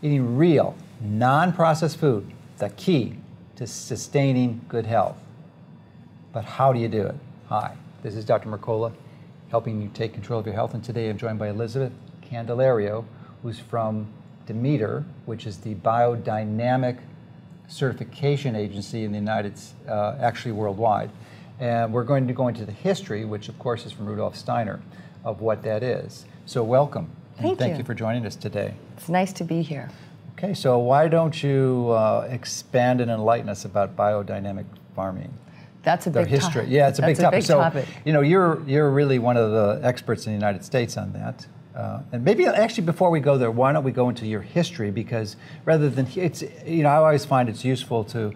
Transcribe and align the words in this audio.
Eating 0.00 0.36
real, 0.36 0.76
non 1.00 1.52
processed 1.52 1.96
food, 1.96 2.30
the 2.58 2.70
key 2.70 3.16
to 3.56 3.66
sustaining 3.66 4.60
good 4.68 4.86
health. 4.86 5.16
But 6.32 6.44
how 6.44 6.72
do 6.72 6.78
you 6.78 6.86
do 6.86 7.02
it? 7.02 7.16
Hi, 7.48 7.76
this 8.04 8.14
is 8.14 8.24
Dr. 8.24 8.48
Mercola, 8.48 8.92
helping 9.50 9.82
you 9.82 9.90
take 9.92 10.12
control 10.12 10.38
of 10.38 10.46
your 10.46 10.54
health. 10.54 10.72
And 10.74 10.84
today 10.84 11.10
I'm 11.10 11.18
joined 11.18 11.40
by 11.40 11.48
Elizabeth 11.48 11.92
Candelario, 12.22 13.06
who's 13.42 13.58
from 13.58 14.06
Demeter, 14.46 15.04
which 15.26 15.48
is 15.48 15.58
the 15.58 15.74
biodynamic 15.74 16.98
certification 17.66 18.54
agency 18.54 19.02
in 19.02 19.10
the 19.10 19.18
United, 19.18 19.54
uh, 19.88 20.14
actually 20.20 20.52
worldwide. 20.52 21.10
And 21.58 21.92
we're 21.92 22.04
going 22.04 22.28
to 22.28 22.32
go 22.32 22.46
into 22.46 22.64
the 22.64 22.70
history, 22.70 23.24
which 23.24 23.48
of 23.48 23.58
course 23.58 23.84
is 23.84 23.90
from 23.90 24.06
Rudolf 24.06 24.36
Steiner, 24.36 24.80
of 25.24 25.40
what 25.40 25.64
that 25.64 25.82
is. 25.82 26.24
So 26.46 26.62
welcome. 26.62 27.10
Thank 27.38 27.50
and 27.52 27.58
thank 27.58 27.72
you. 27.74 27.78
you 27.78 27.84
for 27.84 27.94
joining 27.94 28.26
us 28.26 28.34
today. 28.36 28.74
It's 28.96 29.08
nice 29.08 29.32
to 29.34 29.44
be 29.44 29.62
here. 29.62 29.88
Okay, 30.36 30.54
so 30.54 30.78
why 30.78 31.08
don't 31.08 31.40
you 31.42 31.90
uh, 31.90 32.26
expand 32.30 33.00
and 33.00 33.10
enlighten 33.10 33.48
us 33.48 33.64
about 33.64 33.96
biodynamic 33.96 34.64
farming? 34.94 35.32
That's 35.82 36.06
a 36.06 36.10
The 36.10 36.20
big 36.20 36.28
history. 36.28 36.62
topic. 36.62 36.68
Yeah, 36.70 36.88
it's 36.88 36.98
a 36.98 37.02
That's 37.02 37.18
big 37.18 37.24
topic. 37.24 37.38
big 37.38 37.46
so, 37.46 37.58
topic. 37.58 37.86
you 38.04 38.12
know, 38.12 38.20
you're 38.20 38.62
you're 38.66 38.90
really 38.90 39.18
one 39.18 39.36
of 39.36 39.50
the 39.52 39.80
experts 39.86 40.26
in 40.26 40.32
the 40.32 40.36
United 40.36 40.64
States 40.64 40.96
on 40.96 41.12
that. 41.12 41.46
Uh, 41.74 42.00
and 42.12 42.24
maybe 42.24 42.44
actually 42.44 42.84
before 42.84 43.10
we 43.10 43.20
go 43.20 43.38
there, 43.38 43.52
why 43.52 43.72
don't 43.72 43.84
we 43.84 43.92
go 43.92 44.08
into 44.08 44.26
your 44.26 44.40
history? 44.40 44.90
Because 44.90 45.36
rather 45.64 45.88
than 45.88 46.08
it's, 46.16 46.42
you 46.66 46.82
know, 46.82 46.88
I 46.88 46.96
always 46.96 47.24
find 47.24 47.48
it's 47.48 47.64
useful 47.64 48.02
to 48.06 48.32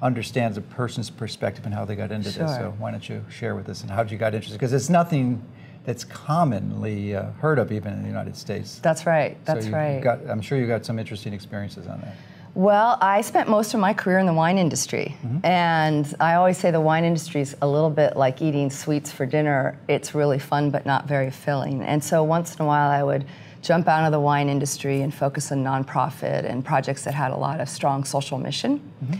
understand 0.00 0.54
the 0.54 0.62
person's 0.62 1.10
perspective 1.10 1.66
and 1.66 1.74
how 1.74 1.84
they 1.84 1.96
got 1.96 2.10
into 2.10 2.30
this. 2.30 2.36
So 2.56 2.74
why 2.78 2.90
don't 2.90 3.06
you 3.06 3.22
share 3.28 3.54
with 3.54 3.68
us 3.68 3.82
and 3.82 3.90
how 3.90 4.02
you 4.04 4.16
got 4.16 4.34
interested? 4.34 4.56
Because 4.58 4.72
it's 4.72 4.88
nothing 4.88 5.42
that's 5.88 6.04
commonly 6.04 7.16
uh, 7.16 7.30
heard 7.40 7.58
of 7.58 7.72
even 7.72 7.94
in 7.94 8.02
the 8.02 8.08
United 8.08 8.36
States. 8.36 8.78
That's 8.80 9.06
right. 9.06 9.42
That's 9.46 9.64
so 9.64 9.70
you 9.70 9.74
right. 9.74 10.02
Got, 10.02 10.20
I'm 10.28 10.42
sure 10.42 10.58
you 10.58 10.66
got 10.66 10.84
some 10.84 10.98
interesting 10.98 11.32
experiences 11.32 11.86
on 11.86 12.02
that. 12.02 12.14
well, 12.54 12.98
I 13.00 13.22
spent 13.22 13.48
most 13.48 13.72
of 13.72 13.80
my 13.80 13.94
career 13.94 14.18
in 14.18 14.26
the 14.26 14.34
wine 14.34 14.58
industry. 14.58 15.16
Mm-hmm. 15.22 15.46
And 15.46 16.14
I 16.20 16.34
always 16.34 16.58
say 16.58 16.70
the 16.70 16.78
wine 16.78 17.06
industry 17.06 17.40
is 17.40 17.56
a 17.62 17.66
little 17.66 17.88
bit 17.88 18.18
like 18.18 18.42
eating 18.42 18.68
sweets 18.68 19.10
for 19.10 19.24
dinner. 19.24 19.78
It's 19.88 20.14
really 20.14 20.38
fun, 20.38 20.70
but 20.70 20.84
not 20.84 21.06
very 21.08 21.30
filling. 21.30 21.80
And 21.82 22.04
so 22.04 22.22
once 22.22 22.54
in 22.54 22.60
a 22.62 22.66
while, 22.66 22.90
I 22.90 23.02
would 23.02 23.24
jump 23.62 23.88
out 23.88 24.04
of 24.04 24.12
the 24.12 24.20
wine 24.20 24.50
industry 24.50 25.00
and 25.00 25.12
focus 25.12 25.50
on 25.52 25.64
nonprofit 25.64 26.44
and 26.44 26.62
projects 26.62 27.04
that 27.04 27.14
had 27.14 27.30
a 27.30 27.36
lot 27.36 27.62
of 27.62 27.68
strong 27.68 28.04
social 28.04 28.36
mission. 28.36 28.78
Mm-hmm. 29.02 29.14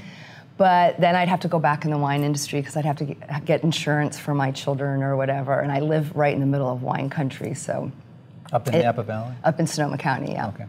But 0.58 1.00
then 1.00 1.14
I'd 1.14 1.28
have 1.28 1.40
to 1.40 1.48
go 1.48 1.60
back 1.60 1.84
in 1.84 1.92
the 1.92 1.98
wine 1.98 2.24
industry 2.24 2.60
because 2.60 2.76
I'd 2.76 2.84
have 2.84 2.96
to 2.96 3.04
get, 3.44 3.62
insurance 3.62 4.18
for 4.18 4.34
my 4.34 4.50
children 4.50 5.02
or 5.04 5.16
whatever. 5.16 5.60
And 5.60 5.70
I 5.70 5.78
live 5.80 6.14
right 6.16 6.34
in 6.34 6.40
the 6.40 6.46
middle 6.46 6.70
of 6.70 6.82
wine 6.82 7.08
country, 7.08 7.54
so 7.54 7.90
Up 8.52 8.66
in 8.66 8.74
It- 8.74 8.82
Napa 8.82 9.04
Valley? 9.04 9.34
up 9.44 9.60
in 9.60 9.66
Sonoma 9.68 9.96
County, 9.98 10.32
yeah. 10.32 10.48
Okay. 10.48 10.64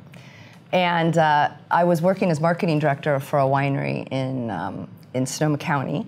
And 0.71 1.17
uh, 1.17 1.49
I 1.71 1.83
was 1.85 2.01
working 2.03 2.29
as 2.29 2.39
marketing 2.39 2.77
director 2.77 3.19
for 3.19 3.39
a 3.39 3.45
winery 3.45 4.07
in, 4.11 4.51
um, 4.51 4.87
in 5.15 5.25
Sonoma 5.25 5.57
County, 5.57 6.05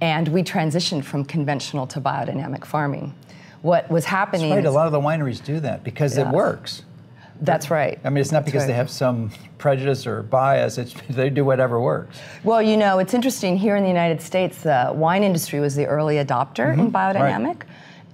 and 0.00 0.28
we 0.28 0.44
transitioned 0.44 1.02
from 1.02 1.24
conventional 1.24 1.88
to 1.88 2.00
biodynamic 2.00 2.64
farming. 2.64 3.12
What 3.62 3.90
was 3.90 4.04
happening? 4.04 4.52
Right, 4.52 4.64
a 4.64 4.70
lot 4.70 4.86
of 4.86 4.92
the 4.92 5.00
wineries 5.00 5.42
do 5.42 5.58
that 5.60 5.82
because 5.82 6.16
it 6.16 6.28
works. 6.28 6.82
That's 7.40 7.70
right. 7.70 7.98
I 8.04 8.10
mean, 8.10 8.18
it's 8.18 8.32
not 8.32 8.40
That's 8.40 8.52
because 8.52 8.66
they 8.66 8.72
have 8.72 8.90
some 8.90 9.30
prejudice 9.58 10.06
or 10.06 10.22
bias. 10.22 10.78
It's 10.78 10.94
they 11.10 11.30
do 11.30 11.44
whatever 11.44 11.80
works. 11.80 12.18
Well, 12.44 12.62
you 12.62 12.76
know, 12.76 12.98
it's 12.98 13.14
interesting. 13.14 13.56
Here 13.56 13.76
in 13.76 13.82
the 13.82 13.88
United 13.88 14.20
States, 14.20 14.62
the 14.62 14.92
wine 14.94 15.22
industry 15.22 15.60
was 15.60 15.74
the 15.74 15.86
early 15.86 16.16
adopter 16.16 16.72
in 16.76 16.90
biodynamic. 16.90 17.62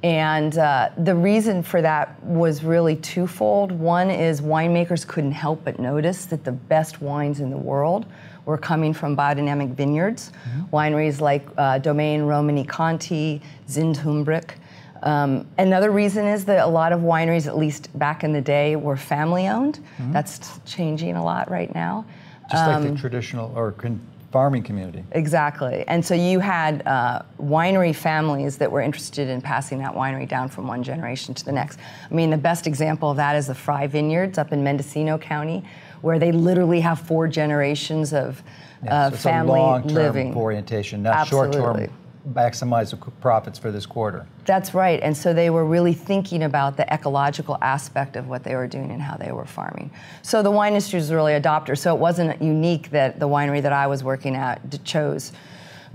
And 0.03 0.59
uh, 0.59 0.91
the 0.99 1.15
reason 1.15 1.63
for 1.63 1.81
that 1.81 2.21
was 2.25 2.65
really 2.65 2.97
twofold. 2.97 3.71
One 3.71 4.11
is 4.11 4.41
winemakers 4.41 5.07
couldn't 5.07 5.33
help 5.33 5.65
but 5.65 5.79
notice 5.79 6.25
that 6.27 6.43
the 6.43 6.51
best 6.53 7.01
wines 7.01 7.39
in 7.39 7.51
the 7.51 7.57
world 7.57 8.07
were 8.45 8.59
coming 8.59 8.93
from 8.93 9.17
biodynamic 9.17 9.75
vineyards. 9.75 10.33
Wineries 10.73 11.21
like 11.21 11.47
uh, 11.57 11.79
Domaine 11.79 12.23
Romani 12.23 12.65
Conti, 12.65 13.41
Zind-Humbrecht. 13.69 14.57
Um, 15.03 15.47
another 15.59 15.91
reason 15.91 16.27
is 16.27 16.45
that 16.45 16.65
a 16.65 16.67
lot 16.67 16.93
of 16.93 17.01
wineries, 17.01 17.47
at 17.47 17.57
least 17.57 17.97
back 17.99 18.23
in 18.25 18.33
the 18.33 18.41
day, 18.41 18.77
were 18.77 18.97
family 18.97 19.49
owned. 19.49 19.81
That's 20.11 20.61
changing 20.65 21.17
a 21.17 21.25
lot 21.25 21.51
right 21.51 21.75
now. 21.75 22.05
Just 22.51 22.67
like 22.67 22.77
Um, 22.77 22.95
the 22.95 23.01
traditional 23.01 23.53
or 23.57 23.73
con- 23.73 24.01
farming 24.31 24.63
community. 24.63 25.05
Exactly. 25.13 25.85
And 25.89 26.05
so 26.05 26.15
you 26.15 26.39
had 26.41 26.87
uh, 26.87 27.23
winery 27.41 27.95
families 27.95 28.57
that 28.59 28.71
were 28.71 28.81
interested 28.81 29.29
in 29.29 29.41
passing 29.43 29.79
that 29.81 29.93
winery 29.95 30.27
down 30.29 30.49
from 30.49 30.67
one 30.67 30.83
generation 30.83 31.35
to 31.35 31.45
the 31.45 31.53
next. 31.53 31.79
I 32.11 32.15
mean, 32.15 32.31
the 32.31 32.39
best 32.39 32.67
example 32.67 33.11
of 33.11 33.17
that 33.19 33.37
is 33.37 33.47
the 33.49 33.55
Frey 33.55 33.87
Vineyards 33.89 34.39
up 34.39 34.53
in 34.53 34.63
Mendocino 34.65 35.19
County, 35.19 35.63
where 36.01 36.19
they 36.19 36.33
literally 36.33 36.81
have 36.81 36.99
four 37.01 37.29
generations 37.29 38.13
of 38.15 38.43
Yeah, 38.85 39.07
uh, 39.07 39.11
so 39.11 39.17
family 39.17 39.83
living. 39.93 40.35
orientation, 40.35 41.03
not 41.03 41.29
short-term. 41.29 41.89
Maximize 42.31 42.91
the 42.91 42.97
profits 42.97 43.59
for 43.59 43.71
this 43.73 43.85
quarter. 43.85 44.27
That's 44.45 44.75
right. 44.75 45.01
And 45.03 45.17
so 45.17 45.33
they 45.35 45.51
were 45.51 45.65
really 45.65 45.93
thinking 45.93 46.43
about 46.45 46.77
the 46.77 46.93
ecological 46.93 47.59
aspect 47.61 48.17
of 48.17 48.29
what 48.29 48.45
they 48.45 48.55
were 48.55 48.69
doing 48.69 48.91
and 48.91 49.03
how 49.03 49.17
they 49.17 49.33
were 49.33 49.45
farming. 49.45 49.91
So 50.23 50.43
the 50.43 50.51
wine 50.51 50.73
industry 50.73 50.99
was 50.99 51.13
really 51.13 51.33
adopter. 51.33 51.77
So 51.77 51.95
it 51.95 51.99
wasn't 51.99 52.41
unique 52.41 52.91
that 52.91 53.19
the 53.19 53.29
winery 53.29 53.63
that 53.63 53.73
I 53.73 53.87
was 53.87 54.05
working 54.05 54.37
at 54.37 54.85
chose. 54.85 55.33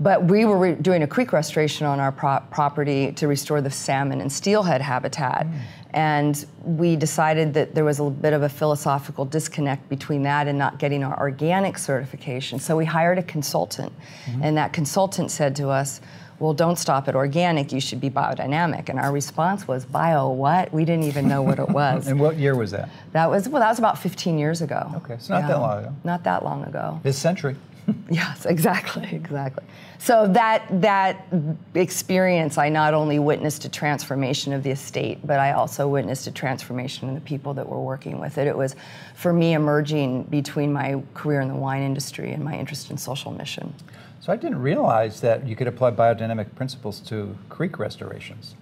But 0.00 0.24
we 0.24 0.44
were 0.44 0.58
re- 0.58 0.74
doing 0.74 1.02
a 1.02 1.06
creek 1.06 1.32
restoration 1.32 1.86
on 1.86 1.98
our 2.00 2.12
pro- 2.12 2.40
property 2.50 3.12
to 3.12 3.26
restore 3.26 3.60
the 3.60 3.70
salmon 3.70 4.20
and 4.20 4.30
steelhead 4.30 4.80
habitat. 4.80 5.46
Mm. 5.46 5.60
And 5.90 6.46
we 6.62 6.96
decided 6.96 7.54
that 7.54 7.74
there 7.74 7.84
was 7.84 7.98
a 7.98 8.04
bit 8.10 8.32
of 8.32 8.42
a 8.42 8.48
philosophical 8.48 9.24
disconnect 9.24 9.88
between 9.88 10.22
that 10.24 10.46
and 10.46 10.58
not 10.58 10.78
getting 10.78 11.02
our 11.02 11.18
organic 11.18 11.78
certification. 11.78 12.58
So 12.58 12.76
we 12.76 12.84
hired 12.84 13.18
a 13.18 13.22
consultant. 13.22 13.92
Mm-hmm. 14.26 14.42
And 14.42 14.56
that 14.58 14.72
consultant 14.72 15.30
said 15.30 15.56
to 15.56 15.70
us, 15.70 16.00
well, 16.38 16.52
don't 16.52 16.78
stop 16.78 17.08
at 17.08 17.16
organic, 17.16 17.72
you 17.72 17.80
should 17.80 18.00
be 18.00 18.10
biodynamic. 18.10 18.88
And 18.88 19.00
our 19.00 19.10
response 19.10 19.66
was, 19.66 19.84
bio 19.84 20.28
what? 20.30 20.72
We 20.72 20.84
didn't 20.84 21.04
even 21.04 21.26
know 21.26 21.42
what 21.42 21.58
it 21.58 21.68
was. 21.68 22.06
And 22.08 22.20
what 22.20 22.36
year 22.36 22.54
was 22.54 22.70
that? 22.70 22.88
that 23.12 23.28
was, 23.28 23.48
well, 23.48 23.60
that 23.60 23.68
was 23.68 23.78
about 23.78 23.98
15 23.98 24.38
years 24.38 24.62
ago. 24.62 24.92
Okay, 24.96 25.16
so 25.18 25.34
not 25.34 25.48
that 25.48 25.58
long 25.58 25.78
ago. 25.78 25.96
Not 26.04 26.24
that 26.24 26.44
long 26.44 26.64
ago. 26.64 27.00
This 27.02 27.18
century. 27.18 27.56
Yes, 28.10 28.46
exactly, 28.46 29.08
exactly. 29.12 29.64
So 29.98 30.26
that 30.28 30.64
that 30.80 31.26
experience, 31.74 32.56
I 32.58 32.68
not 32.68 32.94
only 32.94 33.18
witnessed 33.18 33.64
a 33.64 33.68
transformation 33.68 34.52
of 34.52 34.62
the 34.62 34.70
estate, 34.70 35.26
but 35.26 35.38
I 35.40 35.52
also 35.52 35.88
witnessed 35.88 36.26
a 36.26 36.30
transformation 36.30 37.08
in 37.08 37.14
the 37.14 37.20
people 37.20 37.54
that 37.54 37.68
were 37.68 37.80
working 37.80 38.18
with 38.20 38.38
it. 38.38 38.46
It 38.46 38.56
was, 38.56 38.76
for 39.14 39.32
me, 39.32 39.52
emerging 39.54 40.24
between 40.24 40.72
my 40.72 41.02
career 41.14 41.40
in 41.40 41.48
the 41.48 41.54
wine 41.54 41.82
industry 41.82 42.32
and 42.32 42.44
my 42.44 42.56
interest 42.58 42.90
in 42.90 42.96
social 42.98 43.32
mission. 43.32 43.74
So 44.20 44.32
I 44.32 44.36
didn't 44.36 44.60
realize 44.60 45.20
that 45.22 45.46
you 45.46 45.56
could 45.56 45.66
apply 45.68 45.90
biodynamic 45.92 46.54
principles 46.54 47.00
to 47.00 47.36
creek 47.48 47.78
restorations. 47.78 48.54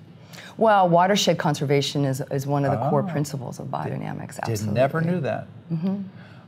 Well, 0.56 0.88
watershed 0.88 1.38
conservation 1.38 2.04
is, 2.04 2.22
is 2.30 2.46
one 2.46 2.64
of 2.64 2.72
the 2.72 2.88
core 2.88 3.02
Oh. 3.06 3.10
principles 3.10 3.58
of 3.60 3.66
biodynamics. 3.66 4.36
Did 4.36 4.50
Absolutely. 4.52 4.74
never 4.74 5.00
knew 5.00 5.20
that. 5.20 5.46
Mm-hmm. 5.72 6.02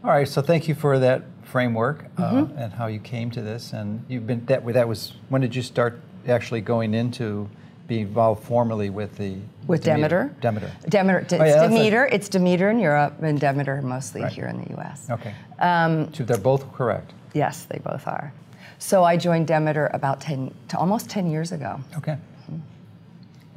All 0.05 0.11
right, 0.11 0.29
so 0.29 0.41
thank 0.41 0.69
you 0.69 0.75
for 0.75 0.99
that 1.01 1.23
framework 1.53 2.05
uh, 2.19 2.47
and 2.57 2.73
how 2.73 2.87
you 2.87 3.01
came 3.01 3.31
to 3.33 3.41
this. 3.43 3.73
And 3.73 4.05
you've 4.09 4.27
been 4.27 4.45
that. 4.47 4.65
That 4.67 4.87
was 4.89 5.15
when 5.29 5.41
did 5.41 5.55
you 5.55 5.63
start 5.63 5.99
actually 6.29 6.61
going 6.61 6.95
into 6.95 7.49
being 7.87 8.03
involved 8.03 8.45
formally 8.45 8.91
with 8.91 9.17
the 9.17 9.37
With 9.67 9.83
Demeter. 9.83 10.35
Demeter. 10.43 10.71
Demeter, 10.91 11.19
it's 11.21 11.33
Oh, 11.33 11.37
yeah, 11.39 11.45
that's 11.57 11.73
Demeter. 11.73 12.05
It's 12.13 12.29
Demeter 12.29 12.69
in 12.71 12.79
Europe 12.79 13.15
and 13.23 13.41
Demeter 13.41 13.81
mostly 13.81 14.21
Right. 14.23 14.31
here 14.33 14.47
in 14.47 14.63
the 14.63 14.71
U.S. 14.77 15.09
Okay. 15.11 15.35
Um, 15.59 16.13
so 16.13 16.23
they're 16.25 16.37
both 16.37 16.71
correct. 16.75 17.15
Yes, 17.33 17.65
they 17.65 17.79
both 17.79 18.07
are. 18.07 18.31
So 18.79 19.05
I 19.05 19.17
joined 19.17 19.47
Demeter 19.47 19.91
about 19.95 20.21
10, 20.21 20.55
to 20.69 20.77
almost 20.79 21.09
10 21.09 21.31
years 21.31 21.51
ago. 21.53 21.81
Okay. 21.97 22.19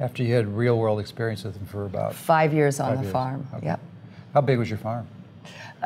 After 0.00 0.22
you 0.22 0.34
had 0.34 0.48
real 0.56 0.78
world 0.78 0.98
experience 0.98 1.44
with 1.44 1.54
them 1.54 1.66
for 1.66 1.84
about 1.84 2.14
Five 2.14 2.54
years 2.54 2.80
on 2.80 2.88
Five 2.88 2.98
the 2.98 3.02
years. 3.04 3.12
farm. 3.12 3.46
Okay. 3.54 3.66
Yep. 3.66 3.80
How 4.34 4.40
big 4.40 4.58
was 4.58 4.68
your 4.70 4.78
farm? 4.78 5.06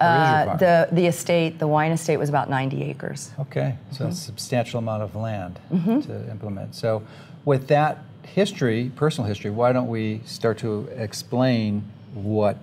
Or 0.00 0.06
is 0.06 0.12
your 0.12 0.50
Uh, 0.50 0.56
the 0.56 0.88
the 0.92 1.06
estate, 1.06 1.58
the 1.58 1.66
wine 1.68 1.92
estate, 1.92 2.16
was 2.18 2.28
about 2.28 2.48
90 2.50 2.82
acres. 2.84 3.30
Okay, 3.40 3.76
so 3.90 4.04
Mm-hmm. 4.04 4.12
a 4.12 4.14
substantial 4.14 4.78
amount 4.78 5.02
of 5.02 5.14
land 5.16 5.58
to 5.70 6.30
implement. 6.30 6.74
So, 6.74 7.02
with 7.44 7.68
that 7.68 7.98
history, 8.22 8.90
personal 8.96 9.26
history, 9.28 9.50
why 9.50 9.72
don't 9.72 9.88
we 9.88 10.20
start 10.26 10.58
to 10.58 10.88
explain 10.96 11.84
what 12.14 12.56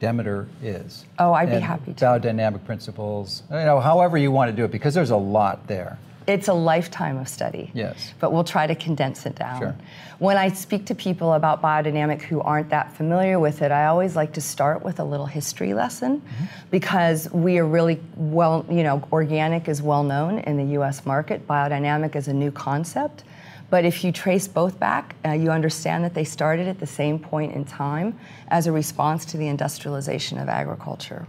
Demeter 0.00 0.46
is? 0.62 1.04
Oh, 1.18 1.32
I'd 1.32 1.50
be 1.50 1.58
happy 1.58 1.92
to. 1.94 2.04
Biodynamic 2.04 2.64
principles, 2.64 3.42
you 3.50 3.56
know, 3.64 3.80
however 3.80 4.16
you 4.18 4.30
want 4.32 4.50
to 4.50 4.56
do 4.56 4.64
it, 4.64 4.70
because 4.70 4.94
there's 4.94 5.10
a 5.10 5.16
lot 5.16 5.66
there. 5.66 5.98
It's 6.26 6.48
a 6.48 6.54
lifetime 6.54 7.18
of 7.18 7.28
study. 7.28 7.70
Yes. 7.74 8.14
But 8.18 8.32
we'll 8.32 8.44
try 8.44 8.66
to 8.66 8.74
condense 8.74 9.26
it 9.26 9.34
down. 9.34 9.60
Sure. 9.60 9.76
When 10.18 10.36
I 10.36 10.48
speak 10.48 10.86
to 10.86 10.94
people 10.94 11.34
about 11.34 11.60
biodynamic 11.60 12.22
who 12.22 12.40
aren't 12.40 12.70
that 12.70 12.92
familiar 12.92 13.38
with 13.38 13.60
it, 13.62 13.70
I 13.72 13.86
always 13.86 14.16
like 14.16 14.32
to 14.34 14.40
start 14.40 14.82
with 14.82 15.00
a 15.00 15.04
little 15.04 15.26
history 15.26 15.74
lesson 15.74 16.20
Mm-hmm. 16.20 16.44
because 16.70 17.30
we 17.32 17.58
are 17.58 17.66
really 17.66 18.00
well, 18.16 18.64
you 18.70 18.82
know, 18.82 19.02
organic 19.12 19.68
is 19.68 19.82
well 19.82 20.02
known 20.04 20.38
in 20.40 20.56
the 20.56 20.78
US 20.78 21.04
market, 21.04 21.46
biodynamic 21.46 22.14
is 22.16 22.28
a 22.28 22.32
new 22.32 22.50
concept. 22.50 23.24
But 23.70 23.84
if 23.84 24.04
you 24.04 24.12
trace 24.12 24.46
both 24.46 24.78
back, 24.78 25.16
uh, 25.24 25.30
you 25.32 25.50
understand 25.50 26.04
that 26.04 26.14
they 26.14 26.24
started 26.24 26.68
at 26.68 26.78
the 26.78 26.86
same 26.86 27.18
point 27.18 27.54
in 27.54 27.64
time 27.64 28.16
as 28.48 28.66
a 28.66 28.72
response 28.72 29.24
to 29.26 29.36
the 29.36 29.48
industrialization 29.48 30.38
of 30.38 30.48
agriculture. 30.48 31.26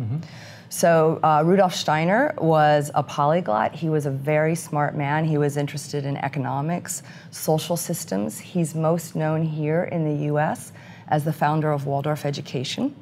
So 0.75 1.21
uh, 1.23 1.41
Rudolf 1.45 1.73
Steiner 1.73 2.33
was 2.37 2.91
a 2.95 3.01
polyglot. 3.01 3.73
He 3.73 3.87
was 3.87 4.05
a 4.05 4.11
very 4.11 4.55
smart 4.55 4.93
man. 4.93 5.23
He 5.23 5.37
was 5.37 5.55
interested 5.55 6.05
in 6.05 6.17
economics, 6.17 7.01
social 7.31 7.77
systems. 7.77 8.39
He's 8.39 8.75
most 8.75 9.15
known 9.15 9.41
here 9.41 9.85
in 9.85 10.03
the 10.03 10.25
U.S. 10.25 10.73
as 11.07 11.23
the 11.23 11.31
founder 11.31 11.71
of 11.71 11.85
Waldorf 11.85 12.25
Education. 12.25 12.93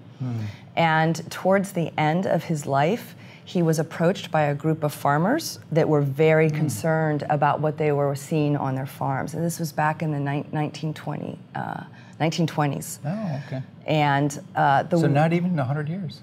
And 0.75 1.29
towards 1.31 1.71
the 1.71 1.91
end 1.97 2.27
of 2.27 2.43
his 2.43 2.67
life, 2.67 3.15
he 3.43 3.63
was 3.63 3.79
approached 3.79 4.29
by 4.29 4.43
a 4.43 4.53
group 4.53 4.83
of 4.83 4.93
farmers 4.93 5.57
that 5.71 5.89
were 5.89 6.01
very 6.01 6.51
concerned 6.51 7.23
about 7.31 7.59
what 7.59 7.79
they 7.79 7.91
were 7.91 8.13
seeing 8.15 8.55
on 8.55 8.75
their 8.75 8.85
farms. 8.85 9.33
And 9.33 9.43
this 9.43 9.57
was 9.57 9.71
back 9.71 10.03
in 10.03 10.11
the 10.11 10.19
ni- 10.19 10.45
1920, 10.51 11.39
uh, 11.55 11.83
1920s. 12.21 12.99
Oh, 13.03 13.41
okay. 13.47 13.63
And 13.87 14.39
uh, 14.55 14.83
the 14.83 14.99
So 14.99 15.07
not 15.07 15.33
even 15.33 15.55
100 15.55 15.89
years. 15.89 16.21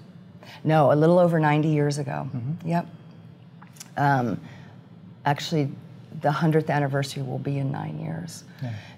No, 0.63 0.91
a 0.91 0.95
little 0.95 1.19
over 1.19 1.39
90 1.39 1.67
years 1.67 1.97
ago. 1.97 2.29
Yep. 2.65 2.87
Um, 3.97 4.39
actually, 5.25 5.69
the 6.21 6.29
100th 6.29 6.69
anniversary 6.69 7.23
will 7.23 7.39
be 7.39 7.57
in 7.57 7.71
nine 7.71 7.99
years. 7.99 8.43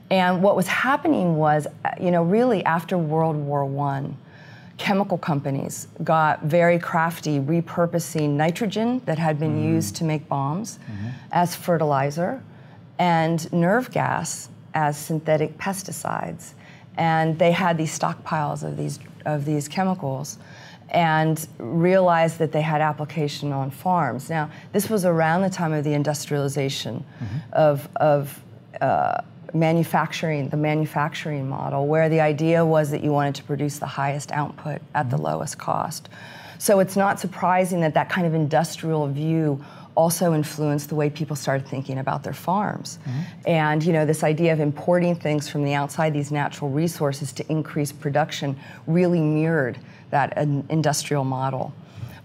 And 0.10 0.44
what 0.44 0.56
was 0.56 0.68
happening 0.68 1.38
was, 1.38 1.66
uh, 1.86 1.92
you 2.00 2.12
know, 2.12 2.24
really 2.24 2.64
after 2.66 2.98
World 2.98 3.36
War 3.36 3.64
I, 3.88 4.10
chemical 4.78 5.18
companies 5.18 5.88
got 6.04 6.44
very 6.44 6.78
crafty 6.80 7.40
repurposing 7.40 8.32
nitrogen 8.32 9.02
that 9.06 9.18
had 9.18 9.40
been 9.40 9.64
used 9.64 9.96
to 9.98 10.04
make 10.04 10.28
bombs 10.28 10.80
as 11.32 11.56
fertilizer 11.56 12.44
and 13.00 13.52
nerve 13.54 13.92
gas 13.92 14.50
as 14.74 14.98
synthetic 14.98 15.58
pesticides. 15.58 16.54
And 16.98 17.38
they 17.40 17.52
had 17.52 17.78
these 17.78 17.98
stockpiles 17.98 18.64
of 18.64 18.78
these, 18.78 19.00
of 19.26 19.46
these 19.46 19.68
chemicals 19.68 20.38
and 20.94 21.48
realized 21.58 22.38
that 22.38 22.52
they 22.52 22.62
had 22.62 22.80
application 22.80 23.52
on 23.52 23.72
farms. 23.72 24.30
Now, 24.30 24.50
this 24.72 24.90
was 24.90 25.06
around 25.06 25.42
the 25.42 25.50
time 25.50 25.74
of 25.74 25.84
the 25.84 25.94
industrialization 25.94 27.04
mm-hmm. 27.20 27.38
of, 27.54 27.90
of 27.96 28.42
uh, 28.80 29.22
manufacturing, 29.54 30.50
the 30.50 30.58
manufacturing 30.58 31.50
model, 31.50 31.88
where 31.88 32.10
the 32.10 32.22
idea 32.22 32.64
was 32.64 32.92
that 32.92 33.04
you 33.04 33.12
wanted 33.12 33.36
to 33.36 33.44
produce 33.44 33.80
the 33.80 33.88
highest 33.88 34.32
output 34.32 34.82
at 34.94 35.10
the 35.10 35.16
mm-hmm. 35.16 35.26
lowest 35.26 35.58
cost. 35.58 36.10
So 36.60 36.80
it's 36.80 36.96
not 36.96 37.20
surprising 37.20 37.82
that 37.82 37.96
that 37.96 38.10
kind 38.10 38.26
of 38.26 38.34
industrial 38.34 39.08
view 39.08 39.64
also 39.96 40.34
influenced 40.34 40.90
the 40.90 40.96
way 40.96 41.10
people 41.10 41.36
started 41.36 41.68
thinking 41.68 42.00
about 42.00 42.24
their 42.24 42.34
farms. 42.34 43.00
Mm-hmm. 43.02 43.22
And 43.48 43.84
you 43.84 43.94
know, 43.94 44.06
this 44.06 44.24
idea 44.24 44.54
of 44.54 44.60
importing 44.60 45.16
things 45.16 45.50
from 45.50 45.64
the 45.64 45.74
outside, 45.74 46.14
these 46.14 46.32
natural 46.32 46.70
resources 46.70 47.32
to 47.34 47.52
increase 47.52 47.92
production, 47.92 48.58
really 48.88 49.22
mirrored 49.22 49.78
that 50.14 50.38
uh, 50.38 50.42
industrial 50.70 51.24
model. 51.24 51.74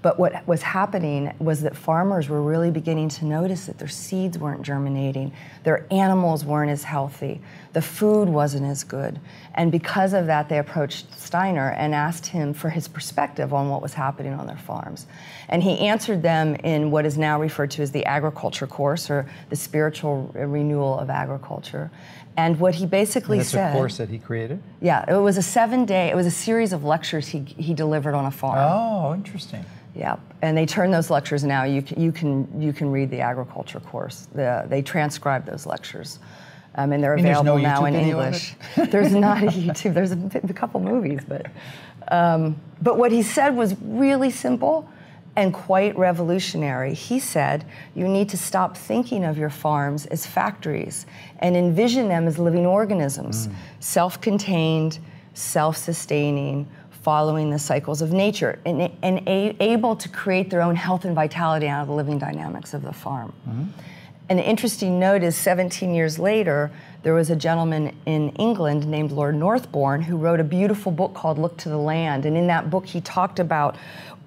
But 0.00 0.16
what 0.16 0.46
was 0.46 0.62
happening 0.62 1.34
was 1.40 1.62
that 1.62 1.76
farmers 1.76 2.28
were 2.28 2.40
really 2.40 2.70
beginning 2.70 3.08
to 3.10 3.24
notice 3.24 3.66
that 3.66 3.78
their 3.78 3.88
seeds 3.88 4.38
weren't 4.38 4.62
germinating, 4.62 5.32
their 5.64 5.86
animals 5.90 6.44
weren't 6.44 6.70
as 6.70 6.84
healthy, 6.84 7.40
the 7.72 7.82
food 7.82 8.28
wasn't 8.28 8.64
as 8.64 8.84
good. 8.84 9.18
And 9.54 9.72
because 9.72 10.12
of 10.12 10.26
that, 10.26 10.48
they 10.48 10.58
approached 10.58 11.18
Steiner 11.18 11.72
and 11.72 11.96
asked 11.96 12.26
him 12.26 12.54
for 12.54 12.70
his 12.70 12.86
perspective 12.86 13.52
on 13.52 13.70
what 13.70 13.82
was 13.82 13.94
happening 13.94 14.34
on 14.34 14.46
their 14.46 14.56
farms. 14.56 15.06
And 15.48 15.64
he 15.64 15.80
answered 15.80 16.22
them 16.22 16.54
in 16.56 16.92
what 16.92 17.04
is 17.04 17.18
now 17.18 17.40
referred 17.40 17.72
to 17.72 17.82
as 17.82 17.90
the 17.90 18.04
agriculture 18.04 18.68
course 18.68 19.10
or 19.10 19.28
the 19.50 19.56
spiritual 19.56 20.30
renewal 20.32 20.96
of 20.96 21.10
agriculture. 21.10 21.90
And 22.38 22.60
what 22.60 22.76
he 22.76 22.86
basically 22.86 23.38
That's 23.38 23.50
said. 23.50 23.70
a 23.70 23.76
course 23.76 23.96
that 23.96 24.08
he 24.08 24.18
created. 24.18 24.62
Yeah, 24.80 25.04
it 25.08 25.20
was 25.20 25.38
a 25.38 25.42
seven 25.42 25.84
day, 25.84 26.08
it 26.08 26.14
was 26.14 26.24
a 26.24 26.30
series 26.30 26.72
of 26.72 26.84
lectures 26.84 27.26
he, 27.26 27.40
he 27.40 27.74
delivered 27.74 28.14
on 28.14 28.26
a 28.26 28.30
farm. 28.30 28.58
Oh, 28.60 29.12
interesting. 29.12 29.64
Yeah, 29.92 30.18
and 30.40 30.56
they 30.56 30.64
turn 30.64 30.92
those 30.92 31.10
lectures 31.10 31.42
now. 31.42 31.64
You 31.64 31.82
can 31.82 32.00
you 32.00 32.12
can 32.12 32.62
you 32.62 32.72
can 32.72 32.92
read 32.92 33.10
the 33.10 33.18
agriculture 33.18 33.80
course. 33.80 34.28
The, 34.32 34.64
they 34.68 34.82
transcribe 34.82 35.46
those 35.46 35.66
lectures, 35.66 36.20
um, 36.76 36.92
and 36.92 37.02
they're 37.02 37.14
available 37.14 37.56
no 37.56 37.56
now 37.56 37.80
YouTube 37.80 37.88
in 37.88 37.94
English. 37.96 38.54
there's 38.90 39.12
not 39.12 39.42
a 39.42 39.46
YouTube. 39.46 39.94
There's 39.94 40.12
a, 40.12 40.30
a 40.48 40.52
couple 40.52 40.78
movies, 40.78 41.22
but 41.26 41.46
um, 42.12 42.54
but 42.80 42.98
what 42.98 43.10
he 43.10 43.22
said 43.22 43.56
was 43.56 43.74
really 43.82 44.30
simple 44.30 44.88
and 45.38 45.54
quite 45.54 45.96
revolutionary. 45.96 46.92
He 46.92 47.20
said 47.20 47.64
you 47.94 48.08
need 48.08 48.28
to 48.30 48.36
stop 48.36 48.76
thinking 48.76 49.24
of 49.24 49.38
your 49.38 49.50
farms 49.50 50.04
as 50.06 50.26
factories 50.26 51.06
and 51.38 51.56
envision 51.56 52.08
them 52.08 52.26
as 52.26 52.40
living 52.40 52.66
organisms, 52.66 53.48
self-contained, 53.78 54.98
self-sustaining 55.34 56.66
following 56.90 57.50
the 57.50 57.58
cycles 57.58 58.02
of 58.02 58.12
nature 58.12 58.58
and, 58.66 58.90
and 59.02 59.18
a, 59.28 59.56
able 59.60 59.94
to 59.94 60.08
create 60.08 60.50
their 60.50 60.60
own 60.60 60.74
health 60.74 61.04
and 61.04 61.14
vitality 61.14 61.68
out 61.68 61.82
of 61.82 61.86
the 61.86 61.94
living 61.94 62.18
dynamics 62.18 62.74
of 62.74 62.82
the 62.82 62.92
farm. 62.92 63.32
An 64.28 64.40
interesting 64.40 64.98
note 64.98 65.22
is 65.22 65.36
17 65.36 65.94
years 65.94 66.18
later, 66.18 66.72
there 67.04 67.14
was 67.14 67.30
a 67.30 67.36
gentleman 67.36 67.96
in 68.06 68.30
England 68.30 68.88
named 68.88 69.12
Lord 69.12 69.36
Northbourne 69.36 70.02
who 70.02 70.16
wrote 70.16 70.40
a 70.40 70.44
beautiful 70.44 70.90
book 70.90 71.14
called 71.14 71.38
Look 71.38 71.56
to 71.58 71.68
the 71.68 71.78
Land. 71.78 72.26
And 72.26 72.36
in 72.36 72.48
that 72.48 72.68
book, 72.68 72.84
he 72.84 73.00
talked 73.00 73.38
about 73.38 73.76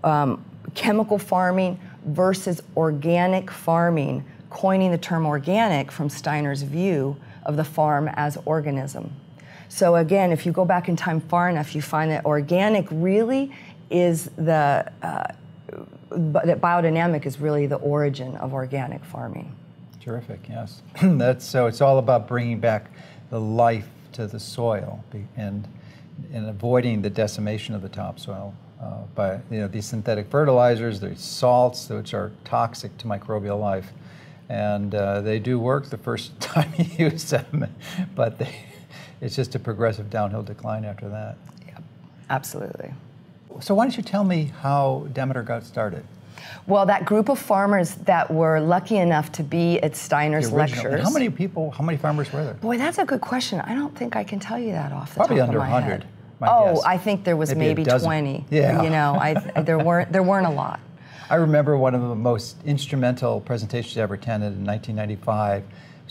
um, 0.04 0.44
chemical 0.74 1.18
farming 1.18 1.80
versus 2.06 2.62
organic 2.76 3.52
farming, 3.52 4.26
coining 4.50 4.92
the 4.92 4.98
term 4.98 5.26
organic 5.26 5.92
from 5.92 6.10
Steiner's 6.10 6.62
view 6.62 7.18
of 7.46 7.58
the 7.58 7.64
farm 7.64 8.10
as 8.14 8.38
organism. 8.46 9.12
So 9.70 9.96
again, 9.96 10.32
if 10.32 10.46
you 10.46 10.52
go 10.52 10.66
back 10.66 10.90
in 10.90 10.96
time 10.96 11.22
far 11.22 11.50
enough, 11.50 11.74
you 11.74 11.82
find 11.82 12.12
that 12.12 12.26
organic 12.26 12.88
really 12.92 13.52
is 13.90 14.30
the 14.38 14.92
uh, 15.02 15.24
that 16.10 16.60
biodynamic 16.60 17.26
is 17.26 17.40
really 17.40 17.68
the 17.68 17.78
origin 17.78 18.36
of 18.38 18.54
organic 18.54 19.04
farming. 19.06 19.56
Terrific. 20.02 20.42
Yes. 20.50 20.82
That's 21.02 21.46
so. 21.46 21.68
It's 21.68 21.80
all 21.80 22.00
about 22.00 22.28
bringing 22.28 22.60
back 22.60 22.92
the 23.30 23.40
life 23.40 23.88
to 24.14 24.28
the 24.28 24.40
soil 24.40 25.04
and 25.38 25.68
and 26.34 26.50
avoiding 26.50 27.02
the 27.02 27.10
decimation 27.10 27.74
of 27.74 27.82
the 27.82 27.90
topsoil 27.90 28.54
uh, 28.82 29.04
by 29.16 29.40
you 29.50 29.60
know 29.60 29.68
these 29.68 29.86
synthetic 29.86 30.30
fertilizers, 30.30 31.00
these 31.00 31.22
salts, 31.22 31.90
which 31.90 32.14
are 32.14 32.32
toxic 32.44 32.98
to 32.98 33.08
microbial 33.08 33.60
life, 33.60 33.92
and 34.50 34.96
uh, 34.96 35.22
they 35.22 35.40
do 35.40 35.60
work 35.60 35.90
the 35.90 35.98
first 35.98 36.40
time 36.40 36.72
you 36.78 37.10
use 37.10 37.30
them, 37.30 37.68
but 38.16 38.40
they, 38.40 38.54
it's 39.22 39.36
just 39.36 39.56
a 39.56 39.60
progressive 39.60 40.10
downhill 40.10 40.44
decline 40.44 40.84
after 40.84 41.08
that. 41.10 41.38
Yep, 41.68 41.84
absolutely. 42.30 42.92
So 43.60 43.76
why 43.76 43.86
don't 43.86 43.98
you 43.98 44.04
tell 44.04 44.24
me 44.24 44.52
how 44.62 45.08
Demeter 45.14 45.44
got 45.44 45.64
started? 45.64 46.04
Well, 46.66 46.86
that 46.86 47.06
group 47.06 47.30
of 47.30 47.38
farmers 47.38 47.96
that 47.96 48.32
were 48.32 48.60
lucky 48.60 48.98
enough 48.98 49.32
to 49.34 49.44
be 49.44 49.80
at 49.82 49.96
Steiner's 49.96 50.48
and 50.48 50.56
lectures. 50.56 51.04
How 51.04 51.12
many 51.12 51.30
people? 51.30 51.72
How 51.72 51.84
many 51.84 51.98
farmers 51.98 52.32
were 52.32 52.44
there? 52.44 52.54
Boy, 52.56 52.78
that's 52.78 52.98
a 52.98 53.06
good 53.06 53.22
question. 53.22 53.60
I 53.62 53.76
don't 53.76 53.96
think 53.96 54.16
I 54.16 54.24
can 54.24 54.40
tell 54.40 54.58
you 54.58 54.72
that 54.72 54.92
off 54.92 55.14
the 55.14 55.18
Probably 55.18 55.38
top 55.38 55.50
of 55.50 55.56
my 55.56 55.66
head. 55.66 55.70
Probably 55.70 55.92
under 55.92 56.00
100, 56.00 56.04
head. 56.04 56.08
My 56.42 56.48
oh, 56.50 56.74
guess. 56.74 56.84
I 56.84 56.98
think 56.98 57.24
there 57.24 57.38
was 57.38 57.56
Maybe 57.56 57.84
maybe, 57.84 58.00
20. 58.00 58.46
Yeah. 58.50 58.82
You 58.82 58.90
know, 58.90 59.14
I, 59.14 59.36
there 59.62 59.80
weren't 59.80 60.12
there 60.12 60.24
weren't 60.24 60.48
a 60.48 60.52
lot. 60.52 60.80
I 61.30 61.36
remember 61.36 61.78
one 61.78 61.96
of 61.96 62.02
the 62.02 62.16
most 62.16 62.58
instrumental 62.66 63.40
presentations 63.40 63.98
I 63.98 64.02
ever 64.02 64.16
attended 64.16 64.54
in 64.54 64.66
1995. 64.66 65.64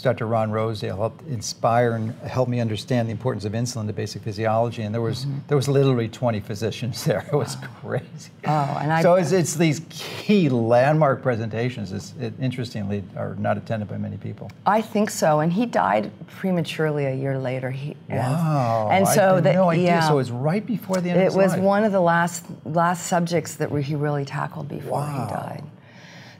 Dr. 0.02 0.26
Ron 0.26 0.50
Rosedale 0.50 0.96
helped 0.96 1.26
inspire 1.28 1.92
and 1.92 2.12
help 2.20 2.48
me 2.48 2.60
understand 2.60 3.08
the 3.08 3.12
importance 3.12 3.44
of 3.44 3.52
insulin 3.52 3.86
to 3.86 3.92
basic 3.92 4.22
physiology. 4.22 4.82
And 4.82 4.94
there 4.94 5.02
was 5.02 5.24
Mm-hmm. 5.26 5.38
there 5.48 5.56
was 5.56 5.68
literally 5.68 6.08
20 6.08 6.40
physicians 6.40 7.04
there. 7.08 7.26
It 7.30 7.34
was 7.36 7.56
crazy. 7.82 8.30
Oh, 8.46 8.78
and 8.80 8.92
I- 8.92 9.02
so 9.02 9.14
it's, 9.14 9.32
it's 9.32 9.54
these 9.54 9.82
key 9.90 10.48
landmark 10.48 11.22
presentations. 11.22 11.92
It's, 11.92 12.14
it, 12.20 12.32
interestingly, 12.40 13.04
are 13.16 13.34
not 13.36 13.56
attended 13.58 13.88
by 13.88 13.98
many 13.98 14.16
people. 14.16 14.50
I 14.66 14.80
think 14.80 15.10
so, 15.10 15.40
and 15.40 15.52
he 15.52 15.66
died 15.66 16.10
prematurely 16.28 17.04
a 17.06 17.14
year 17.14 17.38
later. 17.38 17.70
He, 17.70 17.96
and- 18.08 18.18
Wow! 18.20 18.88
And 18.90 19.06
I 19.06 19.14
so 19.14 19.34
had 19.36 19.44
that 19.44 19.54
no 19.54 19.70
idea. 19.70 19.84
yeah, 19.86 20.06
So 20.08 20.14
it 20.14 20.16
was 20.16 20.30
right 20.30 20.64
before 20.64 20.96
the 21.00 21.10
end 21.10 21.20
of 21.20 21.26
it 21.32 21.36
was 21.36 21.52
life. 21.52 21.60
one 21.60 21.84
of 21.84 21.92
the 21.92 22.00
last 22.00 22.44
last 22.64 23.06
subjects 23.06 23.54
that 23.56 23.70
he 23.82 23.94
really 23.94 24.24
tackled 24.24 24.68
before 24.68 25.00
Wow. 25.00 25.26
he 25.28 25.34
died. 25.34 25.64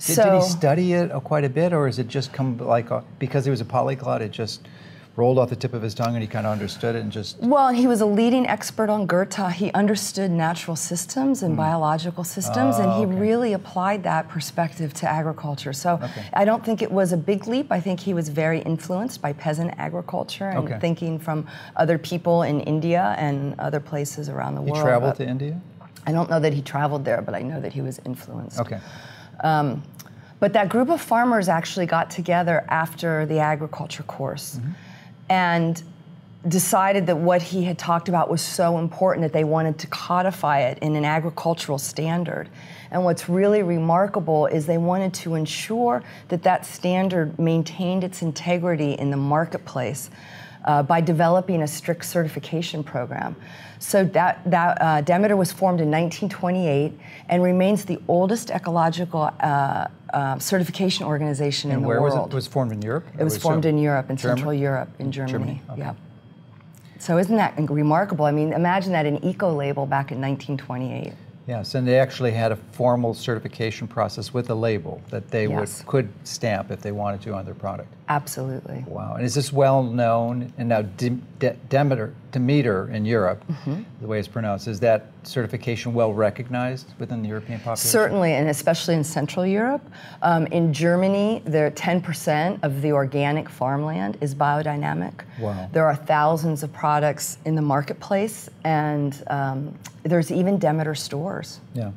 Did, 0.06 0.16
so 0.16 0.24
did 0.24 0.34
he 0.42 0.48
study 0.48 0.92
it 0.94 1.12
uh, 1.12 1.20
quite 1.20 1.44
a 1.44 1.48
bit, 1.50 1.72
or 1.72 1.86
is 1.86 1.98
it 1.98 2.08
just 2.08 2.32
come 2.32 2.56
like 2.58 2.90
uh, 2.90 3.02
because 3.18 3.44
he 3.44 3.50
was 3.50 3.60
a 3.60 3.64
polyglot? 3.66 4.22
It 4.22 4.30
just 4.32 4.66
rolled 5.16 5.38
off 5.38 5.50
the 5.50 5.56
tip 5.56 5.74
of 5.74 5.82
his 5.82 5.92
tongue, 5.94 6.14
and 6.14 6.22
he 6.22 6.26
kind 6.28 6.46
of 6.46 6.52
understood 6.52 6.94
it, 6.96 7.02
and 7.02 7.12
just 7.12 7.38
Well, 7.40 7.68
he 7.68 7.86
was 7.86 8.00
a 8.00 8.06
leading 8.06 8.46
expert 8.46 8.88
on 8.88 9.04
Goethe. 9.06 9.52
He 9.52 9.70
understood 9.72 10.30
natural 10.30 10.76
systems 10.76 11.42
and 11.42 11.54
biological 11.54 12.24
systems, 12.24 12.78
and 12.78 12.92
he 12.92 13.04
Hmm. 13.04 13.10
Ah, 13.10 13.12
okay. 13.12 13.20
really 13.20 13.52
applied 13.52 14.02
that 14.04 14.28
perspective 14.28 14.94
to 14.94 15.06
agriculture. 15.10 15.74
So 15.74 15.94
Okay. 16.02 16.22
I 16.32 16.46
don't 16.46 16.64
think 16.64 16.80
it 16.80 16.90
was 16.90 17.12
a 17.12 17.18
big 17.18 17.46
leap. 17.46 17.70
I 17.70 17.80
think 17.80 18.00
he 18.00 18.14
was 18.14 18.30
very 18.30 18.60
influenced 18.60 19.20
by 19.20 19.34
peasant 19.34 19.74
agriculture 19.76 20.48
and 20.48 20.60
Okay. 20.64 20.78
thinking 20.80 21.18
from 21.18 21.46
other 21.76 21.98
people 21.98 22.42
in 22.42 22.60
India 22.60 23.14
and 23.18 23.54
other 23.58 23.80
places 23.80 24.30
around 24.30 24.54
the 24.54 24.62
he 24.62 24.70
world. 24.70 24.82
traveled 24.82 25.16
to 25.16 25.28
India. 25.28 25.60
I 26.06 26.12
don't 26.12 26.30
know 26.30 26.40
that 26.40 26.54
he 26.54 26.62
traveled 26.62 27.04
there, 27.04 27.20
but 27.20 27.34
I 27.34 27.42
know 27.42 27.60
that 27.60 27.74
he 27.74 27.82
was 27.82 28.00
influenced. 28.06 28.58
Okay. 28.60 28.78
But 29.42 30.54
that 30.54 30.68
group 30.68 30.88
of 30.88 31.00
farmers 31.00 31.48
actually 31.48 31.86
got 31.86 32.10
together 32.10 32.64
after 32.68 33.26
the 33.26 33.38
agriculture 33.38 34.02
course. 34.04 34.58
And 35.28 35.82
decided 36.48 37.06
that 37.06 37.18
what 37.18 37.42
he 37.42 37.64
had 37.64 37.78
talked 37.78 38.08
about 38.08 38.30
was 38.30 38.40
so 38.40 38.78
important 38.78 39.22
that 39.22 39.32
they 39.32 39.44
wanted 39.44 39.78
to 39.78 39.86
codify 39.88 40.60
it 40.60 40.78
in 40.78 40.96
an 40.96 41.04
agricultural 41.04 41.78
standard. 41.78 42.48
And 42.90 43.04
what's 43.04 43.28
really 43.28 43.62
remarkable 43.62 44.46
is 44.46 44.64
they 44.64 44.78
wanted 44.78 45.12
to 45.14 45.34
ensure 45.34 46.02
that 46.28 46.42
that 46.44 46.64
standard 46.64 47.38
maintained 47.38 48.04
its 48.04 48.22
integrity 48.22 48.92
in 48.92 49.10
the 49.10 49.18
marketplace 49.18 50.10
uh, 50.64 50.82
by 50.82 51.02
developing 51.02 51.62
a 51.62 51.66
strict 51.66 52.06
certification 52.06 52.82
program. 52.82 53.36
So 53.80 54.04
that, 54.04 54.42
that 54.44 54.80
uh, 54.80 55.00
Demeter 55.00 55.36
was 55.36 55.50
formed 55.50 55.80
in 55.80 55.90
1928 55.90 56.92
and 57.30 57.42
remains 57.42 57.86
the 57.86 57.98
oldest 58.08 58.50
ecological 58.50 59.30
uh, 59.40 59.88
uh 60.12 60.38
certification 60.38 61.06
organization 61.06 61.70
and 61.70 61.78
in 61.78 61.82
the 61.82 61.88
world. 61.88 62.02
where. 62.02 62.20
Was 62.20 62.30
it? 62.30 62.34
was 62.34 62.46
formed 62.46 62.72
in 62.72 62.82
Europe? 62.82 63.06
It 63.18 63.24
was 63.24 63.38
formed 63.38 63.64
in 63.64 63.78
Europe, 63.78 64.10
in? 64.10 64.18
Central 64.18 64.52
Europe, 64.52 64.90
in 64.98 65.10
Germany. 65.10 65.32
Germany? 65.32 65.62
Okay. 65.70 65.80
Yeah. 65.80 65.94
So 66.98 67.16
isn't 67.16 67.36
that 67.36 67.54
remarkable? 67.70 68.26
I 68.26 68.30
mean, 68.30 68.52
imagine 68.52 68.92
that 68.92 69.06
an 69.06 69.24
eco 69.24 69.50
label 69.50 69.86
back 69.86 70.12
in 70.12 70.20
1928. 70.20 71.14
Yes, 71.46 71.74
and 71.74 71.88
they 71.88 71.98
actually 71.98 72.32
had 72.32 72.52
a 72.52 72.56
formal 72.56 73.14
certification 73.14 73.88
process 73.88 74.34
with 74.34 74.50
a 74.50 74.54
label 74.54 75.00
that 75.08 75.30
they 75.30 75.48
yes. 75.48 75.78
would 75.78 75.86
could 75.86 76.08
stamp 76.24 76.70
if 76.70 76.82
they 76.82 76.92
wanted 76.92 77.22
to 77.22 77.32
on 77.32 77.46
their 77.46 77.54
product. 77.54 77.92
Absolutely. 78.10 78.84
Wow. 78.88 79.14
And 79.14 79.24
is 79.24 79.36
this 79.36 79.52
well 79.52 79.84
known? 79.84 80.52
And 80.58 80.68
now 80.68 80.82
De- 80.82 81.10
De- 81.38 81.56
Demeter, 81.68 82.12
Demeter 82.32 82.90
in 82.90 83.04
Europe, 83.04 83.46
mm-hmm. 83.46 83.82
the 84.00 84.06
way 84.08 84.18
it's 84.18 84.26
pronounced, 84.26 84.66
is 84.66 84.80
that 84.80 85.06
certification 85.22 85.94
well 85.94 86.12
recognized 86.12 86.92
within 86.98 87.22
the 87.22 87.28
European 87.28 87.60
population? 87.60 87.88
Certainly, 87.88 88.32
and 88.32 88.48
especially 88.48 88.96
in 88.96 89.04
Central 89.04 89.46
Europe. 89.46 89.88
Um, 90.22 90.48
in 90.48 90.72
Germany, 90.72 91.40
there 91.44 91.70
10% 91.70 92.58
of 92.64 92.82
the 92.82 92.90
organic 92.90 93.48
farmland 93.48 94.18
is 94.20 94.34
biodynamic. 94.34 95.22
Wow. 95.38 95.70
There 95.72 95.86
are 95.86 95.94
thousands 95.94 96.64
of 96.64 96.72
products 96.72 97.38
in 97.44 97.54
the 97.54 97.62
marketplace, 97.62 98.50
and 98.64 99.22
um, 99.28 99.72
there's 100.02 100.32
even 100.32 100.58
Demeter 100.58 100.96
stores. 100.96 101.60
Yeah. 101.72 101.92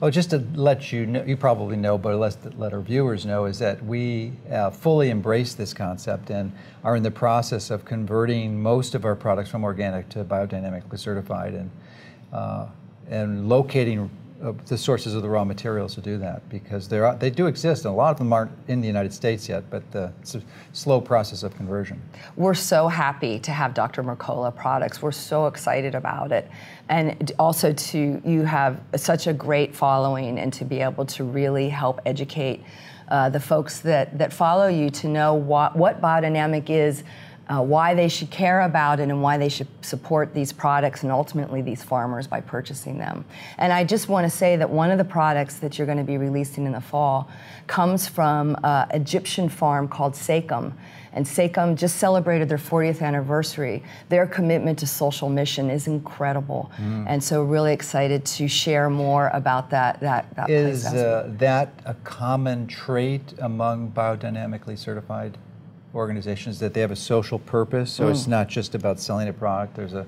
Oh, 0.00 0.10
just 0.10 0.30
to 0.30 0.38
let 0.54 0.92
you 0.92 1.04
know, 1.06 1.24
you 1.24 1.36
probably 1.36 1.76
know, 1.76 1.98
but 1.98 2.16
let 2.16 2.58
let 2.58 2.72
our 2.72 2.80
viewers 2.80 3.26
know, 3.26 3.46
is 3.46 3.58
that 3.58 3.84
we 3.84 4.32
uh, 4.50 4.70
fully 4.70 5.10
embrace 5.10 5.54
this 5.54 5.74
concept 5.74 6.30
and 6.30 6.52
are 6.84 6.94
in 6.94 7.02
the 7.02 7.10
process 7.10 7.70
of 7.70 7.84
converting 7.84 8.62
most 8.62 8.94
of 8.94 9.04
our 9.04 9.16
products 9.16 9.50
from 9.50 9.64
organic 9.64 10.08
to 10.10 10.24
biodynamically 10.24 10.98
certified 10.98 11.54
and 11.54 11.70
uh, 12.32 12.68
and 13.08 13.48
locating 13.48 14.10
uh, 14.42 14.52
the 14.66 14.76
sources 14.76 15.14
of 15.14 15.22
the 15.22 15.28
raw 15.28 15.44
materials 15.44 15.94
to 15.94 16.00
do 16.00 16.18
that 16.18 16.46
because 16.48 16.88
they 16.88 17.00
they 17.18 17.30
do 17.30 17.46
exist 17.46 17.84
and 17.84 17.92
a 17.92 17.96
lot 17.96 18.10
of 18.10 18.18
them 18.18 18.32
aren't 18.32 18.52
in 18.68 18.80
the 18.80 18.86
United 18.86 19.12
States 19.12 19.48
yet, 19.48 19.68
but 19.70 19.90
the, 19.92 20.12
it's 20.20 20.34
a 20.34 20.42
slow 20.72 21.00
process 21.00 21.42
of 21.42 21.56
conversion. 21.56 22.00
We're 22.36 22.54
so 22.54 22.88
happy 22.88 23.38
to 23.40 23.50
have 23.50 23.74
Dr. 23.74 24.02
Mercola 24.02 24.54
products. 24.54 25.00
We're 25.00 25.12
so 25.12 25.46
excited 25.46 25.94
about 25.94 26.32
it. 26.32 26.50
And 26.88 27.32
also 27.38 27.72
to 27.72 28.22
you 28.24 28.42
have 28.42 28.80
such 28.96 29.26
a 29.26 29.32
great 29.32 29.74
following 29.74 30.38
and 30.38 30.52
to 30.54 30.64
be 30.64 30.80
able 30.80 31.06
to 31.06 31.24
really 31.24 31.68
help 31.68 32.00
educate 32.04 32.62
uh, 33.08 33.28
the 33.28 33.40
folks 33.40 33.80
that, 33.80 34.18
that 34.18 34.32
follow 34.32 34.66
you 34.66 34.90
to 34.90 35.08
know 35.08 35.34
what, 35.34 35.76
what 35.76 36.00
biodynamic 36.00 36.70
is, 36.70 37.04
uh, 37.48 37.62
why 37.62 37.94
they 37.94 38.08
should 38.08 38.30
care 38.30 38.62
about 38.62 38.98
it 38.98 39.04
and 39.04 39.22
why 39.22 39.38
they 39.38 39.48
should 39.48 39.68
support 39.80 40.34
these 40.34 40.52
products 40.52 41.02
and 41.02 41.12
ultimately 41.12 41.62
these 41.62 41.82
farmers 41.82 42.26
by 42.26 42.40
purchasing 42.40 42.98
them. 42.98 43.24
And 43.58 43.72
I 43.72 43.84
just 43.84 44.08
want 44.08 44.24
to 44.24 44.36
say 44.36 44.56
that 44.56 44.68
one 44.68 44.90
of 44.90 44.98
the 44.98 45.04
products 45.04 45.58
that 45.58 45.78
you're 45.78 45.86
going 45.86 45.98
to 45.98 46.04
be 46.04 46.18
releasing 46.18 46.66
in 46.66 46.72
the 46.72 46.80
fall 46.80 47.30
comes 47.68 48.08
from 48.08 48.56
an 48.64 48.90
Egyptian 48.90 49.48
farm 49.48 49.86
called 49.86 50.14
Sekem. 50.14 50.72
And 51.12 51.24
Sekem 51.24 51.76
just 51.76 51.96
celebrated 51.96 52.48
their 52.48 52.58
40th 52.58 53.00
anniversary. 53.00 53.82
Their 54.10 54.26
commitment 54.26 54.78
to 54.80 54.86
social 54.86 55.30
mission 55.30 55.70
is 55.70 55.86
incredible. 55.86 56.70
Mm. 56.76 57.06
And 57.08 57.24
so, 57.24 57.42
really 57.42 57.72
excited 57.72 58.26
to 58.26 58.46
share 58.48 58.90
more 58.90 59.30
about 59.32 59.70
that. 59.70 59.98
that, 60.00 60.34
that 60.36 60.50
is 60.50 60.84
uh, 60.84 61.30
that 61.38 61.72
a 61.86 61.94
common 61.94 62.66
trait 62.66 63.32
among 63.38 63.92
biodynamically 63.92 64.76
certified 64.76 65.38
organizations 65.96 66.60
that 66.60 66.74
they 66.74 66.80
have 66.80 66.90
a 66.92 66.96
social 66.96 67.38
purpose. 67.38 67.90
So 67.90 68.04
mm. 68.04 68.10
it's 68.10 68.26
not 68.26 68.48
just 68.48 68.74
about 68.74 69.00
selling 69.00 69.28
a 69.28 69.32
product. 69.32 69.74
There's 69.74 69.94
a 69.94 70.06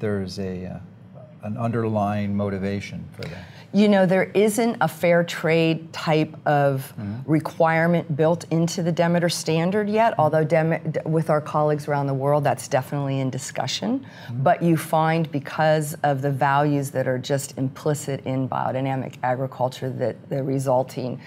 there's 0.00 0.38
a 0.38 0.66
uh, 0.66 0.78
an 1.42 1.56
underlying 1.56 2.36
motivation 2.36 3.08
for 3.12 3.22
that. 3.22 3.44
You 3.72 3.88
know, 3.88 4.04
there 4.04 4.24
isn't 4.34 4.78
a 4.80 4.88
fair 4.88 5.22
trade 5.22 5.92
type 5.92 6.34
of 6.44 6.92
mm-hmm. 6.98 7.30
requirement 7.30 8.16
built 8.16 8.44
into 8.50 8.82
the 8.82 8.90
Demeter 8.90 9.28
standard 9.28 9.88
yet, 9.88 10.12
mm-hmm. 10.12 10.22
although 10.22 10.42
Dem- 10.42 10.92
with 11.04 11.30
our 11.30 11.40
colleagues 11.40 11.86
around 11.86 12.08
the 12.08 12.14
world, 12.14 12.42
that's 12.42 12.66
definitely 12.66 13.20
in 13.20 13.30
discussion. 13.30 14.00
Mm-hmm. 14.00 14.42
But 14.42 14.60
you 14.60 14.76
find 14.76 15.30
because 15.30 15.94
of 16.02 16.20
the 16.20 16.32
values 16.32 16.90
that 16.90 17.06
are 17.06 17.18
just 17.18 17.56
implicit 17.58 18.26
in 18.26 18.48
biodynamic 18.48 19.14
agriculture 19.22 19.88
that 19.88 20.28
the 20.28 20.42
resulting 20.42 21.20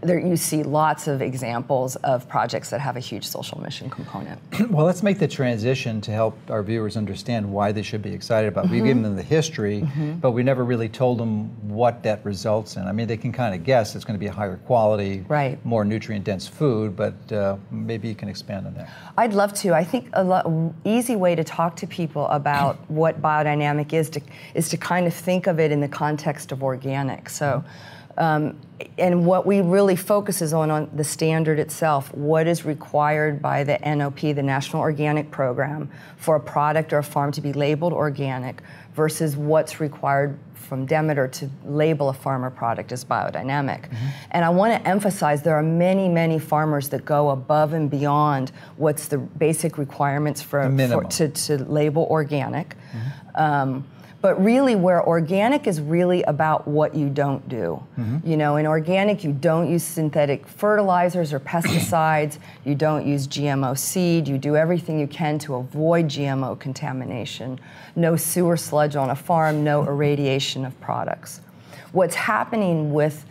there 0.00 0.18
you 0.18 0.36
see 0.36 0.62
lots 0.62 1.08
of 1.08 1.20
examples 1.20 1.96
of 1.96 2.28
projects 2.28 2.70
that 2.70 2.80
have 2.80 2.96
a 2.96 3.00
huge 3.00 3.26
social 3.26 3.60
mission 3.60 3.90
component. 3.90 4.40
well, 4.70 4.86
let's 4.86 5.02
make 5.02 5.18
the 5.18 5.26
transition 5.26 6.00
to 6.02 6.12
help 6.12 6.38
our 6.50 6.62
viewers 6.62 6.96
understand 6.96 7.50
why 7.50 7.72
they 7.72 7.82
should 7.82 8.02
be 8.02 8.12
excited 8.12 8.48
about. 8.48 8.66
Mm-hmm. 8.66 8.74
We've 8.74 8.84
given 8.84 9.02
them 9.02 9.16
the 9.16 9.22
history, 9.22 9.80
mm-hmm. 9.80 10.14
but 10.14 10.32
we 10.32 10.42
never 10.42 10.64
really 10.64 10.88
told 10.88 11.18
them 11.18 11.48
what 11.68 12.02
that 12.04 12.24
results 12.24 12.76
in. 12.76 12.84
I 12.84 12.92
mean, 12.92 13.08
they 13.08 13.16
can 13.16 13.32
kind 13.32 13.54
of 13.54 13.64
guess 13.64 13.96
it's 13.96 14.04
going 14.04 14.14
to 14.14 14.20
be 14.20 14.28
a 14.28 14.32
higher 14.32 14.56
quality, 14.58 15.24
right. 15.28 15.64
more 15.64 15.84
nutrient 15.84 16.24
dense 16.24 16.46
food, 16.46 16.94
but 16.94 17.32
uh, 17.32 17.56
maybe 17.70 18.08
you 18.08 18.14
can 18.14 18.28
expand 18.28 18.66
on 18.66 18.74
that. 18.74 18.90
I'd 19.16 19.34
love 19.34 19.52
to. 19.54 19.74
I 19.74 19.82
think 19.82 20.08
a 20.12 20.22
lo- 20.22 20.74
easy 20.84 21.16
way 21.16 21.34
to 21.34 21.42
talk 21.42 21.74
to 21.76 21.86
people 21.86 22.26
about 22.28 22.78
what 22.88 23.20
biodynamic 23.20 23.92
is 23.92 24.10
to, 24.10 24.20
is 24.54 24.68
to 24.68 24.76
kind 24.76 25.06
of 25.06 25.14
think 25.14 25.48
of 25.48 25.58
it 25.58 25.72
in 25.72 25.80
the 25.80 25.88
context 25.88 26.52
of 26.52 26.62
organic. 26.62 27.28
So. 27.28 27.64
Um, 28.18 28.58
and 28.98 29.24
what 29.24 29.46
we 29.46 29.60
really 29.60 29.96
focus 29.96 30.42
is 30.42 30.52
on, 30.52 30.70
on 30.70 30.90
the 30.92 31.04
standard 31.04 31.58
itself. 31.58 32.12
What 32.14 32.46
is 32.46 32.64
required 32.64 33.40
by 33.40 33.64
the 33.64 33.78
NOP, 33.78 34.20
the 34.20 34.42
National 34.42 34.82
Organic 34.82 35.30
Program, 35.30 35.88
for 36.16 36.36
a 36.36 36.40
product 36.40 36.92
or 36.92 36.98
a 36.98 37.02
farm 37.02 37.32
to 37.32 37.40
be 37.40 37.52
labeled 37.52 37.92
organic 37.92 38.60
versus 38.94 39.36
what's 39.36 39.80
required 39.80 40.38
from 40.54 40.84
Demeter 40.84 41.28
to 41.28 41.48
label 41.64 42.10
a 42.10 42.12
farmer 42.12 42.50
product 42.50 42.92
as 42.92 43.04
biodynamic. 43.04 43.88
Mm-hmm. 43.88 44.06
And 44.32 44.44
I 44.44 44.50
want 44.50 44.74
to 44.74 44.88
emphasize 44.88 45.42
there 45.42 45.56
are 45.56 45.62
many, 45.62 46.08
many 46.08 46.38
farmers 46.38 46.90
that 46.90 47.04
go 47.04 47.30
above 47.30 47.72
and 47.72 47.90
beyond 47.90 48.52
what's 48.76 49.08
the 49.08 49.16
basic 49.18 49.78
requirements 49.78 50.42
for, 50.42 50.62
for 50.88 51.04
to, 51.04 51.28
to 51.28 51.64
label 51.64 52.06
organic. 52.10 52.70
Mm-hmm. 52.70 53.40
Um, 53.40 53.86
but 54.20 54.42
really 54.42 54.74
where 54.74 55.06
organic 55.06 55.66
is 55.66 55.80
really 55.80 56.22
about 56.24 56.66
what 56.66 56.94
you 56.94 57.08
don't 57.08 57.48
do. 57.48 57.82
Mm-hmm. 57.98 58.28
You 58.28 58.36
know, 58.36 58.56
in 58.56 58.66
organic 58.66 59.22
you 59.22 59.32
don't 59.32 59.70
use 59.70 59.84
synthetic 59.84 60.46
fertilizers 60.46 61.32
or 61.32 61.38
pesticides, 61.40 62.38
you 62.64 62.74
don't 62.74 63.06
use 63.06 63.28
GMO 63.28 63.78
seed, 63.78 64.26
you 64.26 64.38
do 64.38 64.56
everything 64.56 64.98
you 64.98 65.06
can 65.06 65.38
to 65.40 65.54
avoid 65.56 66.06
GMO 66.06 66.58
contamination. 66.58 67.60
No 67.94 68.16
sewer 68.16 68.56
sludge 68.56 68.96
on 68.96 69.10
a 69.10 69.16
farm, 69.16 69.62
no 69.62 69.86
irradiation 69.86 70.64
of 70.64 70.78
products. 70.80 71.40
What's 71.92 72.16
happening 72.16 72.92
with 72.92 73.24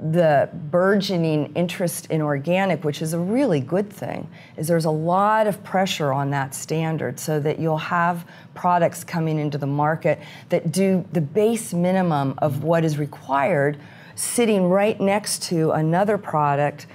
the 0.00 0.48
burgeoning 0.70 1.52
interest 1.54 2.06
in 2.06 2.22
organic, 2.22 2.84
which 2.84 3.02
is 3.02 3.12
a 3.14 3.18
really 3.18 3.60
good 3.60 3.92
thing, 3.92 4.28
is 4.56 4.68
there's 4.68 4.84
a 4.84 4.90
lot 4.90 5.46
of 5.46 5.62
pressure 5.64 6.12
on 6.12 6.30
that 6.30 6.54
standard 6.54 7.18
so 7.18 7.40
that 7.40 7.58
you'll 7.58 7.76
have 7.76 8.26
products 8.54 9.04
coming 9.04 9.38
into 9.38 9.58
the 9.58 9.66
market 9.66 10.18
that 10.48 10.70
do 10.72 11.04
the 11.12 11.20
base 11.20 11.72
minimum 11.72 12.34
of 12.38 12.62
what 12.62 12.84
is 12.84 12.98
required 12.98 13.78
sitting 14.14 14.68
right 14.68 15.00
next 15.00 15.42
to 15.44 15.70
another 15.72 16.18
product 16.18 16.86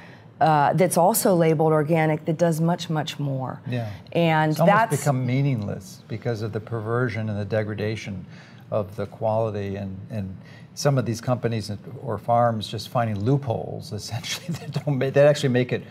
uh, 0.41 0.73
that's 0.73 0.97
also 0.97 1.33
labeled 1.33 1.71
organic 1.71 2.25
that 2.25 2.37
does 2.37 2.59
much 2.59 2.89
much 2.89 3.17
more. 3.17 3.61
Yeah, 3.67 3.89
and 4.11 4.51
it's 4.51 4.59
almost 4.59 4.75
that's 4.75 4.97
become 4.97 5.25
meaningless 5.25 6.01
because 6.09 6.41
of 6.41 6.51
the 6.51 6.59
perversion 6.59 7.29
and 7.29 7.39
the 7.39 7.45
degradation 7.45 8.25
of 8.69 8.95
the 8.97 9.05
quality 9.05 9.77
and 9.77 9.97
and 10.09 10.35
some 10.75 10.97
of 10.97 11.05
these 11.05 11.21
companies 11.21 11.71
or 12.01 12.17
farms 12.17 12.67
just 12.67 12.89
finding 12.89 13.19
loopholes 13.23 13.93
essentially 13.93 14.47
that 14.47 14.83
don't 14.83 14.97
make, 14.97 15.13
that 15.13 15.27
actually 15.27 15.49
make 15.49 15.71
it 15.71 15.83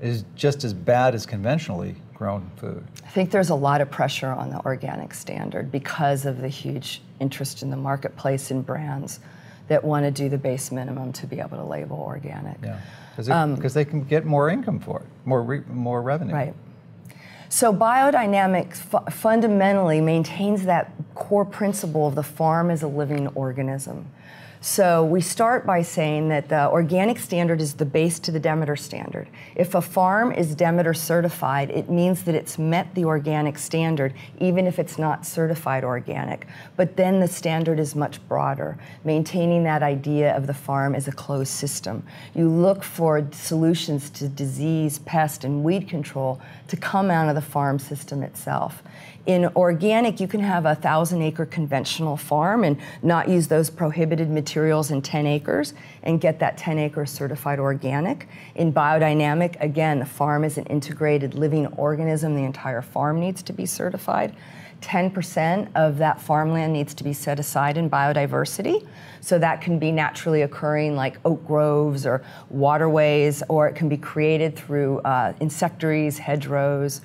is 0.00 0.24
just 0.36 0.62
as 0.62 0.72
bad 0.72 1.14
as 1.14 1.26
conventionally 1.26 1.96
grown 2.14 2.48
food. 2.56 2.84
I 3.04 3.08
think 3.08 3.30
there's 3.30 3.50
a 3.50 3.54
lot 3.54 3.80
of 3.80 3.90
pressure 3.90 4.28
on 4.28 4.50
the 4.50 4.64
organic 4.64 5.12
standard 5.12 5.72
because 5.72 6.24
of 6.24 6.40
the 6.40 6.48
huge 6.48 7.02
interest 7.20 7.62
in 7.62 7.70
the 7.70 7.76
marketplace 7.76 8.50
in 8.50 8.62
brands 8.62 9.20
that 9.66 9.82
want 9.82 10.04
to 10.04 10.10
do 10.10 10.28
the 10.28 10.38
base 10.38 10.70
minimum 10.70 11.12
to 11.14 11.26
be 11.26 11.40
able 11.40 11.56
to 11.56 11.64
label 11.64 11.98
organic. 11.98 12.56
Yeah, 12.62 12.80
because 13.10 13.28
um, 13.28 13.56
they 13.56 13.84
can 13.84 14.04
get 14.04 14.24
more 14.24 14.48
income 14.48 14.78
for 14.78 15.00
it, 15.00 15.06
more 15.24 15.42
re, 15.42 15.60
more 15.68 16.00
revenue. 16.00 16.32
Right. 16.32 16.54
So 17.50 17.72
biodynamics 17.72 18.76
fu- 18.76 19.10
fundamentally 19.10 20.00
maintains 20.00 20.64
that 20.64 20.92
core 21.14 21.44
principle 21.44 22.06
of 22.06 22.14
the 22.14 22.22
farm 22.22 22.70
as 22.70 22.82
a 22.82 22.88
living 22.88 23.28
organism. 23.28 24.06
So 24.60 25.04
we 25.04 25.20
start 25.20 25.64
by 25.64 25.82
saying 25.82 26.30
that 26.30 26.48
the 26.48 26.68
organic 26.68 27.20
standard 27.20 27.60
is 27.60 27.74
the 27.74 27.84
base 27.84 28.18
to 28.18 28.32
the 28.32 28.40
Demeter 28.40 28.74
standard. 28.74 29.28
If 29.54 29.76
a 29.76 29.80
farm 29.80 30.32
is 30.32 30.56
Demeter 30.56 30.94
certified, 30.94 31.70
it 31.70 31.88
means 31.88 32.24
that 32.24 32.34
it's 32.34 32.58
met 32.58 32.92
the 32.96 33.04
organic 33.04 33.56
standard, 33.56 34.14
even 34.40 34.66
if 34.66 34.80
it's 34.80 34.98
not 34.98 35.24
certified 35.24 35.84
organic. 35.84 36.48
But 36.76 36.96
then 36.96 37.20
the 37.20 37.28
standard 37.28 37.78
is 37.78 37.94
much 37.94 38.26
broader, 38.26 38.76
maintaining 39.04 39.62
that 39.62 39.84
idea 39.84 40.36
of 40.36 40.48
the 40.48 40.54
farm 40.54 40.96
as 40.96 41.06
a 41.06 41.12
closed 41.12 41.52
system. 41.52 42.02
You 42.34 42.48
look 42.48 42.82
for 42.82 43.28
solutions 43.30 44.10
to 44.10 44.28
disease, 44.28 44.98
pest, 44.98 45.44
and 45.44 45.62
weed 45.62 45.88
control 45.88 46.40
to 46.66 46.76
come 46.76 47.12
out 47.12 47.28
of 47.28 47.36
the 47.36 47.42
farm 47.42 47.78
system 47.78 48.24
itself. 48.24 48.82
In 49.28 49.44
organic, 49.56 50.20
you 50.20 50.26
can 50.26 50.40
have 50.40 50.64
a 50.64 50.74
thousand 50.74 51.20
acre 51.20 51.44
conventional 51.44 52.16
farm 52.16 52.64
and 52.64 52.78
not 53.02 53.28
use 53.28 53.46
those 53.46 53.68
prohibited 53.68 54.30
materials 54.30 54.90
in 54.90 55.02
10 55.02 55.26
acres 55.26 55.74
and 56.02 56.18
get 56.18 56.38
that 56.38 56.56
10 56.56 56.78
acres 56.78 57.10
certified 57.10 57.58
organic. 57.58 58.26
In 58.54 58.72
biodynamic, 58.72 59.60
again, 59.60 59.98
the 59.98 60.06
farm 60.06 60.44
is 60.44 60.56
an 60.56 60.64
integrated 60.64 61.34
living 61.34 61.66
organism. 61.74 62.36
The 62.36 62.44
entire 62.44 62.80
farm 62.80 63.20
needs 63.20 63.42
to 63.42 63.52
be 63.52 63.66
certified. 63.66 64.34
10% 64.80 65.72
of 65.74 65.98
that 65.98 66.22
farmland 66.22 66.72
needs 66.72 66.94
to 66.94 67.04
be 67.04 67.12
set 67.12 67.38
aside 67.38 67.76
in 67.76 67.90
biodiversity. 67.90 68.88
So 69.20 69.38
that 69.40 69.60
can 69.60 69.78
be 69.78 69.92
naturally 69.92 70.40
occurring 70.40 70.96
like 70.96 71.18
oak 71.26 71.46
groves 71.46 72.06
or 72.06 72.24
waterways, 72.48 73.42
or 73.50 73.68
it 73.68 73.74
can 73.74 73.90
be 73.90 73.98
created 73.98 74.56
through 74.56 75.00
uh, 75.00 75.34
insectaries, 75.38 76.16
hedgerows. 76.16 77.02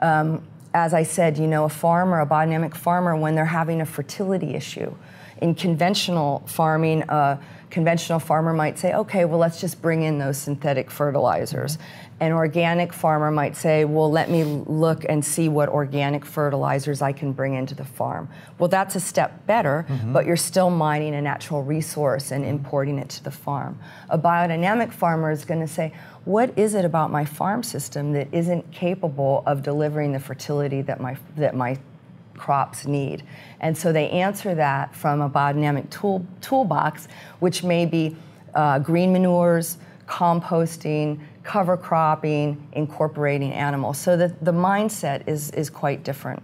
Um, 0.00 0.44
as 0.76 0.92
I 0.92 1.04
said, 1.04 1.38
you 1.38 1.46
know, 1.46 1.64
a 1.64 1.70
farmer, 1.70 2.20
a 2.20 2.26
biodynamic 2.26 2.74
farmer, 2.74 3.16
when 3.16 3.34
they're 3.34 3.46
having 3.46 3.80
a 3.80 3.86
fertility 3.86 4.54
issue. 4.54 4.94
In 5.40 5.54
conventional 5.54 6.42
farming, 6.46 7.02
a 7.08 7.40
conventional 7.70 8.18
farmer 8.18 8.52
might 8.52 8.78
say, 8.78 8.92
okay, 8.92 9.24
well, 9.24 9.38
let's 9.38 9.58
just 9.58 9.80
bring 9.80 10.02
in 10.02 10.18
those 10.18 10.36
synthetic 10.36 10.90
fertilizers. 10.90 11.78
An 12.20 12.32
organic 12.32 12.92
farmer 12.92 13.30
might 13.30 13.56
say, 13.56 13.86
well, 13.86 14.10
let 14.10 14.30
me 14.30 14.44
look 14.44 15.06
and 15.08 15.24
see 15.24 15.48
what 15.48 15.70
organic 15.70 16.26
fertilizers 16.26 17.00
I 17.00 17.12
can 17.12 17.32
bring 17.32 17.54
into 17.54 17.74
the 17.74 17.84
farm. 17.84 18.28
Well, 18.58 18.68
that's 18.68 18.96
a 18.96 19.00
step 19.00 19.46
better, 19.46 19.86
mm-hmm. 19.88 20.12
but 20.12 20.26
you're 20.26 20.36
still 20.36 20.68
mining 20.68 21.14
a 21.14 21.22
natural 21.22 21.62
resource 21.62 22.32
and 22.32 22.44
importing 22.44 22.98
it 22.98 23.08
to 23.10 23.24
the 23.24 23.30
farm. 23.30 23.78
A 24.10 24.18
biodynamic 24.18 24.92
farmer 24.92 25.30
is 25.30 25.46
going 25.46 25.60
to 25.60 25.68
say, 25.68 25.94
what 26.26 26.58
is 26.58 26.74
it 26.74 26.84
about 26.84 27.12
my 27.12 27.24
farm 27.24 27.62
system 27.62 28.12
that 28.12 28.26
isn't 28.32 28.70
capable 28.72 29.44
of 29.46 29.62
delivering 29.62 30.10
the 30.10 30.18
fertility 30.18 30.82
that 30.82 31.00
my, 31.00 31.16
that 31.36 31.54
my 31.54 31.78
crops 32.34 32.84
need? 32.84 33.22
And 33.60 33.78
so 33.78 33.92
they 33.92 34.10
answer 34.10 34.52
that 34.56 34.92
from 34.94 35.20
a 35.20 35.30
biodynamic 35.30 35.88
tool, 35.88 36.26
toolbox, 36.40 37.06
which 37.38 37.62
may 37.62 37.86
be 37.86 38.16
uh, 38.54 38.80
green 38.80 39.12
manures, 39.12 39.78
composting, 40.08 41.20
cover 41.44 41.76
cropping, 41.76 42.66
incorporating 42.72 43.52
animals. 43.52 43.96
So 43.96 44.16
the, 44.16 44.34
the 44.42 44.52
mindset 44.52 45.28
is, 45.28 45.52
is 45.52 45.70
quite 45.70 46.02
different. 46.02 46.42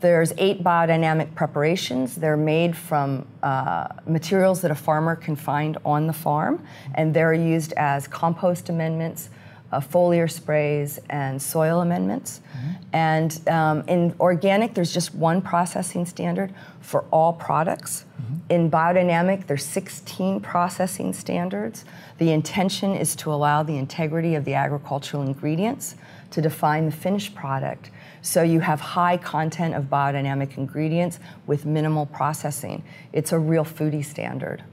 There's 0.00 0.32
eight 0.38 0.64
biodynamic 0.64 1.34
preparations. 1.34 2.16
They're 2.16 2.36
made 2.36 2.74
from 2.76 3.26
uh, 3.42 3.88
materials 4.06 4.62
that 4.62 4.70
a 4.70 4.74
farmer 4.74 5.14
can 5.14 5.36
find 5.36 5.76
on 5.84 6.06
the 6.06 6.12
farm, 6.12 6.64
and 6.94 7.12
they're 7.12 7.34
used 7.34 7.74
as 7.74 8.08
compost 8.08 8.70
amendments, 8.70 9.28
uh, 9.72 9.80
foliar 9.80 10.30
sprays, 10.30 10.98
and 11.10 11.40
soil 11.40 11.80
amendments. 11.80 12.40
Mm-hmm. 12.40 12.70
And 12.94 13.48
um, 13.48 13.84
in 13.88 14.14
organic, 14.18 14.72
there's 14.72 14.92
just 14.92 15.14
one 15.14 15.42
processing 15.42 16.06
standard 16.06 16.54
for 16.80 17.04
all 17.12 17.34
products. 17.34 18.04
Mm-hmm. 18.20 18.34
In 18.48 18.70
biodynamic, 18.70 19.46
there's 19.46 19.64
16 19.66 20.40
processing 20.40 21.12
standards. 21.12 21.84
The 22.16 22.32
intention 22.32 22.94
is 22.94 23.14
to 23.16 23.32
allow 23.32 23.62
the 23.62 23.76
integrity 23.76 24.34
of 24.34 24.46
the 24.46 24.54
agricultural 24.54 25.22
ingredients 25.22 25.94
to 26.30 26.40
define 26.40 26.86
the 26.86 26.92
finished 26.92 27.34
product 27.34 27.90
so 28.22 28.42
you 28.42 28.60
have 28.60 28.80
high 28.80 29.16
content 29.16 29.74
of 29.74 29.84
biodynamic 29.84 30.56
ingredients 30.56 31.18
with 31.46 31.64
minimal 31.64 32.06
processing. 32.06 32.82
It's 33.12 33.32
a 33.32 33.38
real 33.38 33.64
foodie 33.64 34.04
standard. 34.04 34.64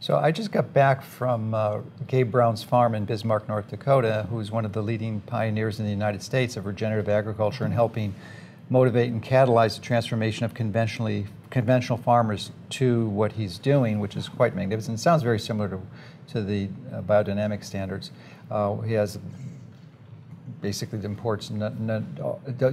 So 0.00 0.16
I 0.16 0.30
just 0.30 0.52
got 0.52 0.72
back 0.72 1.02
from 1.02 1.54
uh, 1.54 1.80
Gabe 2.06 2.30
Brown's 2.30 2.62
farm 2.62 2.94
in 2.94 3.04
Bismarck, 3.04 3.48
North 3.48 3.68
Dakota, 3.68 4.28
who's 4.30 4.52
one 4.52 4.64
of 4.64 4.72
the 4.72 4.80
leading 4.80 5.20
pioneers 5.22 5.80
in 5.80 5.84
the 5.84 5.90
United 5.90 6.22
States 6.22 6.56
of 6.56 6.66
regenerative 6.66 7.08
agriculture 7.08 7.64
and 7.64 7.74
helping 7.74 8.14
motivate 8.70 9.10
and 9.10 9.22
catalyze 9.22 9.74
the 9.74 9.82
transformation 9.82 10.44
of 10.44 10.54
conventionally 10.54 11.26
conventional 11.50 11.98
farmers 11.98 12.52
to 12.70 13.08
what 13.08 13.32
he's 13.32 13.58
doing, 13.58 13.98
which 13.98 14.16
is 14.16 14.28
quite 14.28 14.54
magnificent. 14.54 14.98
It 14.98 15.02
sounds 15.02 15.22
very 15.22 15.40
similar 15.40 15.68
to, 15.70 15.80
to 16.28 16.42
the 16.42 16.68
uh, 16.92 17.02
biodynamic 17.02 17.64
standards. 17.64 18.12
Uh, 18.50 18.76
he 18.76 18.92
has 18.92 19.18
basically 20.60 21.02
imports 21.04 21.50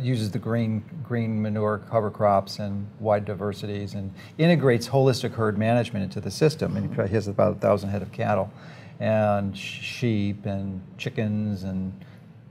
uses 0.02 0.32
the 0.32 0.40
green 0.40 0.84
green 1.04 1.42
manure 1.42 1.80
cover 1.90 2.10
crops 2.10 2.60
and 2.60 2.88
wide 3.00 3.26
diversities 3.26 3.94
and 3.94 4.14
integrates 4.38 4.88
holistic 4.88 5.34
herd 5.34 5.58
management 5.58 6.04
into 6.04 6.20
the 6.20 6.32
system. 6.32 6.78
And 6.78 6.94
he 6.94 7.14
has 7.14 7.28
about 7.28 7.58
a 7.58 7.60
thousand 7.60 7.90
head 7.90 8.02
of 8.02 8.12
cattle, 8.12 8.52
and 9.00 9.58
sheep 9.58 10.46
and 10.46 10.82
chickens 10.98 11.64
and 11.64 11.94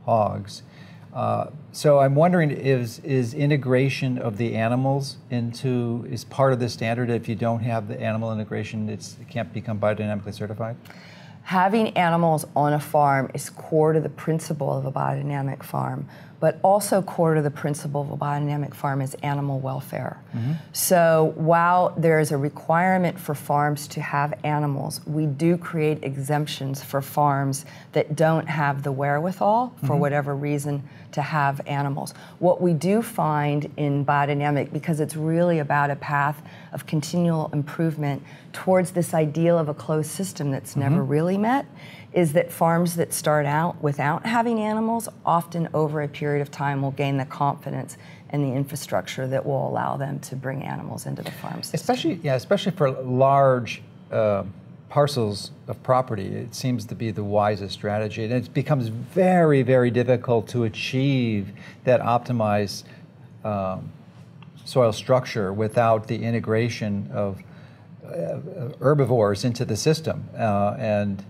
hogs. 0.04 0.62
Uh, 1.12 1.48
so 1.70 2.00
I'm 2.00 2.14
wondering, 2.14 2.50
is 2.50 2.98
is 3.00 3.34
integration 3.34 4.18
of 4.18 4.36
the 4.36 4.56
animals 4.56 5.16
into 5.30 6.06
is 6.10 6.24
part 6.24 6.52
of 6.52 6.58
the 6.58 6.68
standard? 6.68 7.08
If 7.08 7.28
you 7.28 7.36
don't 7.36 7.60
have 7.60 7.86
the 7.88 8.00
animal 8.00 8.32
integration, 8.32 8.88
it 8.88 9.16
can't 9.30 9.52
become 9.52 9.78
biodynamically 9.78 10.34
certified 10.34 10.76
having 11.44 11.96
animals 11.96 12.46
on 12.56 12.72
a 12.72 12.80
farm 12.80 13.30
is 13.34 13.50
core 13.50 13.92
to 13.92 14.00
the 14.00 14.08
principle 14.08 14.76
of 14.76 14.86
a 14.86 14.92
biodynamic 14.92 15.62
farm, 15.62 16.08
but 16.44 16.58
also 16.62 17.00
core 17.00 17.32
to 17.32 17.40
the 17.40 17.50
principle 17.50 18.02
of 18.02 18.10
a 18.10 18.16
biodynamic 18.18 18.74
farm 18.74 19.00
is 19.00 19.14
animal 19.22 19.60
welfare. 19.60 20.20
Mm-hmm. 20.36 20.52
So 20.74 21.32
while 21.36 21.94
there 21.96 22.20
is 22.20 22.32
a 22.32 22.36
requirement 22.36 23.18
for 23.18 23.34
farms 23.34 23.88
to 23.88 24.02
have 24.02 24.34
animals, 24.44 25.00
we 25.06 25.24
do 25.24 25.56
create 25.56 26.04
exemptions 26.04 26.84
for 26.84 27.00
farms 27.00 27.64
that 27.92 28.14
don't 28.14 28.46
have 28.46 28.82
the 28.82 28.92
wherewithal, 28.92 29.74
for 29.80 29.86
mm-hmm. 29.86 30.00
whatever 30.00 30.36
reason, 30.36 30.82
to 31.12 31.22
have 31.22 31.62
animals. 31.66 32.12
What 32.40 32.60
we 32.60 32.74
do 32.74 33.00
find 33.00 33.72
in 33.78 34.04
biodynamic, 34.04 34.70
because 34.70 35.00
it's 35.00 35.16
really 35.16 35.60
about 35.60 35.88
a 35.88 35.96
path 35.96 36.42
of 36.74 36.84
continual 36.84 37.48
improvement 37.54 38.22
towards 38.52 38.90
this 38.90 39.14
ideal 39.14 39.58
of 39.58 39.70
a 39.70 39.74
closed 39.74 40.10
system 40.10 40.50
that's 40.50 40.72
mm-hmm. 40.72 40.80
never 40.80 41.02
really 41.02 41.38
met, 41.38 41.64
is 42.14 42.32
that 42.32 42.50
farms 42.50 42.94
that 42.94 43.12
start 43.12 43.44
out 43.44 43.82
without 43.82 44.24
having 44.24 44.60
animals 44.60 45.08
often 45.26 45.68
over 45.74 46.00
a 46.00 46.08
period 46.08 46.40
of 46.40 46.50
time 46.50 46.80
will 46.80 46.92
gain 46.92 47.16
the 47.16 47.24
confidence 47.24 47.98
and 48.30 48.44
the 48.44 48.56
infrastructure 48.56 49.26
that 49.26 49.44
will 49.44 49.68
allow 49.68 49.96
them 49.96 50.20
to 50.20 50.36
bring 50.36 50.62
animals 50.62 51.06
into 51.06 51.22
the 51.22 51.30
farm 51.32 51.62
system. 51.62 51.74
Especially, 51.74 52.20
yeah, 52.22 52.36
especially 52.36 52.72
for 52.72 52.90
large 52.90 53.82
uh, 54.12 54.44
parcels 54.88 55.50
of 55.66 55.82
property, 55.82 56.26
it 56.26 56.54
seems 56.54 56.86
to 56.86 56.94
be 56.94 57.10
the 57.10 57.24
wisest 57.24 57.74
strategy. 57.74 58.22
And 58.22 58.32
it 58.32 58.54
becomes 58.54 58.88
very, 58.88 59.62
very 59.62 59.90
difficult 59.90 60.48
to 60.48 60.64
achieve 60.64 61.48
that 61.82 62.00
optimized 62.00 62.84
um, 63.42 63.90
soil 64.64 64.92
structure 64.92 65.52
without 65.52 66.06
the 66.06 66.22
integration 66.22 67.10
of 67.12 67.42
uh, 68.06 68.38
herbivores 68.80 69.44
into 69.44 69.64
the 69.64 69.76
system. 69.76 70.28
Uh, 70.38 70.76
and 70.78 71.24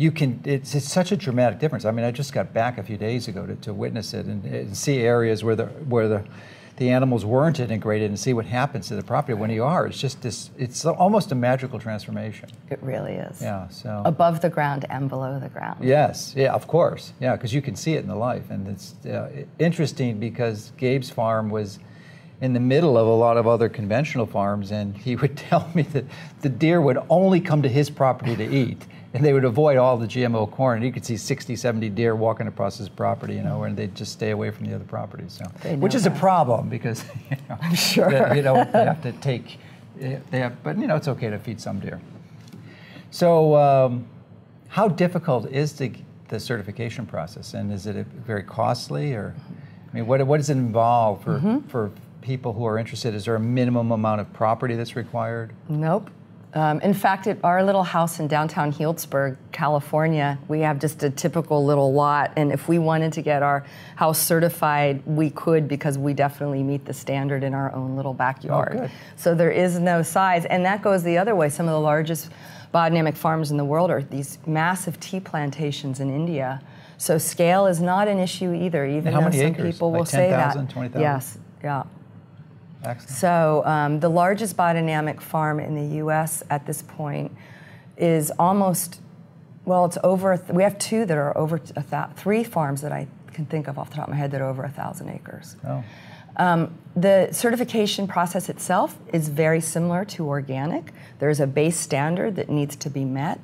you 0.00 0.10
can 0.10 0.40
it's, 0.44 0.74
it's 0.74 0.90
such 0.90 1.12
a 1.12 1.16
dramatic 1.16 1.58
difference 1.58 1.84
i 1.84 1.90
mean 1.90 2.06
i 2.06 2.10
just 2.10 2.32
got 2.32 2.54
back 2.54 2.78
a 2.78 2.82
few 2.82 2.96
days 2.96 3.28
ago 3.28 3.46
to, 3.46 3.54
to 3.56 3.74
witness 3.74 4.14
it 4.14 4.24
and, 4.24 4.44
and 4.46 4.74
see 4.76 5.00
areas 5.00 5.44
where 5.44 5.54
the 5.54 5.66
where 5.66 6.08
the 6.08 6.24
the 6.76 6.88
animals 6.88 7.26
weren't 7.26 7.60
integrated 7.60 8.08
and 8.08 8.18
see 8.18 8.32
what 8.32 8.46
happens 8.46 8.88
to 8.88 8.96
the 8.96 9.02
property 9.02 9.34
when 9.34 9.50
you 9.50 9.62
are. 9.62 9.86
It's 9.86 10.00
just 10.00 10.22
this, 10.22 10.50
it's 10.56 10.86
almost 10.86 11.30
a 11.30 11.34
magical 11.34 11.78
transformation. 11.78 12.48
It 12.70 12.82
really 12.82 13.16
is. 13.16 13.42
Yeah, 13.42 13.68
so. 13.68 14.00
Above 14.06 14.40
the 14.40 14.48
ground 14.48 14.86
and 14.88 15.06
below 15.06 15.38
the 15.38 15.50
ground. 15.50 15.84
Yes, 15.84 16.32
yeah, 16.34 16.54
of 16.54 16.66
course. 16.66 17.12
Yeah, 17.20 17.36
because 17.36 17.52
you 17.52 17.60
can 17.60 17.76
see 17.76 17.96
it 17.96 17.98
in 17.98 18.08
the 18.08 18.16
life. 18.16 18.48
And 18.48 18.66
it's 18.66 18.94
uh, 19.04 19.44
interesting 19.58 20.18
because 20.18 20.72
Gabe's 20.78 21.10
farm 21.10 21.50
was 21.50 21.80
in 22.40 22.54
the 22.54 22.60
middle 22.60 22.96
of 22.96 23.06
a 23.06 23.14
lot 23.14 23.36
of 23.36 23.46
other 23.46 23.68
conventional 23.68 24.24
farms, 24.24 24.70
and 24.70 24.96
he 24.96 25.16
would 25.16 25.36
tell 25.50 25.70
me 25.74 25.82
that 25.82 26.06
the 26.40 26.48
deer 26.48 26.80
would 26.80 26.96
only 27.10 27.42
come 27.42 27.60
to 27.60 27.68
his 27.68 27.90
property 27.90 28.36
to 28.36 28.50
eat 28.50 28.86
and 29.12 29.24
they 29.24 29.32
would 29.32 29.44
avoid 29.44 29.76
all 29.76 29.96
the 29.96 30.06
GMO 30.06 30.50
corn. 30.50 30.76
And 30.76 30.86
you 30.86 30.92
could 30.92 31.04
see 31.04 31.16
60, 31.16 31.56
70 31.56 31.88
deer 31.90 32.14
walking 32.14 32.46
across 32.46 32.78
his 32.78 32.88
property, 32.88 33.34
you 33.34 33.42
know, 33.42 33.64
and 33.64 33.76
they'd 33.76 33.94
just 33.94 34.12
stay 34.12 34.30
away 34.30 34.50
from 34.50 34.66
the 34.66 34.74
other 34.74 34.84
properties. 34.84 35.40
So, 35.42 35.74
which 35.76 35.94
is 35.94 36.04
that. 36.04 36.16
a 36.16 36.18
problem 36.18 36.68
because 36.68 37.04
you 37.30 37.36
know, 37.48 37.58
I'm 37.62 37.74
sure 37.74 38.10
they, 38.10 38.36
you 38.36 38.42
know 38.42 38.64
they 38.64 38.84
have 38.84 39.02
to 39.02 39.12
take. 39.12 39.58
They 39.96 40.38
have, 40.38 40.62
but 40.62 40.78
you 40.78 40.86
know, 40.86 40.96
it's 40.96 41.08
okay 41.08 41.28
to 41.28 41.38
feed 41.38 41.60
some 41.60 41.80
deer. 41.80 42.00
So, 43.10 43.56
um, 43.56 44.06
how 44.68 44.88
difficult 44.88 45.50
is 45.50 45.72
the, 45.74 45.92
the 46.28 46.38
certification 46.38 47.04
process, 47.04 47.54
and 47.54 47.72
is 47.72 47.86
it 47.86 48.06
very 48.06 48.44
costly, 48.44 49.12
or 49.14 49.34
I 49.90 49.94
mean, 49.94 50.06
what 50.06 50.24
what 50.26 50.36
does 50.36 50.48
it 50.48 50.56
involve 50.56 51.22
for 51.24 51.38
mm-hmm. 51.38 51.68
for 51.68 51.90
people 52.22 52.52
who 52.52 52.64
are 52.64 52.78
interested? 52.78 53.14
Is 53.14 53.24
there 53.24 53.34
a 53.34 53.40
minimum 53.40 53.90
amount 53.90 54.20
of 54.20 54.32
property 54.32 54.76
that's 54.76 54.94
required? 54.94 55.52
Nope 55.68 56.10
Um, 56.52 56.80
in 56.80 56.94
fact, 56.94 57.28
at 57.28 57.38
our 57.44 57.62
little 57.62 57.84
house 57.84 58.18
in 58.18 58.26
downtown 58.26 58.72
Healdsburg, 58.72 59.36
California, 59.52 60.36
we 60.48 60.60
have 60.60 60.80
just 60.80 61.02
a 61.04 61.10
typical 61.10 61.64
little 61.64 61.92
lot. 61.92 62.32
And 62.36 62.50
if 62.50 62.66
we 62.66 62.78
wanted 62.78 63.12
to 63.12 63.22
get 63.22 63.42
our 63.42 63.64
house 63.94 64.18
certified, 64.18 65.02
we 65.06 65.30
could 65.30 65.68
because 65.68 65.96
we 65.96 66.12
definitely 66.12 66.64
meet 66.64 66.84
the 66.84 66.94
standard 66.94 67.44
in 67.44 67.54
our 67.54 67.72
own 67.72 67.94
little 67.94 68.14
backyard. 68.14 68.72
good. 68.72 68.90
So 69.16 69.34
there 69.34 69.52
is 69.52 69.78
no 69.78 70.02
size. 70.02 70.44
And 70.44 70.64
that 70.64 70.82
goes 70.82 71.04
the 71.04 71.18
other 71.18 71.36
way. 71.36 71.50
Some 71.50 71.66
of 71.66 71.72
the 71.72 71.80
largest 71.80 72.30
biodynamic 72.74 73.16
farms 73.16 73.52
in 73.52 73.56
the 73.56 73.64
world 73.64 73.90
are 73.90 74.02
these 74.02 74.38
massive 74.46 74.98
tea 74.98 75.20
plantations 75.20 76.00
in 76.00 76.10
India. 76.10 76.60
So 76.98 77.16
scale 77.16 77.66
is 77.66 77.80
not 77.80 78.08
an 78.08 78.18
issue 78.18 78.52
either, 78.52 78.84
even 78.84 79.12
how 79.12 79.20
though 79.20 79.24
many 79.26 79.38
some 79.38 79.46
acres? 79.48 79.74
people 79.74 79.90
Like 79.92 79.98
will 80.00 80.06
say 80.06 80.30
that. 80.30 80.54
10,000, 80.54 80.68
20,000? 80.68 81.00
Yes, 81.00 81.38
yeah. 81.62 81.84
Excellent. 82.84 83.10
So 83.10 83.62
the 84.00 84.06
um, 84.06 84.14
largest 84.14 84.56
biodynamic 84.56 85.20
farm 85.20 85.60
in 85.60 85.74
the 85.74 85.96
U.S. 85.96 86.42
at 86.50 86.66
this 86.66 86.82
point 86.82 87.32
is 87.96 88.32
almost, 88.38 89.00
well, 89.64 89.84
it's 89.84 89.98
over. 90.02 90.42
We 90.48 90.62
have 90.62 90.78
two 90.78 91.04
that 91.04 91.18
are 91.18 91.36
over 91.36 91.58
three 91.58 92.44
farms 92.44 92.80
that 92.80 92.92
I 92.92 93.06
can 93.32 93.44
think 93.44 93.68
of 93.68 93.78
off 93.78 93.90
the 93.90 93.96
top 93.96 94.08
of 94.08 94.10
my 94.10 94.16
head 94.16 94.30
that 94.32 94.40
are 94.40 94.48
over 94.48 94.64
a 94.64 94.70
thousand 94.70 95.10
acres. 95.10 95.56
Oh. 95.66 95.84
Um, 96.36 96.78
the 96.96 97.28
certification 97.32 98.06
process 98.06 98.48
itself 98.48 98.96
is 99.12 99.28
very 99.28 99.60
similar 99.60 100.04
to 100.06 100.26
organic. 100.26 100.92
There's 101.18 101.40
a 101.40 101.46
base 101.46 101.76
standard 101.76 102.36
that 102.36 102.48
needs 102.48 102.76
to 102.76 102.90
be 102.90 103.04
met. 103.04 103.40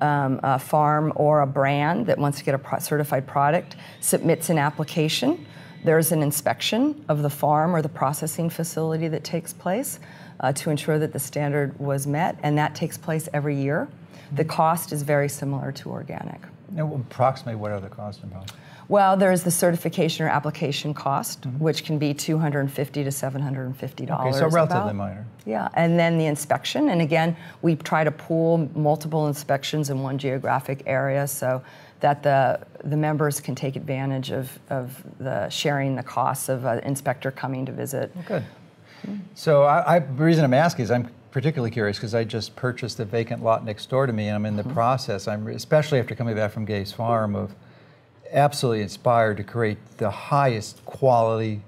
Um, 0.00 0.38
a 0.44 0.60
farm 0.60 1.12
or 1.16 1.40
a 1.40 1.46
brand 1.46 2.06
that 2.06 2.18
wants 2.18 2.38
to 2.38 2.44
get 2.44 2.54
a 2.54 2.58
pro- 2.58 2.78
certified 2.78 3.26
product 3.26 3.74
submits 4.00 4.48
an 4.48 4.56
application. 4.56 5.44
There's 5.84 6.12
an 6.12 6.22
inspection 6.22 7.04
of 7.08 7.22
the 7.22 7.30
farm 7.30 7.74
or 7.74 7.82
the 7.82 7.88
processing 7.88 8.50
facility 8.50 9.08
that 9.08 9.24
takes 9.24 9.52
place 9.52 10.00
uh, 10.40 10.52
to 10.52 10.70
ensure 10.70 10.98
that 10.98 11.12
the 11.12 11.18
standard 11.18 11.78
was 11.78 12.06
met, 12.06 12.38
and 12.42 12.58
that 12.58 12.74
takes 12.74 12.98
place 12.98 13.28
every 13.32 13.56
year. 13.56 13.88
The 14.32 14.44
cost 14.44 14.92
is 14.92 15.02
very 15.02 15.28
similar 15.28 15.72
to 15.72 15.90
organic. 15.90 16.40
Now, 16.70 16.92
approximately 16.94 17.56
what 17.56 17.70
are 17.70 17.80
the 17.80 17.88
costs 17.88 18.22
involved? 18.22 18.52
Well, 18.88 19.18
there's 19.18 19.42
the 19.42 19.50
certification 19.50 20.24
or 20.24 20.30
application 20.30 20.94
cost, 20.94 21.44
which 21.58 21.84
can 21.84 21.98
be 21.98 22.14
250 22.14 23.04
to 23.04 23.12
750 23.12 24.06
dollars. 24.06 24.36
Okay, 24.36 24.38
so 24.38 24.48
relatively 24.48 24.82
about. 24.82 24.94
minor. 24.94 25.26
Yeah, 25.44 25.68
and 25.74 25.98
then 25.98 26.16
the 26.16 26.24
inspection, 26.24 26.88
and 26.88 27.02
again, 27.02 27.36
we 27.60 27.76
try 27.76 28.02
to 28.02 28.10
pool 28.10 28.68
multiple 28.74 29.26
inspections 29.26 29.90
in 29.90 30.02
one 30.02 30.16
geographic 30.16 30.82
area 30.86 31.26
so 31.26 31.62
that 32.00 32.22
the 32.22 32.60
the 32.84 32.96
members 32.96 33.40
can 33.40 33.54
take 33.54 33.76
advantage 33.76 34.30
of, 34.30 34.58
of 34.70 35.02
the 35.18 35.48
sharing 35.48 35.96
the 35.96 36.02
costs 36.02 36.48
of 36.48 36.64
an 36.64 36.78
inspector 36.80 37.30
coming 37.30 37.66
to 37.66 37.72
visit. 37.72 38.12
Oh, 38.16 38.24
good. 38.26 38.44
So 39.34 39.62
I, 39.64 39.96
I, 39.96 39.98
the 40.00 40.24
reason 40.24 40.44
I'm 40.44 40.54
asking 40.54 40.84
is 40.84 40.90
I'm 40.90 41.10
particularly 41.30 41.70
curious 41.70 41.96
because 41.96 42.14
I 42.14 42.24
just 42.24 42.56
purchased 42.56 43.00
a 43.00 43.04
vacant 43.04 43.42
lot 43.42 43.64
next 43.64 43.88
door 43.90 44.06
to 44.06 44.12
me, 44.12 44.26
and 44.26 44.34
I'm 44.34 44.46
in 44.46 44.56
the 44.56 44.62
mm-hmm. 44.62 44.72
process. 44.72 45.28
I'm 45.28 45.46
especially 45.48 45.98
after 45.98 46.14
coming 46.14 46.34
back 46.34 46.52
from 46.52 46.64
Gabe's 46.64 46.92
Farm 46.92 47.34
of 47.34 47.54
absolutely 48.30 48.82
inspired 48.82 49.36
to 49.38 49.44
create 49.44 49.78
the 49.98 50.10
highest 50.10 50.84
quality 50.84 51.62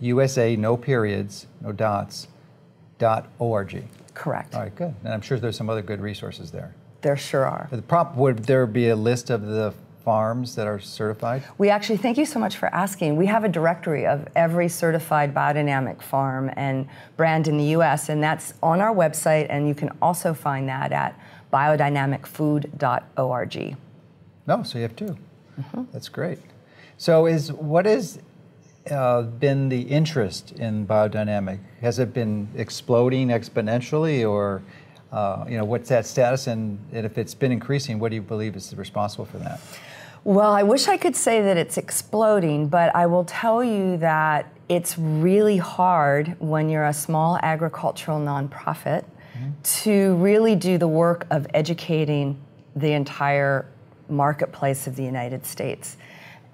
USA, 0.00 0.56
no 0.56 0.76
periods, 0.76 1.46
no 1.60 1.70
dots, 1.70 2.26
dot 2.98 3.28
org. 3.38 3.84
Correct. 4.14 4.54
All 4.54 4.62
right, 4.62 4.74
good. 4.74 4.94
And 5.04 5.12
I'm 5.12 5.20
sure 5.20 5.38
there's 5.38 5.56
some 5.56 5.70
other 5.70 5.82
good 5.82 6.00
resources 6.00 6.50
there. 6.50 6.74
There 7.02 7.16
sure 7.16 7.46
are. 7.46 7.68
The 7.70 7.82
prop, 7.82 8.16
would 8.16 8.44
there 8.44 8.66
be 8.66 8.88
a 8.88 8.96
list 8.96 9.30
of 9.30 9.46
the 9.46 9.74
farms 10.04 10.54
that 10.56 10.66
are 10.66 10.80
certified? 10.80 11.42
We 11.58 11.68
actually, 11.70 11.98
thank 11.98 12.18
you 12.18 12.26
so 12.26 12.38
much 12.38 12.56
for 12.56 12.72
asking. 12.74 13.16
We 13.16 13.26
have 13.26 13.44
a 13.44 13.48
directory 13.48 14.06
of 14.06 14.26
every 14.34 14.68
certified 14.68 15.34
biodynamic 15.34 16.02
farm 16.02 16.50
and 16.56 16.88
brand 17.16 17.46
in 17.48 17.56
the 17.56 17.64
US, 17.76 18.08
and 18.08 18.22
that's 18.22 18.54
on 18.62 18.80
our 18.80 18.94
website, 18.94 19.46
and 19.48 19.66
you 19.68 19.74
can 19.74 19.90
also 20.00 20.34
find 20.34 20.68
that 20.68 20.92
at 20.92 21.18
biodynamicfood.org. 21.52 23.76
No, 24.46 24.62
so 24.62 24.78
you 24.78 24.82
have 24.82 24.94
2 24.96 25.16
That's 25.92 26.08
great. 26.08 26.38
So, 26.96 27.26
is 27.26 27.52
what 27.52 27.84
has 27.86 28.20
uh, 28.90 29.22
been 29.22 29.68
the 29.68 29.82
interest 29.82 30.52
in 30.52 30.86
biodynamic? 30.86 31.58
Has 31.80 31.98
it 31.98 32.14
been 32.14 32.48
exploding 32.56 33.28
exponentially, 33.28 34.28
or 34.28 34.62
uh, 35.12 35.44
you 35.48 35.58
know, 35.58 35.64
what's 35.64 35.90
that 35.90 36.06
status? 36.06 36.46
And, 36.46 36.78
and 36.92 37.04
if 37.04 37.18
it's 37.18 37.34
been 37.34 37.52
increasing, 37.52 37.98
what 37.98 38.08
do 38.08 38.16
you 38.16 38.22
believe 38.22 38.56
is 38.56 38.74
responsible 38.74 39.26
for 39.26 39.38
that? 39.38 39.60
Well, 40.24 40.52
I 40.52 40.62
wish 40.62 40.86
I 40.86 40.96
could 40.96 41.16
say 41.16 41.42
that 41.42 41.56
it's 41.56 41.76
exploding, 41.76 42.68
but 42.68 42.94
I 42.94 43.06
will 43.06 43.24
tell 43.24 43.64
you 43.64 43.96
that 43.98 44.52
it's 44.68 44.96
really 44.96 45.56
hard 45.56 46.36
when 46.38 46.68
you're 46.68 46.86
a 46.86 46.92
small 46.92 47.38
agricultural 47.42 48.20
nonprofit 48.20 49.04
to 49.62 50.14
really 50.16 50.54
do 50.54 50.78
the 50.78 50.86
work 50.86 51.26
of 51.30 51.46
educating 51.52 52.40
the 52.76 52.92
entire 52.92 53.66
marketplace 54.08 54.86
of 54.86 54.94
the 54.94 55.02
United 55.02 55.44
States. 55.44 55.96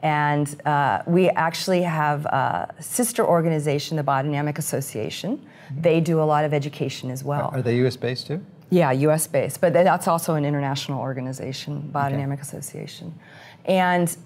And 0.02 0.61
uh, 0.66 1.02
we 1.07 1.28
actually 1.31 1.83
have 1.83 2.24
a 2.26 2.74
sister 2.81 3.26
organization, 3.26 3.96
the 3.96 4.02
Biodynamic 4.02 4.59
Association. 4.59 5.44
They 5.76 6.00
do 6.00 6.22
a 6.22 6.24
lot 6.24 6.44
of 6.44 6.54
education 6.54 7.11
as 7.11 7.24
well. 7.24 7.50
Are 7.52 7.61
they 7.61 7.76
U.S. 7.78 7.96
based 7.96 8.28
too? 8.28 8.42
Yeah, 8.70 8.92
U.S. 8.92 9.26
based, 9.26 9.61
but 9.61 9.72
that's 9.72 10.09
also 10.09 10.35
an 10.35 10.44
international 10.44 11.00
organization, 11.00 11.90
Biodynamic 11.92 12.40
Association. 12.40 13.18
And 13.64 14.16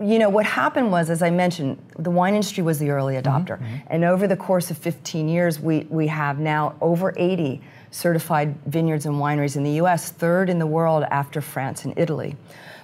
you 0.00 0.18
know 0.18 0.28
what 0.28 0.46
happened 0.46 0.90
was, 0.92 1.10
as 1.10 1.22
I 1.22 1.30
mentioned, 1.30 1.78
the 1.98 2.10
wine 2.10 2.34
industry 2.34 2.62
was 2.62 2.78
the 2.78 2.90
early 2.90 3.14
mm-hmm. 3.14 3.28
adopter, 3.28 3.58
mm-hmm. 3.58 3.76
and 3.88 4.04
over 4.04 4.26
the 4.26 4.36
course 4.36 4.70
of 4.70 4.78
15 4.78 5.28
years, 5.28 5.58
we 5.60 5.86
we 5.90 6.06
have 6.06 6.38
now 6.38 6.74
over 6.80 7.12
80 7.16 7.60
certified 7.90 8.54
vineyards 8.66 9.06
and 9.06 9.16
wineries 9.16 9.56
in 9.56 9.64
the 9.64 9.72
U.S., 9.72 10.10
third 10.10 10.50
in 10.50 10.58
the 10.58 10.66
world 10.66 11.04
after 11.10 11.40
France 11.40 11.84
and 11.84 11.94
Italy. 11.96 12.36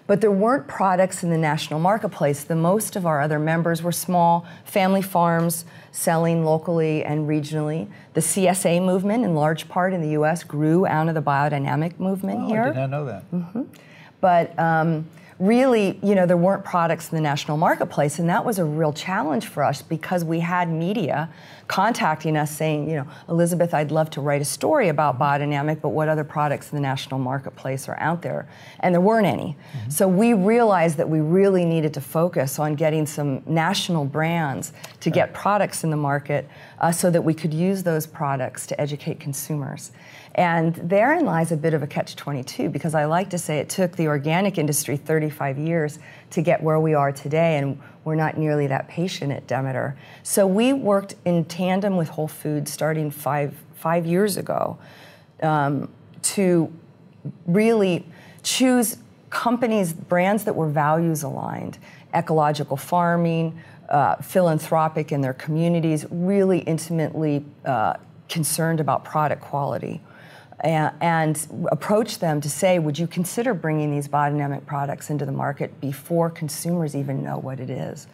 But 0.07 0.21
there 0.21 0.33
weren't 0.33 0.67
products 0.67 1.23
in 1.23 1.31
the 1.31 1.39
national 1.39 1.79
marketplace. 1.79 2.45
The 2.45 2.57
most 2.57 2.97
of 2.97 3.07
our 3.07 3.21
other 3.21 3.39
members 3.39 3.83
were 3.83 3.93
small 3.93 4.47
family 4.65 5.03
farms 5.03 5.65
selling 5.93 6.45
locally 6.45 7.05
and 7.05 7.29
regionally. 7.29 7.89
The 8.15 8.21
CSA 8.21 8.83
movement, 8.85 9.25
in 9.25 9.35
large 9.35 9.69
part 9.69 9.93
in 9.93 10.01
the 10.01 10.11
US, 10.11 10.43
grew 10.43 10.87
out 10.87 11.09
of 11.09 11.15
the 11.15 11.23
biodynamic 11.23 12.01
movement 12.01 12.41
Oh, 12.43 12.49
here 12.49 12.63
I 12.63 12.67
did 12.67 12.75
not 12.77 12.91
know 12.91 13.05
that. 13.05 13.31
Mm-hmm. 13.31 13.63
but 14.21 14.59
um, 14.59 15.07
really, 15.43 15.99
you 16.05 16.15
know, 16.15 16.25
there 16.25 16.37
weren't 16.37 16.65
products 16.65 17.11
in 17.11 17.17
the 17.17 17.21
national 17.21 17.57
marketplace, 17.57 18.21
and 18.21 18.29
that 18.29 18.45
was 18.45 18.61
a 18.61 18.65
real 18.65 18.93
challenge 18.93 19.45
for 19.47 19.65
us 19.65 19.83
because 19.83 20.25
we 20.25 20.39
had 20.39 20.71
media 20.71 21.29
contacting 21.73 22.37
us 22.37 22.55
saying, 22.55 22.87
you 22.87 22.97
know, 22.97 23.07
Elizabeth, 23.31 23.73
I'd 23.73 23.91
love 23.91 24.11
to 24.11 24.21
write 24.21 24.43
a 24.43 24.45
story 24.45 24.89
about 24.89 25.19
biodynamic, 25.19 25.81
but 25.81 25.89
what 25.89 26.07
other 26.07 26.23
products 26.23 26.71
in 26.71 26.77
the 26.77 26.83
national 26.83 27.19
marketplace 27.19 27.89
are 27.89 27.99
out 27.99 28.21
there? 28.21 28.47
And 28.81 28.95
there 28.95 29.01
weren't 29.01 29.27
any. 29.27 29.57
So 29.89 30.07
we 30.07 30.35
realized 30.35 30.99
that 30.99 31.09
we 31.09 31.21
really 31.21 31.65
needed 31.65 31.95
to 31.95 32.03
focus 32.03 32.59
on 32.59 32.75
getting 32.75 33.07
some 33.07 33.43
national 33.47 34.05
brands 34.05 34.75
to 35.01 35.09
get 35.09 35.33
products 35.33 35.83
in 35.83 35.89
the 35.89 35.97
market 35.97 36.47
uh, 36.79 36.93
so 36.93 37.11
that 37.11 37.23
we 37.23 37.33
could 37.33 37.55
use 37.55 37.83
those 37.83 38.07
products 38.07 38.67
to 38.67 38.79
educate 38.79 39.19
consumers. 39.19 39.93
And 40.35 40.75
therein 40.75 41.25
lies 41.25 41.53
a 41.53 41.57
bit 41.57 41.73
of 41.73 41.83
a 41.83 41.87
catch 41.87 42.17
22 42.17 42.69
because 42.69 42.95
I 42.95 43.07
like 43.07 43.31
to 43.31 43.39
say 43.39 43.59
it 43.59 43.71
took 43.71 43.97
the 43.97 44.09
organic 44.09 44.59
industry 44.59 44.99
35 44.99 45.59
years 45.59 45.99
to 46.31 46.43
get 46.43 46.63
where 46.63 46.81
we 46.81 46.95
are 46.95 47.13
today, 47.13 47.59
and 47.59 47.79
we're 48.05 48.15
not 48.15 48.37
nearly 48.37 48.67
that 48.67 48.89
patient 48.89 49.33
at 49.33 49.47
Demeter. 49.47 49.97
So 50.23 50.47
we 50.47 50.73
worked 50.73 51.15
in 51.25 51.45
tandem 51.45 51.97
with 51.97 52.09
Whole 52.09 52.29
Foods 52.29 52.73
starting 52.73 53.11
five, 53.11 53.55
five 53.75 54.07
years 54.07 54.37
ago 54.37 54.79
um, 55.43 55.89
to 56.23 56.73
really 57.47 58.07
choose 58.43 58.99
companies, 59.31 59.93
brands 59.93 60.45
that 60.45 60.55
were 60.55 60.69
values 60.69 61.23
aligned, 61.23 61.79
ecological 62.15 62.77
farming, 62.77 63.59
uh, 63.89 64.17
philanthropic 64.17 65.13
in 65.13 65.21
their 65.21 65.35
communities, 65.35 66.07
really 66.11 66.59
intimately 66.61 67.45
uh, 67.65 67.95
concerned 68.29 68.81
about 68.81 69.05
product 69.05 69.43
quality. 69.43 70.01
And, 70.63 70.95
and, 71.01 71.69
approach 71.73 72.21
them 72.21 72.41
to 72.41 72.49
say, 72.49 72.79
would 72.79 72.97
you 72.97 73.09
consider 73.09 73.53
bringing 73.53 73.91
these 73.91 74.07
biodynamic 74.07 74.65
products 74.65 75.11
into 75.11 75.27
the 75.27 75.33
market 75.33 75.81
before 75.81 76.31
consumers 76.31 76.95
even 76.95 77.25
know 77.25 77.37
what 77.37 77.59
it 77.59 77.69
is? 77.69 78.07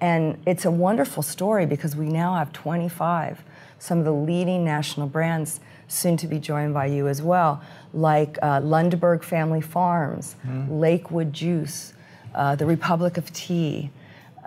And 0.00 0.40
it's 0.46 0.64
a 0.64 0.70
wonderful 0.70 1.22
story 1.22 1.66
because 1.66 1.96
we 1.96 2.06
now 2.06 2.36
have 2.36 2.52
25, 2.52 3.42
some 3.78 3.98
of 3.98 4.04
the 4.04 4.12
leading 4.12 4.64
national 4.64 5.08
brands, 5.08 5.60
soon 5.88 6.16
to 6.18 6.26
be 6.26 6.38
joined 6.38 6.72
by 6.72 6.86
you 6.86 7.08
as 7.08 7.20
well, 7.20 7.60
like 7.92 8.38
uh, 8.40 8.60
Lundberg 8.60 9.22
Family 9.22 9.60
Farms, 9.60 10.36
mm-hmm. 10.46 10.72
Lakewood 10.72 11.32
Juice, 11.32 11.92
uh, 12.34 12.54
the 12.54 12.66
Republic 12.66 13.16
of 13.16 13.32
Tea, 13.32 13.90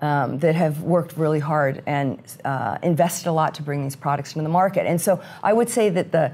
um, 0.01 0.39
that 0.39 0.55
have 0.55 0.81
worked 0.81 1.15
really 1.17 1.39
hard 1.39 1.83
and 1.85 2.19
uh, 2.43 2.77
invested 2.81 3.29
a 3.29 3.31
lot 3.31 3.53
to 3.55 3.61
bring 3.61 3.83
these 3.83 3.95
products 3.95 4.33
into 4.33 4.43
the 4.43 4.49
market. 4.49 4.85
And 4.85 4.99
so 4.99 5.21
I 5.41 5.53
would 5.53 5.69
say 5.69 5.89
that 5.89 6.11
the 6.11 6.33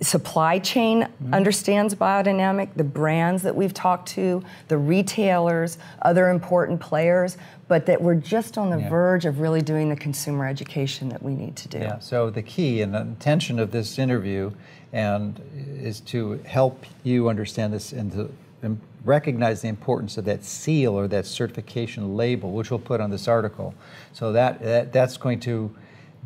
supply 0.00 0.58
chain 0.58 1.02
mm-hmm. 1.02 1.34
understands 1.34 1.94
biodynamic, 1.94 2.68
the 2.76 2.84
brands 2.84 3.42
that 3.42 3.54
we've 3.54 3.72
talked 3.72 4.08
to, 4.10 4.42
the 4.68 4.76
retailers, 4.76 5.78
other 6.02 6.28
important 6.28 6.80
players, 6.80 7.38
but 7.68 7.86
that 7.86 8.00
we're 8.00 8.14
just 8.14 8.58
on 8.58 8.70
the 8.70 8.78
yeah. 8.78 8.88
verge 8.88 9.24
of 9.24 9.40
really 9.40 9.62
doing 9.62 9.88
the 9.88 9.96
consumer 9.96 10.46
education 10.46 11.08
that 11.08 11.22
we 11.22 11.34
need 11.34 11.56
to 11.56 11.68
do. 11.68 11.78
Yeah, 11.78 11.98
so 11.98 12.30
the 12.30 12.42
key 12.42 12.82
and 12.82 12.94
the 12.94 13.00
intention 13.00 13.58
of 13.58 13.70
this 13.70 13.98
interview 13.98 14.52
and 14.92 15.40
is 15.54 16.00
to 16.00 16.40
help 16.44 16.84
you 17.02 17.28
understand 17.28 17.72
this 17.72 17.92
and 17.92 18.12
to 18.12 18.32
recognize 19.04 19.62
the 19.62 19.68
importance 19.68 20.18
of 20.18 20.24
that 20.24 20.44
seal 20.44 20.94
or 20.94 21.06
that 21.08 21.26
certification 21.26 22.16
label, 22.16 22.52
which 22.52 22.70
we'll 22.70 22.80
put 22.80 23.00
on 23.00 23.10
this 23.10 23.28
article. 23.28 23.74
So 24.12 24.32
that, 24.32 24.60
that 24.62 24.92
that's 24.92 25.16
going 25.16 25.40
to 25.40 25.74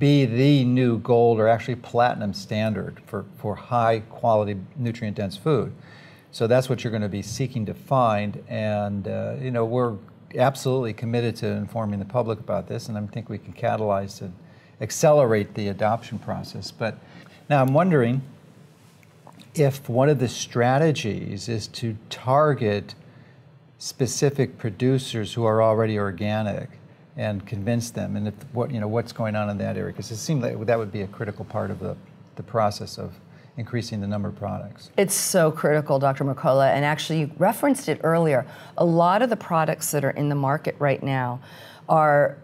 be 0.01 0.25
the 0.25 0.65
new 0.65 0.99
gold 0.99 1.39
or 1.39 1.47
actually 1.47 1.77
platinum 1.77 2.35
standard 2.35 3.01
for, 3.07 3.25
for 3.37 3.55
high 3.55 4.01
quality 4.11 4.57
nutrient 4.77 5.17
dense 5.17 5.37
food. 5.37 5.73
So 6.33 6.47
that's 6.47 6.69
what 6.69 6.83
you're 6.83 6.91
going 6.91 7.03
to 7.03 7.09
be 7.09 7.23
seeking 7.23 7.67
to 7.67 7.75
find. 7.75 8.43
And, 8.49 9.07
uh, 9.07 9.37
you 9.41 9.53
know, 9.53 9.65
we're 9.65 9.97
absolutely 10.37 10.93
committed 10.93 11.37
to 11.37 11.47
informing 11.47 11.99
the 11.99 12.05
public 12.05 12.41
about 12.41 12.67
this, 12.67 12.89
and 12.89 12.97
I 12.97 13.07
think 13.07 13.29
we 13.29 13.39
can 13.39 13.53
catalyze 13.53 14.21
and 14.21 14.33
accelerate 14.81 15.55
the 15.55 15.69
adoption 15.69 16.19
process. 16.19 16.71
But 16.71 16.99
now 17.49 17.61
I'm 17.61 17.75
wondering 17.75 18.23
if 19.55 19.89
one 19.89 20.09
of 20.09 20.19
the 20.19 20.29
strategies 20.29 21.49
is 21.49 21.67
to 21.69 21.97
target 22.09 22.95
specific 23.79 24.57
producers 24.57 25.35
who 25.35 25.45
are 25.45 25.63
already 25.63 25.99
organic 25.99 26.71
and 27.17 27.45
convince 27.47 27.91
them 27.91 28.17
and 28.17 28.29
if, 28.29 28.35
what 28.53 28.71
you 28.71 28.81
know 28.81 28.89
what's 28.89 29.13
going 29.13 29.35
on 29.35 29.51
in 29.51 29.59
that 29.59 29.77
area 29.77 29.93
because 29.93 30.11
it 30.11 30.17
seemed 30.17 30.43
like 30.43 30.59
that 30.67 30.79
would 30.79 30.93
be 30.93 31.03
a 31.03 31.07
critical 31.09 31.45
part 31.45 31.71
of 31.71 31.79
the, 31.81 31.97
the 32.37 32.43
process 32.43 32.99
of 32.99 33.13
increasing 33.57 34.01
the 34.01 34.07
number 34.07 34.29
of 34.29 34.37
products. 34.37 34.91
It's 34.97 35.15
so 35.15 35.51
critical, 35.51 35.99
Dr. 35.99 36.25
Mercola 36.25 36.69
and 36.69 36.85
actually 36.85 37.21
you 37.21 37.31
referenced 37.39 37.89
it 37.89 38.01
earlier. 38.03 38.47
A 38.79 38.85
lot 38.85 39.23
of 39.23 39.31
the 39.31 39.37
products 39.37 39.91
that 39.91 40.05
are 40.05 40.11
in 40.11 40.29
the 40.29 40.35
market 40.35 40.77
right 40.79 41.03
now 41.03 41.41
are 41.89 42.39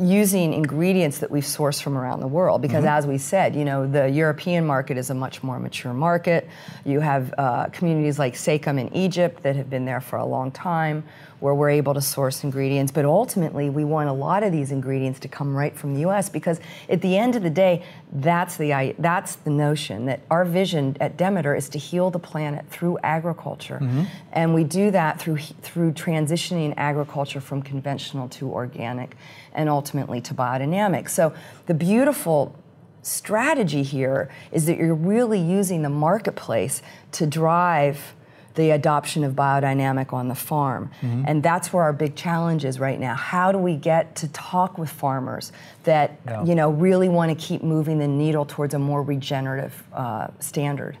using 0.00 0.52
ingredients 0.52 1.18
that 1.18 1.30
we've 1.30 1.44
sourced 1.44 1.80
from 1.80 1.96
around 1.96 2.20
the 2.20 2.26
world. 2.26 2.60
Because 2.60 2.84
mm-hmm. 2.84 2.98
as 2.98 3.06
we 3.06 3.18
said 3.18 3.54
you 3.54 3.64
know 3.64 3.86
the 3.86 4.08
european 4.08 4.66
market 4.66 4.96
is 4.98 5.10
a 5.10 5.14
much 5.14 5.42
more 5.42 5.58
mature 5.58 5.92
market. 5.92 6.48
You 6.84 7.00
have 7.00 7.34
uh, 7.38 7.66
communities 7.66 8.18
like 8.18 8.34
Sekem 8.34 8.80
in 8.80 8.92
egypt 8.94 9.42
that 9.42 9.56
have 9.56 9.70
been 9.70 9.84
there 9.84 10.00
for 10.00 10.16
a 10.16 10.26
long 10.26 10.50
time 10.50 11.04
where 11.40 11.54
we're 11.54 11.70
able 11.70 11.94
to 11.94 12.00
source 12.00 12.44
ingredients. 12.44 12.90
But 12.90 13.04
ultimately 13.04 13.68
we 13.68 13.84
want 13.84 14.08
a 14.08 14.12
lot 14.12 14.42
of 14.42 14.52
these 14.52 14.72
ingredients 14.72 15.20
to 15.20 15.28
come 15.28 15.54
right 15.54 15.76
from 15.76 15.94
the 15.94 16.08
us 16.08 16.28
because 16.28 16.60
at 16.88 17.02
the 17.02 17.16
end 17.16 17.36
of 17.36 17.42
the 17.42 17.50
day 17.50 17.84
that's 18.12 18.56
the 18.56 18.94
that's 18.98 19.36
the 19.36 19.50
notion 19.50 20.06
that 20.06 20.20
our 20.30 20.44
vision 20.44 20.96
at 21.00 21.16
demeter 21.16 21.54
is 21.54 21.68
to 21.70 21.78
heal 21.78 22.10
the 22.10 22.18
planet 22.18 22.64
through 22.70 22.98
agriculture. 23.02 23.78
Mm-hmm. 23.82 24.04
and 24.32 24.54
we 24.54 24.64
do 24.64 24.90
that 24.90 25.20
through 25.20 25.38
through 25.38 25.92
transitioning 25.92 26.74
agriculture 26.76 27.40
from 27.40 27.62
conventional 27.62 28.28
to 28.28 28.50
organic. 28.50 29.16
And 29.52 29.70
ultimately 29.76 30.20
to 30.22 30.34
biodynamics. 30.34 31.10
So 31.10 31.32
the 31.66 31.74
beautiful 31.74 32.56
strategy 33.02 33.82
here 33.82 34.28
is 34.50 34.66
that 34.66 34.76
you're 34.78 34.94
really 34.94 35.38
using 35.38 35.82
the 35.82 35.90
marketplace 35.90 36.82
to 37.12 37.26
drive 37.26 38.14
the 38.56 38.70
adoption 38.70 39.22
of 39.22 39.34
biodynamic 39.34 40.12
on 40.12 40.28
the 40.28 40.34
farm. 40.34 40.90
Mm-hmm. 41.02 41.24
And 41.26 41.42
that's 41.42 41.72
where 41.72 41.84
our 41.84 41.92
big 41.92 42.16
challenge 42.16 42.64
is 42.64 42.80
right 42.80 42.98
now. 42.98 43.14
How 43.14 43.52
do 43.52 43.58
we 43.58 43.76
get 43.76 44.16
to 44.16 44.28
talk 44.28 44.78
with 44.78 44.90
farmers 44.90 45.52
that 45.84 46.18
yeah. 46.26 46.42
you 46.44 46.54
know 46.54 46.70
really 46.70 47.08
want 47.08 47.38
to 47.38 47.46
keep 47.46 47.62
moving 47.62 47.98
the 47.98 48.08
needle 48.08 48.46
towards 48.46 48.74
a 48.74 48.78
more 48.78 49.02
regenerative 49.02 49.84
uh, 49.92 50.28
standard 50.40 50.96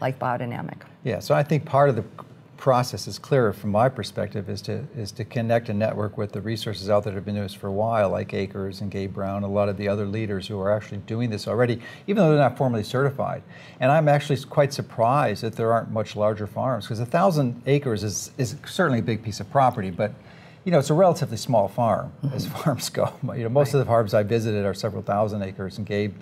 like 0.00 0.18
biodynamic? 0.18 0.78
Yeah, 1.02 1.18
so 1.18 1.34
I 1.34 1.42
think 1.42 1.64
part 1.64 1.88
of 1.88 1.96
the 1.96 2.04
process 2.60 3.08
is 3.08 3.18
clearer 3.18 3.54
from 3.54 3.70
my 3.70 3.88
perspective 3.88 4.50
is 4.50 4.60
to 4.60 4.86
is 4.94 5.10
to 5.10 5.24
connect 5.24 5.70
and 5.70 5.78
network 5.78 6.18
with 6.18 6.30
the 6.32 6.40
resources 6.42 6.90
out 6.90 7.02
there 7.02 7.12
that 7.12 7.16
have 7.16 7.24
been 7.24 7.34
doing 7.34 7.46
this 7.46 7.54
for 7.54 7.68
a 7.68 7.72
while, 7.72 8.10
like 8.10 8.34
Acres 8.34 8.82
and 8.82 8.90
Gabe 8.90 9.14
Brown, 9.14 9.42
a 9.42 9.48
lot 9.48 9.70
of 9.70 9.78
the 9.78 9.88
other 9.88 10.04
leaders 10.04 10.46
who 10.46 10.60
are 10.60 10.70
actually 10.70 10.98
doing 10.98 11.30
this 11.30 11.48
already, 11.48 11.80
even 12.06 12.22
though 12.22 12.28
they're 12.28 12.38
not 12.38 12.58
formally 12.58 12.84
certified. 12.84 13.42
And 13.80 13.90
I'm 13.90 14.08
actually 14.08 14.38
quite 14.44 14.74
surprised 14.74 15.42
that 15.42 15.56
there 15.56 15.72
aren't 15.72 15.90
much 15.90 16.14
larger 16.14 16.46
farms 16.46 16.84
because 16.84 17.00
a 17.00 17.06
thousand 17.06 17.62
acres 17.66 18.04
is 18.04 18.30
is 18.36 18.56
certainly 18.66 18.98
a 18.98 19.02
big 19.02 19.22
piece 19.22 19.40
of 19.40 19.50
property, 19.50 19.90
but 19.90 20.12
you 20.64 20.70
know, 20.70 20.78
it's 20.78 20.90
a 20.90 20.94
relatively 20.94 21.38
small 21.38 21.66
farm 21.66 22.12
mm-hmm. 22.22 22.36
as 22.36 22.46
farms 22.58 22.90
go. 22.90 23.10
You 23.22 23.44
know, 23.44 23.48
most 23.48 23.68
right. 23.68 23.80
of 23.80 23.86
the 23.86 23.86
farms 23.86 24.12
I 24.12 24.22
visited 24.22 24.66
are 24.66 24.74
several 24.74 25.02
thousand 25.02 25.40
acres, 25.42 25.78
and 25.78 25.86
Gabe 25.86 26.14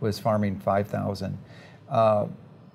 was 0.00 0.18
farming 0.18 0.60
5,000. 0.60 1.38
Uh, 1.88 2.26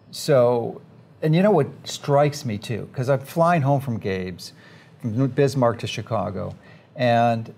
so 0.10 0.82
and 1.24 1.34
you 1.34 1.42
know 1.42 1.52
what 1.52 1.68
strikes 1.86 2.44
me 2.44 2.58
too, 2.58 2.88
because 2.92 3.10
I'm 3.10 3.22
flying 3.22 3.62
home 3.62 3.80
from 3.80 3.98
Gabe's, 3.98 4.52
from 5.00 5.28
Bismarck 5.28 5.80
to 5.80 5.88
Chicago, 5.88 6.54
and 6.98 7.54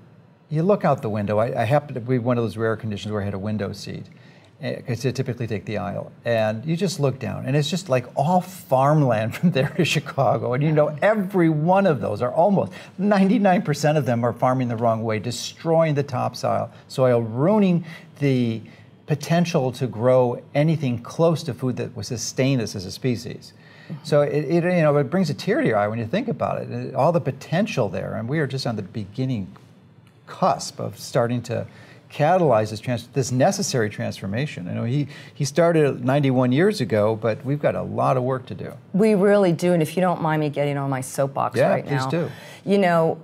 you 0.49 0.62
look 0.62 0.86
out 0.86 1.01
the 1.01 1.10
window. 1.10 1.39
I, 1.39 1.63
I 1.63 1.65
happen 1.65 1.95
to 1.95 1.99
be 1.99 2.19
one 2.19 2.38
of 2.38 2.43
those 2.43 2.58
rare 2.58 2.78
conditions 2.78 3.12
where 3.12 3.23
I 3.23 3.25
had 3.25 3.34
a 3.34 3.39
window 3.39 3.73
seat, 3.73 4.06
because 4.62 5.04
eh, 5.04 5.10
I 5.10 5.12
typically 5.12 5.47
take 5.47 5.65
the 5.65 5.80
aisle, 5.80 6.12
and 6.25 6.63
you 6.63 6.78
just 6.78 6.99
look 6.99 7.17
down, 7.17 7.47
and 7.47 7.58
it's 7.58 7.69
just 7.69 7.89
like 7.89 8.06
all 8.15 8.39
farmland 8.39 9.36
from 9.38 9.49
there 9.49 9.69
to 9.69 9.84
Chicago, 9.84 10.54
and 10.54 10.63
you 10.63 10.71
know 10.71 10.95
every 11.01 11.49
one 11.49 11.88
of 11.88 11.99
those 12.01 12.21
are 12.21 12.32
almost 12.32 12.71
99% 13.01 13.97
of 13.97 14.06
them 14.06 14.23
are 14.23 14.34
farming 14.34 14.67
the 14.67 14.78
wrong 14.78 15.04
way, 15.04 15.17
destroying 15.17 15.95
the 15.95 16.04
topsoil 16.04 16.69
soil, 16.88 17.23
ruining 17.23 17.84
the 18.19 18.62
potential 19.07 19.71
to 19.71 19.87
grow 19.87 20.41
anything 20.53 21.01
close 21.01 21.43
to 21.43 21.53
food 21.53 21.77
that 21.77 21.95
would 21.95 22.05
sustain 22.05 22.59
us 22.59 22.75
as 22.75 22.85
a 22.85 22.91
species. 22.91 23.53
Mm-hmm. 23.85 24.03
So 24.03 24.21
it, 24.21 24.45
it, 24.45 24.63
you 24.63 24.81
know 24.81 24.97
it 24.97 25.09
brings 25.09 25.29
a 25.29 25.33
tear 25.33 25.61
to 25.61 25.67
your 25.67 25.77
eye 25.77 25.87
when 25.87 25.99
you 25.99 26.07
think 26.07 26.27
about 26.27 26.61
it. 26.61 26.95
All 26.95 27.11
the 27.11 27.21
potential 27.21 27.87
there, 27.87 28.15
and 28.15 28.27
we 28.27 28.39
are 28.39 28.47
just 28.47 28.65
on 28.65 28.75
the 28.75 28.81
beginning 28.81 29.55
cusp 30.25 30.79
of 30.79 30.97
starting 30.97 31.41
to 31.43 31.67
catalyze 32.11 32.69
this, 32.69 32.79
trans- 32.79 33.07
this 33.07 33.31
necessary 33.31 33.89
transformation. 33.89 34.67
I 34.67 34.73
know 34.73 34.85
he, 34.85 35.07
he 35.33 35.43
started 35.43 36.05
91 36.05 36.51
years 36.51 36.79
ago, 36.79 37.15
but 37.15 37.43
we've 37.43 37.61
got 37.61 37.75
a 37.75 37.81
lot 37.81 38.15
of 38.15 38.23
work 38.23 38.45
to 38.47 38.55
do. 38.55 38.71
We 38.93 39.15
really 39.15 39.51
do, 39.51 39.73
and 39.73 39.81
if 39.81 39.97
you 39.97 40.01
don't 40.01 40.21
mind 40.21 40.39
me 40.39 40.49
getting 40.49 40.77
on 40.77 40.89
my 40.89 41.01
soapbox 41.01 41.57
yeah, 41.57 41.69
right 41.69 41.85
now. 41.85 41.91
Yeah, 41.91 41.99
please 41.99 42.11
do. 42.11 42.31
You 42.63 42.77
know, 42.77 43.19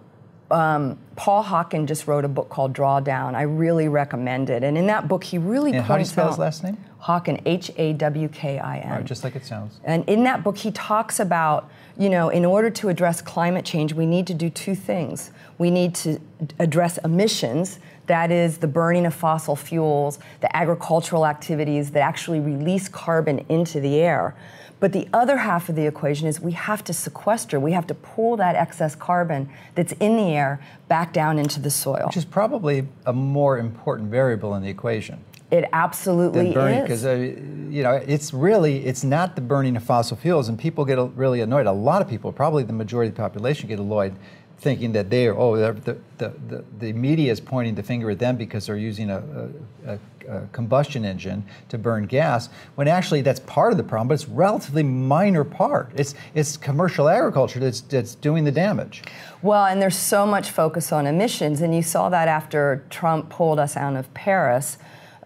um, 0.52 0.98
Paul 1.16 1.44
Hawken 1.44 1.86
just 1.88 2.08
wrote 2.08 2.26
a 2.26 2.28
book 2.28 2.50
called 2.50 2.74
Drawdown. 2.74 3.36
I 3.36 3.44
really 3.44 3.88
recommend 3.88 4.50
it. 4.50 4.64
And 4.64 4.78
in 4.78 4.88
that 4.88 5.08
book, 5.08 5.24
he 5.24 5.38
really 5.38 5.72
and 5.72 5.80
points 5.80 5.84
out. 5.84 5.88
How 5.88 5.96
do 5.96 6.02
you 6.02 6.06
spell 6.06 6.28
his 6.30 6.38
last 6.38 6.64
name? 6.64 6.78
Hawken, 7.02 7.42
H 7.46 7.72
A 7.78 7.94
W 7.94 8.28
K 8.28 8.60
I 8.60 8.80
N. 8.80 8.92
Right, 8.92 9.06
just 9.06 9.24
like 9.24 9.36
it 9.36 9.46
sounds. 9.46 9.80
And 9.84 10.08
in 10.08 10.24
that 10.26 10.44
book, 10.44 10.58
he 10.58 10.72
talks 10.72 11.20
about, 11.20 11.70
you 11.98 12.10
know, 12.10 12.30
in 12.30 12.46
order 12.46 12.70
to 12.70 12.90
address 12.90 13.22
climate 13.22 13.66
change, 13.66 13.94
we 13.94 14.06
need 14.06 14.28
to 14.28 14.34
do 14.34 14.50
two 14.50 14.76
things. 14.76 15.32
We 15.58 15.72
need 15.72 15.96
to 15.96 16.20
address 16.60 17.00
emissions, 17.00 17.80
that 18.06 18.32
is, 18.32 18.60
the 18.60 18.68
burning 18.68 19.06
of 19.06 19.16
fossil 19.16 19.56
fuels, 19.56 20.20
the 20.42 20.56
agricultural 20.56 21.26
activities 21.26 21.92
that 21.92 22.02
actually 22.02 22.40
release 22.40 22.88
carbon 22.88 23.46
into 23.50 23.80
the 23.80 23.96
air. 23.96 24.36
But 24.82 24.94
the 24.94 25.08
other 25.14 25.38
half 25.38 25.70
of 25.70 25.76
the 25.76 25.86
equation 25.86 26.28
is 26.28 26.42
we 26.42 26.54
have 26.54 26.84
to 26.86 26.94
sequester, 26.94 27.60
we 27.60 27.72
have 27.72 27.86
to 27.86 27.94
pull 27.94 28.36
that 28.38 28.56
excess 28.56 28.96
carbon 28.96 29.48
that's 29.76 29.94
in 29.94 30.18
the 30.18 30.34
air 30.34 30.60
back 30.88 31.14
down 31.14 31.38
into 31.38 31.62
the 31.62 31.70
soil. 31.70 32.08
Which 32.08 32.18
is 32.18 32.26
probably 32.26 32.88
a 33.06 33.14
more 33.14 33.60
important 33.60 34.10
variable 34.10 34.56
in 34.56 34.64
the 34.64 34.70
equation. 34.70 35.24
It 35.52 35.66
absolutely 35.72 36.54
burning, 36.54 36.82
Because 36.82 37.06
uh, 37.06 37.12
you 37.12 37.84
know, 37.84 37.92
it's 37.92 38.34
really 38.34 38.86
it's 38.86 39.04
not 39.04 39.36
the 39.36 39.42
burning 39.42 39.76
of 39.76 39.84
fossil 39.84 40.18
fuels, 40.18 40.50
and 40.50 40.58
people 40.58 40.84
get 40.84 40.98
really 41.16 41.42
annoyed. 41.42 41.68
A 41.68 41.72
lot 41.72 42.02
of 42.02 42.08
people, 42.08 42.32
probably 42.32 42.64
the 42.64 42.74
majority 42.74 43.10
of 43.10 43.16
the 43.16 43.22
population, 43.22 43.68
get 43.68 43.78
annoyed 43.78 44.16
thinking 44.62 44.92
that 44.92 45.10
they 45.10 45.28
are, 45.28 45.36
oh, 45.36 45.58
the, 45.58 45.98
the, 46.18 46.32
the, 46.48 46.64
the 46.78 46.94
media 46.94 47.32
is 47.32 47.40
pointing 47.40 47.74
the 47.74 47.82
finger 47.82 48.12
at 48.12 48.20
them 48.20 48.38
because 48.38 48.68
they're 48.68 48.78
using 48.78 49.10
a, 49.10 49.50
a, 49.88 50.00
a 50.30 50.48
combustion 50.52 51.04
engine 51.04 51.44
to 51.68 51.80
burn 51.80 52.06
gas, 52.06 52.50
when 52.76 52.88
actually 52.88 53.22
that's 53.22 53.40
part 53.42 53.72
of 53.72 53.78
the 53.78 53.84
problem, 53.84 54.08
but 54.08 54.14
it's 54.14 54.30
relatively 54.30 54.84
minor 54.84 55.44
part. 55.44 55.92
It's, 55.96 56.14
it's 56.36 56.58
commercial 56.58 57.10
agriculture 57.10 57.60
that's, 57.60 57.82
that's 57.82 58.14
doing 58.14 58.44
the 58.44 58.52
damage. 58.52 59.02
Well, 59.42 59.66
and 59.66 59.82
there's 59.82 59.98
so 59.98 60.28
much 60.28 60.52
focus 60.52 60.92
on 60.92 61.08
emissions, 61.08 61.62
and 61.62 61.74
you 61.74 61.82
saw 61.82 62.10
that 62.10 62.28
after 62.28 62.86
Trump 62.92 63.32
pulled 63.32 63.58
us 63.58 63.76
out 63.76 63.96
of 63.96 64.14
Paris. 64.14 64.78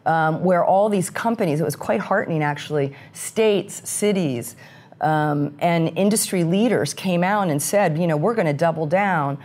Um, 0.07 0.43
where 0.43 0.63
all 0.63 0.87
these 0.87 1.09
companies, 1.09 1.59
it 1.59 1.63
was 1.63 1.75
quite 1.75 1.99
heartening 1.99 2.43
actually, 2.43 2.93
states, 3.11 3.89
cities, 3.89 4.55
um, 5.01 5.55
and 5.59 5.97
industry 5.97 6.43
leaders 6.43 6.93
came 6.93 7.23
out 7.23 7.49
and 7.49 7.61
said, 7.61 7.97
you 7.97 8.07
know, 8.07 8.17
we're 8.17 8.35
going 8.35 8.47
to 8.47 8.53
double 8.53 8.85
down. 8.85 9.37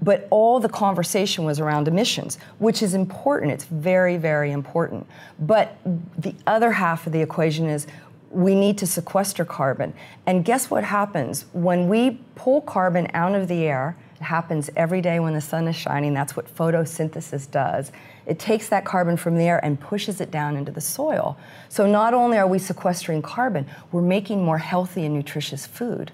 But 0.00 0.28
all 0.30 0.60
the 0.60 0.68
conversation 0.68 1.44
was 1.44 1.58
around 1.58 1.88
emissions, 1.88 2.38
which 2.58 2.82
is 2.82 2.94
important. 2.94 3.50
It's 3.50 3.64
very, 3.64 4.16
very 4.16 4.52
important. 4.52 5.06
But 5.40 5.76
the 6.16 6.34
other 6.46 6.70
half 6.72 7.06
of 7.06 7.12
the 7.12 7.20
equation 7.20 7.66
is 7.66 7.86
we 8.30 8.54
need 8.54 8.78
to 8.78 8.86
sequester 8.86 9.44
carbon. 9.44 9.94
And 10.26 10.44
guess 10.44 10.70
what 10.70 10.84
happens? 10.84 11.46
When 11.52 11.88
we 11.88 12.20
pull 12.36 12.60
carbon 12.60 13.08
out 13.12 13.34
of 13.34 13.48
the 13.48 13.64
air, 13.64 13.96
it 14.20 14.24
happens 14.24 14.68
every 14.74 15.00
day 15.00 15.20
when 15.20 15.34
the 15.34 15.40
sun 15.40 15.68
is 15.68 15.76
shining. 15.76 16.12
That's 16.12 16.36
what 16.36 16.52
photosynthesis 16.54 17.50
does. 17.50 17.92
It 18.26 18.38
takes 18.38 18.68
that 18.68 18.84
carbon 18.84 19.16
from 19.16 19.38
the 19.38 19.44
air 19.44 19.64
and 19.64 19.78
pushes 19.80 20.20
it 20.20 20.30
down 20.30 20.56
into 20.56 20.72
the 20.72 20.80
soil. 20.80 21.36
So 21.68 21.86
not 21.86 22.14
only 22.14 22.36
are 22.36 22.46
we 22.46 22.58
sequestering 22.58 23.22
carbon, 23.22 23.66
we're 23.92 24.02
making 24.02 24.44
more 24.44 24.58
healthy 24.58 25.04
and 25.04 25.14
nutritious 25.14 25.66
food. 25.66 26.10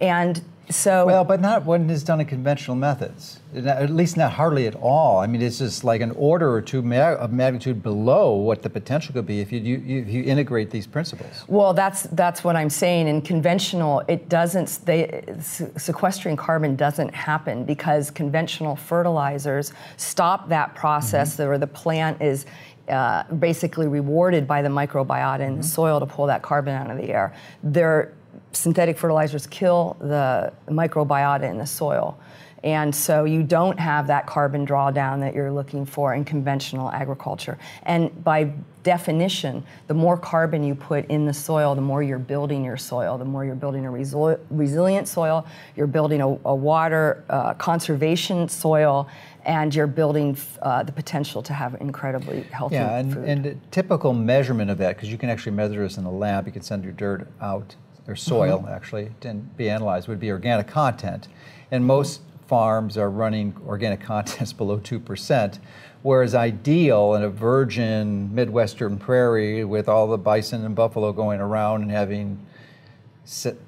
And 0.00 0.40
so 0.70 1.06
well, 1.06 1.24
but 1.24 1.40
not 1.40 1.64
when 1.64 1.88
it's 1.88 2.02
done 2.02 2.20
in 2.20 2.26
conventional 2.26 2.76
methods. 2.76 3.40
At 3.54 3.90
least 3.90 4.16
not 4.16 4.32
hardly 4.32 4.66
at 4.66 4.74
all. 4.74 5.18
I 5.18 5.26
mean, 5.26 5.40
it's 5.40 5.58
just 5.58 5.82
like 5.82 6.02
an 6.02 6.10
order 6.12 6.52
or 6.52 6.60
two 6.60 6.80
of 6.80 7.32
magnitude 7.32 7.82
below 7.82 8.34
what 8.34 8.62
the 8.62 8.68
potential 8.68 9.14
could 9.14 9.26
be 9.26 9.40
if 9.40 9.50
you, 9.50 9.60
you, 9.60 10.02
if 10.02 10.08
you 10.08 10.22
integrate 10.24 10.70
these 10.70 10.86
principles. 10.86 11.44
Well, 11.48 11.72
that's 11.72 12.02
that's 12.12 12.44
what 12.44 12.56
I'm 12.56 12.70
saying. 12.70 13.08
In 13.08 13.22
conventional, 13.22 14.02
it 14.08 14.28
doesn't. 14.28 14.80
They 14.84 15.24
sequestering 15.40 16.36
carbon 16.36 16.76
doesn't 16.76 17.14
happen 17.14 17.64
because 17.64 18.10
conventional 18.10 18.76
fertilizers 18.76 19.72
stop 19.96 20.48
that 20.50 20.74
process, 20.74 21.36
mm-hmm. 21.36 21.48
where 21.48 21.58
the 21.58 21.66
plant 21.66 22.20
is. 22.20 22.46
Uh, 22.88 23.22
basically 23.34 23.86
rewarded 23.86 24.46
by 24.46 24.62
the 24.62 24.68
microbiota 24.70 25.40
in 25.40 25.48
mm-hmm. 25.48 25.56
the 25.58 25.62
soil 25.62 26.00
to 26.00 26.06
pull 26.06 26.24
that 26.24 26.40
carbon 26.40 26.74
out 26.74 26.90
of 26.90 26.96
the 26.96 27.10
air. 27.10 27.34
They're 27.62 28.14
synthetic 28.52 28.98
fertilizers 28.98 29.46
kill 29.46 29.96
the 30.00 30.52
microbiota 30.68 31.50
in 31.50 31.58
the 31.58 31.66
soil. 31.66 32.18
And 32.64 32.92
so 32.92 33.22
you 33.24 33.44
don't 33.44 33.78
have 33.78 34.08
that 34.08 34.26
carbon 34.26 34.66
drawdown 34.66 35.20
that 35.20 35.32
you're 35.32 35.52
looking 35.52 35.86
for 35.86 36.14
in 36.14 36.24
conventional 36.24 36.90
agriculture. 36.90 37.56
And 37.84 38.24
by 38.24 38.52
definition, 38.82 39.64
the 39.86 39.94
more 39.94 40.16
carbon 40.16 40.64
you 40.64 40.74
put 40.74 41.06
in 41.06 41.24
the 41.24 41.32
soil, 41.32 41.76
the 41.76 41.80
more 41.80 42.02
you're 42.02 42.18
building 42.18 42.64
your 42.64 42.76
soil, 42.76 43.16
the 43.16 43.24
more 43.24 43.44
you're 43.44 43.54
building 43.54 43.86
a 43.86 43.90
resili- 43.90 44.40
resilient 44.50 45.06
soil, 45.06 45.46
you're 45.76 45.86
building 45.86 46.20
a, 46.20 46.26
a 46.26 46.54
water 46.54 47.24
uh, 47.30 47.54
conservation 47.54 48.48
soil, 48.48 49.08
and 49.44 49.72
you're 49.72 49.86
building 49.86 50.36
uh, 50.62 50.82
the 50.82 50.92
potential 50.92 51.42
to 51.42 51.52
have 51.52 51.76
incredibly 51.80 52.42
healthy 52.42 52.74
yeah, 52.74 52.98
and, 52.98 53.14
food. 53.14 53.24
and 53.24 53.46
a 53.46 53.54
typical 53.70 54.12
measurement 54.12 54.68
of 54.68 54.78
that, 54.78 54.96
because 54.96 55.12
you 55.12 55.18
can 55.18 55.30
actually 55.30 55.52
measure 55.52 55.82
this 55.82 55.96
in 55.96 56.04
a 56.04 56.10
lab, 56.10 56.46
you 56.46 56.52
can 56.52 56.62
send 56.62 56.82
your 56.82 56.92
dirt 56.92 57.28
out 57.40 57.76
their 58.08 58.16
soil 58.16 58.60
mm-hmm. 58.60 58.72
actually 58.72 59.10
to 59.20 59.34
be 59.34 59.68
analyzed 59.68 60.08
would 60.08 60.18
be 60.18 60.30
organic 60.30 60.66
content. 60.66 61.28
And 61.70 61.84
most 61.84 62.22
farms 62.46 62.96
are 62.96 63.10
running 63.10 63.54
organic 63.66 64.00
contents 64.00 64.50
below 64.54 64.78
2%, 64.78 65.58
whereas 66.00 66.34
ideal 66.34 67.14
in 67.14 67.22
a 67.22 67.28
virgin 67.28 68.34
Midwestern 68.34 68.96
prairie 68.98 69.62
with 69.62 69.90
all 69.90 70.06
the 70.08 70.16
bison 70.16 70.64
and 70.64 70.74
buffalo 70.74 71.12
going 71.12 71.38
around 71.38 71.82
and 71.82 71.90
having 71.90 72.44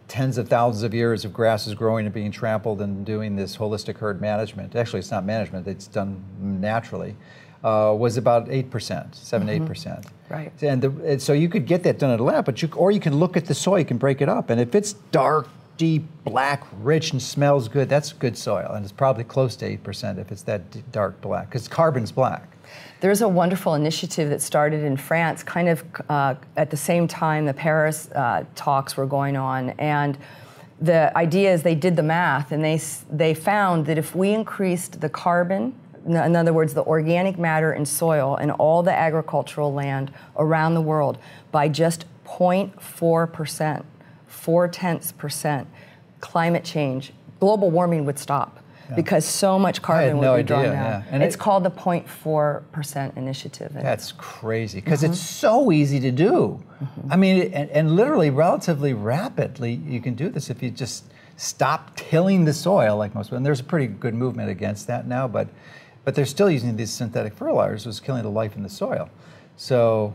tens 0.08 0.38
of 0.38 0.48
thousands 0.48 0.84
of 0.84 0.94
years 0.94 1.26
of 1.26 1.34
grasses 1.34 1.74
growing 1.74 2.06
and 2.06 2.14
being 2.14 2.30
trampled 2.30 2.80
and 2.80 3.04
doing 3.04 3.36
this 3.36 3.58
holistic 3.58 3.98
herd 3.98 4.22
management. 4.22 4.74
Actually, 4.74 5.00
it's 5.00 5.10
not 5.10 5.22
management, 5.22 5.68
it's 5.68 5.86
done 5.86 6.24
naturally 6.40 7.14
uh, 7.62 7.94
was 7.96 8.16
about 8.16 8.46
8%, 8.48 9.14
7 9.14 9.48
mm-hmm. 9.48 9.66
8%. 9.66 10.06
Right. 10.28 10.52
And, 10.62 10.82
the, 10.82 10.90
and, 11.04 11.20
so 11.20 11.32
you 11.32 11.48
could 11.48 11.66
get 11.66 11.82
that 11.82 11.98
done 11.98 12.10
at 12.10 12.20
a 12.20 12.22
lab, 12.22 12.44
but 12.44 12.62
you, 12.62 12.68
or 12.76 12.90
you 12.90 13.00
can 13.00 13.16
look 13.16 13.36
at 13.36 13.46
the 13.46 13.54
soil, 13.54 13.80
you 13.80 13.84
can 13.84 13.98
break 13.98 14.20
it 14.20 14.28
up. 14.28 14.50
And 14.50 14.60
if 14.60 14.74
it's 14.74 14.92
dark, 14.92 15.48
deep, 15.76 16.04
black, 16.24 16.64
rich, 16.80 17.12
and 17.12 17.20
smells 17.20 17.68
good, 17.68 17.88
that's 17.88 18.12
good 18.12 18.36
soil. 18.36 18.70
And 18.72 18.84
it's 18.84 18.92
probably 18.92 19.24
close 19.24 19.56
to 19.56 19.76
8% 19.78 20.18
if 20.18 20.30
it's 20.30 20.42
that 20.42 20.92
dark 20.92 21.20
black, 21.20 21.48
because 21.48 21.68
carbon's 21.68 22.12
black. 22.12 22.56
There's 23.00 23.22
a 23.22 23.28
wonderful 23.28 23.74
initiative 23.74 24.28
that 24.30 24.42
started 24.42 24.84
in 24.84 24.96
France, 24.96 25.42
kind 25.42 25.68
of 25.68 25.84
uh, 26.08 26.34
at 26.56 26.70
the 26.70 26.76
same 26.76 27.08
time 27.08 27.46
the 27.46 27.54
Paris 27.54 28.10
uh, 28.12 28.44
talks 28.54 28.96
were 28.96 29.06
going 29.06 29.36
on. 29.36 29.70
And 29.70 30.18
the 30.80 31.16
idea 31.16 31.52
is 31.52 31.62
they 31.62 31.74
did 31.74 31.96
the 31.96 32.02
math 32.02 32.52
and 32.52 32.62
they, 32.62 32.80
they 33.10 33.34
found 33.34 33.86
that 33.86 33.98
if 33.98 34.14
we 34.14 34.32
increased 34.32 35.00
the 35.00 35.08
carbon 35.08 35.74
in 36.06 36.36
other 36.36 36.52
words, 36.52 36.74
the 36.74 36.84
organic 36.84 37.38
matter 37.38 37.72
in 37.72 37.84
soil 37.84 38.36
and 38.36 38.50
all 38.52 38.82
the 38.82 38.92
agricultural 38.92 39.72
land 39.72 40.12
around 40.36 40.74
the 40.74 40.80
world 40.80 41.18
by 41.52 41.68
just 41.68 42.04
0.4%, 42.24 43.84
four 44.26 44.68
tenths 44.68 45.12
percent, 45.12 45.68
climate 46.20 46.64
change, 46.64 47.12
global 47.38 47.70
warming 47.70 48.04
would 48.04 48.18
stop. 48.18 48.58
Yeah. 48.88 48.96
Because 48.96 49.24
so 49.24 49.56
much 49.56 49.82
carbon 49.82 50.18
would 50.18 50.24
no 50.24 50.36
be 50.36 50.42
drawn 50.42 50.64
idea, 50.64 50.74
out. 50.74 51.04
Yeah. 51.04 51.04
And 51.10 51.22
it's 51.22 51.36
it, 51.36 51.38
called 51.38 51.62
the 51.62 51.70
0.4% 51.70 53.16
initiative. 53.16 53.70
That's 53.72 54.12
crazy 54.12 54.80
because 54.80 55.02
mm-hmm. 55.02 55.12
it's 55.12 55.20
so 55.20 55.70
easy 55.70 56.00
to 56.00 56.10
do. 56.10 56.60
Mm-hmm. 56.82 57.12
I 57.12 57.16
mean, 57.16 57.52
and, 57.52 57.70
and 57.70 57.94
literally, 57.94 58.30
relatively 58.30 58.92
rapidly, 58.92 59.74
you 59.74 60.00
can 60.00 60.14
do 60.14 60.28
this 60.28 60.50
if 60.50 60.60
you 60.60 60.70
just 60.70 61.04
stop 61.36 61.96
tilling 61.96 62.44
the 62.44 62.52
soil 62.52 62.96
like 62.96 63.14
most. 63.14 63.30
And 63.30 63.46
there's 63.46 63.60
a 63.60 63.64
pretty 63.64 63.86
good 63.86 64.14
movement 64.14 64.50
against 64.50 64.88
that 64.88 65.06
now, 65.06 65.28
but 65.28 65.48
but 66.04 66.14
they're 66.14 66.26
still 66.26 66.50
using 66.50 66.76
these 66.76 66.90
synthetic 66.90 67.34
fertilizers, 67.34 67.86
which 67.86 67.94
is 67.94 68.00
killing 68.00 68.22
the 68.22 68.30
life 68.30 68.56
in 68.56 68.62
the 68.62 68.68
soil. 68.68 69.10
So, 69.56 70.14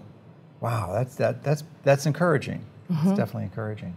wow, 0.60 0.92
that's 0.94 1.16
that, 1.16 1.44
that's 1.44 1.64
that's 1.84 2.06
encouraging. 2.06 2.64
Mm-hmm. 2.92 3.10
It's 3.10 3.18
definitely 3.18 3.44
encouraging. 3.44 3.96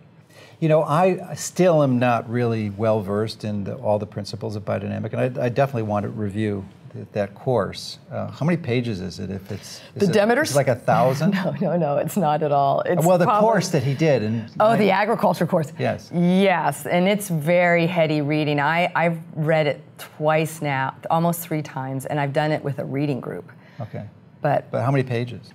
You 0.60 0.68
know, 0.68 0.82
I 0.82 1.34
still 1.34 1.82
am 1.82 1.98
not 1.98 2.28
really 2.28 2.70
well 2.70 3.00
versed 3.00 3.44
in 3.44 3.64
the, 3.64 3.74
all 3.76 3.98
the 3.98 4.06
principles 4.06 4.56
of 4.56 4.64
biodynamic, 4.64 5.12
and 5.12 5.38
I, 5.38 5.46
I 5.46 5.48
definitely 5.48 5.84
want 5.84 6.02
to 6.04 6.08
review 6.08 6.64
that 7.12 7.34
course. 7.34 7.98
Uh, 8.10 8.30
how 8.30 8.44
many 8.44 8.56
pages 8.56 9.00
is 9.00 9.18
it? 9.18 9.30
If 9.30 9.50
it's 9.50 9.80
the 9.94 10.06
it, 10.06 10.12
Demeter's 10.12 10.56
like 10.56 10.68
a 10.68 10.74
thousand? 10.74 11.30
no, 11.34 11.54
no, 11.60 11.76
no, 11.76 11.96
it's 11.96 12.16
not 12.16 12.42
at 12.42 12.52
all. 12.52 12.80
It's 12.82 13.04
well, 13.04 13.18
the 13.18 13.24
probably, 13.24 13.46
course 13.46 13.68
that 13.70 13.82
he 13.82 13.94
did, 13.94 14.22
and 14.22 14.50
oh, 14.60 14.76
the 14.76 14.90
agriculture 14.90 15.46
course. 15.46 15.72
Yes, 15.78 16.10
yes, 16.12 16.86
and 16.86 17.08
it's 17.08 17.28
very 17.28 17.86
heady 17.86 18.20
reading. 18.20 18.60
I 18.60 18.90
I've 18.94 19.18
read 19.34 19.66
it 19.66 19.82
twice 19.98 20.62
now, 20.62 20.94
almost 21.10 21.40
three 21.40 21.62
times, 21.62 22.06
and 22.06 22.18
I've 22.18 22.32
done 22.32 22.52
it 22.52 22.62
with 22.62 22.78
a 22.78 22.84
reading 22.84 23.20
group. 23.20 23.50
Okay, 23.80 24.04
but 24.40 24.70
but 24.70 24.82
how 24.82 24.90
many 24.90 25.04
pages? 25.04 25.52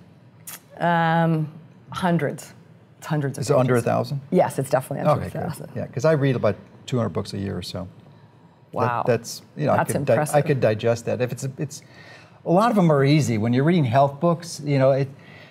Um, 0.78 1.52
hundreds. 1.90 2.52
It's 2.98 3.06
hundreds 3.06 3.38
of. 3.38 3.42
Is 3.42 3.48
pages. 3.48 3.56
it 3.56 3.60
under 3.60 3.76
a 3.76 3.82
thousand? 3.82 4.20
Yes, 4.30 4.58
it's 4.58 4.70
definitely 4.70 5.06
under 5.06 5.24
okay, 5.24 5.38
a 5.38 5.42
thousand. 5.42 5.66
Good. 5.66 5.76
Yeah, 5.76 5.86
because 5.86 6.04
I 6.04 6.12
read 6.12 6.36
about 6.36 6.56
200 6.86 7.10
books 7.10 7.32
a 7.34 7.38
year 7.38 7.56
or 7.56 7.62
so. 7.62 7.88
Wow. 8.74 9.02
That, 9.06 9.18
that's 9.18 9.42
you 9.56 9.66
know 9.66 9.76
that's 9.76 9.90
I 9.90 9.92
could 9.92 10.08
impressive. 10.08 10.36
I 10.36 10.42
could 10.42 10.60
digest 10.60 11.06
that. 11.06 11.20
If 11.20 11.32
it's 11.32 11.46
it's 11.58 11.82
a 12.44 12.50
lot 12.50 12.70
of 12.70 12.76
them 12.76 12.90
are 12.92 13.04
easy 13.04 13.38
when 13.38 13.52
you're 13.52 13.64
reading 13.64 13.84
health 13.84 14.20
books. 14.20 14.60
You 14.64 14.78
know 14.78 14.92
it, 14.92 15.08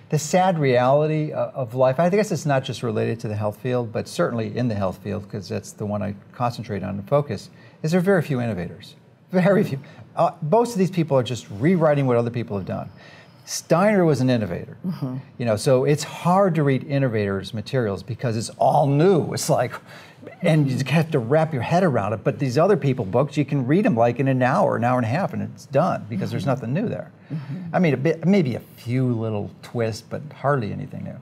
the 0.10 0.20
sad 0.20 0.60
reality 0.60 1.32
of 1.32 1.74
life. 1.74 2.00
I 2.00 2.10
guess 2.10 2.32
it's 2.32 2.46
not 2.46 2.64
just 2.64 2.84
related 2.84 3.20
to 3.22 3.28
the 3.28 3.36
health 3.36 3.60
field, 3.60 3.92
but 3.92 4.08
certainly 4.08 4.56
in 4.56 4.68
the 4.68 4.76
health 4.76 5.00
field 5.04 5.24
because 5.24 5.50
that's 5.50 5.72
the 5.72 5.86
one 5.86 6.04
I 6.04 6.16
concentrate 6.34 6.84
on 6.84 6.90
and 6.92 7.10
focus. 7.10 7.50
Is 7.82 7.92
there 7.92 8.00
are 8.00 8.04
very 8.04 8.22
few 8.22 8.40
innovators. 8.40 8.96
Very 9.32 9.64
few. 9.64 9.80
Uh, 10.16 10.32
most 10.44 10.74
of 10.74 10.78
these 10.78 10.92
people 10.92 11.18
are 11.18 11.24
just 11.24 11.48
rewriting 11.50 12.06
what 12.06 12.18
other 12.18 12.30
people 12.30 12.56
have 12.56 12.68
done. 12.68 12.92
Steiner 13.46 14.06
was 14.06 14.22
an 14.22 14.30
innovator. 14.30 14.78
Mm-hmm. 14.86 15.18
You 15.40 15.46
know, 15.46 15.56
so 15.56 15.84
it's 15.84 16.04
hard 16.04 16.54
to 16.56 16.64
read 16.64 16.84
innovators' 16.84 17.54
materials 17.54 18.04
because 18.04 18.38
it's 18.38 18.50
all 18.52 18.86
new. 18.88 19.34
It's 19.34 19.50
like, 19.50 19.74
and 20.42 20.70
you 20.70 20.78
have 20.88 21.12
to 21.12 21.20
wrap 21.20 21.54
your 21.54 21.62
head 21.62 21.84
around 21.84 22.14
it. 22.14 22.24
But 22.24 22.40
these 22.40 22.58
other 22.58 22.78
people 22.78 23.06
books, 23.06 23.38
you 23.38 23.46
can 23.46 23.66
read 23.66 23.86
them 23.86 23.96
like 23.96 24.20
in 24.20 24.28
an 24.28 24.42
hour, 24.42 24.76
an 24.76 24.84
hour 24.84 24.98
and 24.98 25.06
a 25.06 25.10
half, 25.10 25.34
and 25.34 25.42
it's 25.42 25.66
done 25.68 26.06
because 26.10 26.28
mm-hmm. 26.28 26.32
there's 26.32 26.46
nothing 26.46 26.74
new 26.74 26.88
there. 26.88 27.12
Mm-hmm. 27.32 27.76
I 27.76 27.80
mean, 27.80 27.94
a 27.94 27.98
bit, 27.98 28.26
maybe 28.26 28.56
a 28.56 28.60
few 28.60 29.14
little 29.14 29.50
twists, 29.62 30.02
but 30.02 30.22
hardly 30.34 30.72
anything 30.72 31.06
new. 31.06 31.18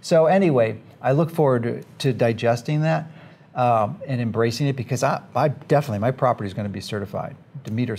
So 0.00 0.26
anyway, 0.26 0.78
I 1.00 1.12
look 1.12 1.30
forward 1.30 1.62
to, 1.64 1.82
to 1.98 2.12
digesting 2.12 2.82
that 2.82 3.06
um, 3.54 4.00
and 4.06 4.20
embracing 4.20 4.66
it 4.66 4.76
because 4.76 5.02
I, 5.02 5.22
I 5.34 5.48
definitely 5.48 5.98
my 5.98 6.10
property 6.10 6.46
is 6.46 6.54
going 6.54 6.66
to 6.66 6.72
be 6.72 6.80
certified, 6.80 7.36
Demeter, 7.64 7.96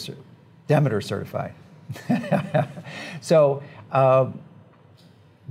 Demeter 0.67 1.01
certified. 1.01 1.53
so, 3.21 3.63
uh, 3.91 4.29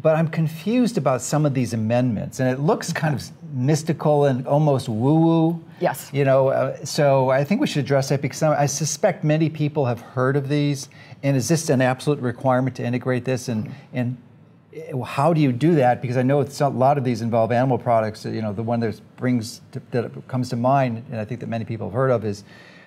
but 0.01 0.17
I'm 0.17 0.29
confused 0.29 0.99
about 0.99 1.23
some 1.23 1.47
of 1.47 1.55
these 1.55 1.73
amendments, 1.73 2.39
and 2.41 2.49
it 2.49 2.61
looks 2.61 2.93
kind 2.93 3.15
of 3.15 3.31
mystical 3.53 4.27
and 4.27 4.47
almost 4.47 4.89
woo-woo. 4.89 5.63
Yes. 5.81 6.11
You 6.13 6.25
know, 6.25 6.49
uh, 6.49 6.85
so 6.85 7.31
I 7.31 7.45
think 7.45 7.61
we 7.61 7.67
should 7.67 7.85
address 7.85 8.09
that 8.09 8.23
because 8.23 8.43
I 8.43 8.67
suspect 8.67 9.25
many 9.25 9.49
people 9.51 9.87
have 9.87 10.01
heard 10.01 10.37
of 10.37 10.49
these. 10.49 10.89
And 11.23 11.37
is 11.37 11.49
this 11.49 11.69
an 11.71 11.81
absolute 11.81 12.21
requirement 12.21 12.77
to 12.77 12.85
integrate 12.85 13.25
this? 13.25 13.49
And 13.49 13.73
and 13.93 14.17
how 15.07 15.33
do 15.33 15.41
you 15.41 15.53
do 15.53 15.75
that? 15.77 16.03
Because 16.03 16.17
I 16.17 16.23
know 16.23 16.41
a 16.43 16.69
lot 16.69 16.99
of 16.99 17.05
these 17.05 17.23
involve 17.23 17.53
animal 17.53 17.79
products. 17.79 18.25
You 18.25 18.43
know, 18.43 18.53
the 18.53 18.63
one 18.63 18.81
that 18.81 19.01
brings 19.17 19.61
to, 19.73 19.81
that 19.91 20.29
comes 20.29 20.51
to 20.51 20.57
mind, 20.57 21.05
and 21.11 21.21
I 21.21 21.25
think 21.25 21.41
that 21.41 21.49
many 21.49 21.65
people 21.65 21.89
have 21.89 21.95
heard 21.95 22.11
of, 22.11 22.25
is 22.25 22.45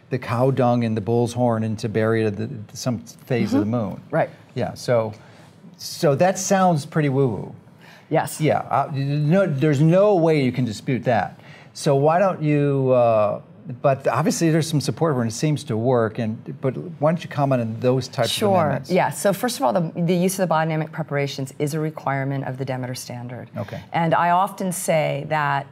the 0.10 0.20
cow 0.20 0.52
dung 0.52 0.84
and 0.84 0.96
the 0.96 1.02
bull's 1.02 1.34
horn 1.34 1.64
into 1.64 1.90
buried 1.90 2.26
at 2.26 2.38
the, 2.38 2.50
some 2.74 3.00
phase 3.00 3.50
mm-hmm. 3.50 3.58
of 3.58 3.66
the 3.66 3.78
mm-hmm. 3.78 3.90
moon. 3.90 4.02
Right. 4.12 4.30
Yeah. 4.56 4.74
So, 4.74 5.14
so 5.78 6.16
that 6.16 6.38
sounds 6.38 6.86
pretty 6.86 7.10
woo-woo. 7.10 7.56
Yes. 8.10 8.42
Yeah. 8.42 8.60
Uh, 8.60 8.92
no, 8.94 9.46
there's 9.46 9.82
no 9.82 10.16
way 10.16 10.44
you 10.44 10.52
can 10.52 10.66
dispute 10.66 11.04
that. 11.04 11.40
So 11.74 11.96
why 11.96 12.20
don't 12.20 12.42
you? 12.42 12.92
Uh, 12.92 13.42
but 13.82 14.08
obviously 14.08 14.50
there's 14.50 14.68
some 14.68 14.82
support 14.82 15.14
for 15.14 15.20
it 15.20 15.24
and 15.24 15.32
it 15.32 15.36
seems 15.36 15.64
to 15.64 15.78
work 15.78 16.18
and 16.18 16.60
but 16.60 16.76
why 17.00 17.12
don't 17.12 17.24
you 17.24 17.30
comment 17.30 17.62
on 17.62 17.80
those 17.80 18.08
types 18.08 18.30
sure. 18.30 18.50
of 18.50 18.56
amendments? 18.56 18.90
Sure. 18.90 18.96
Yeah. 18.96 19.10
So 19.12 19.32
first 19.32 19.58
of 19.58 19.64
all, 19.64 19.74
the, 19.74 19.92
the 19.96 20.16
use 20.16 20.40
of 20.40 20.50
the 20.50 20.54
biodynamic 20.54 20.92
preparations 20.92 21.54
is 21.60 21.76
a 21.76 21.80
requirement 21.80 22.46
of 22.46 22.58
the 22.58 22.66
Demeter 22.66 22.96
standard. 22.96 23.50
Okay. 23.56 23.82
And 23.94 24.16
I 24.16 24.32
often 24.32 24.72
say 24.72 25.26
that 25.30 25.68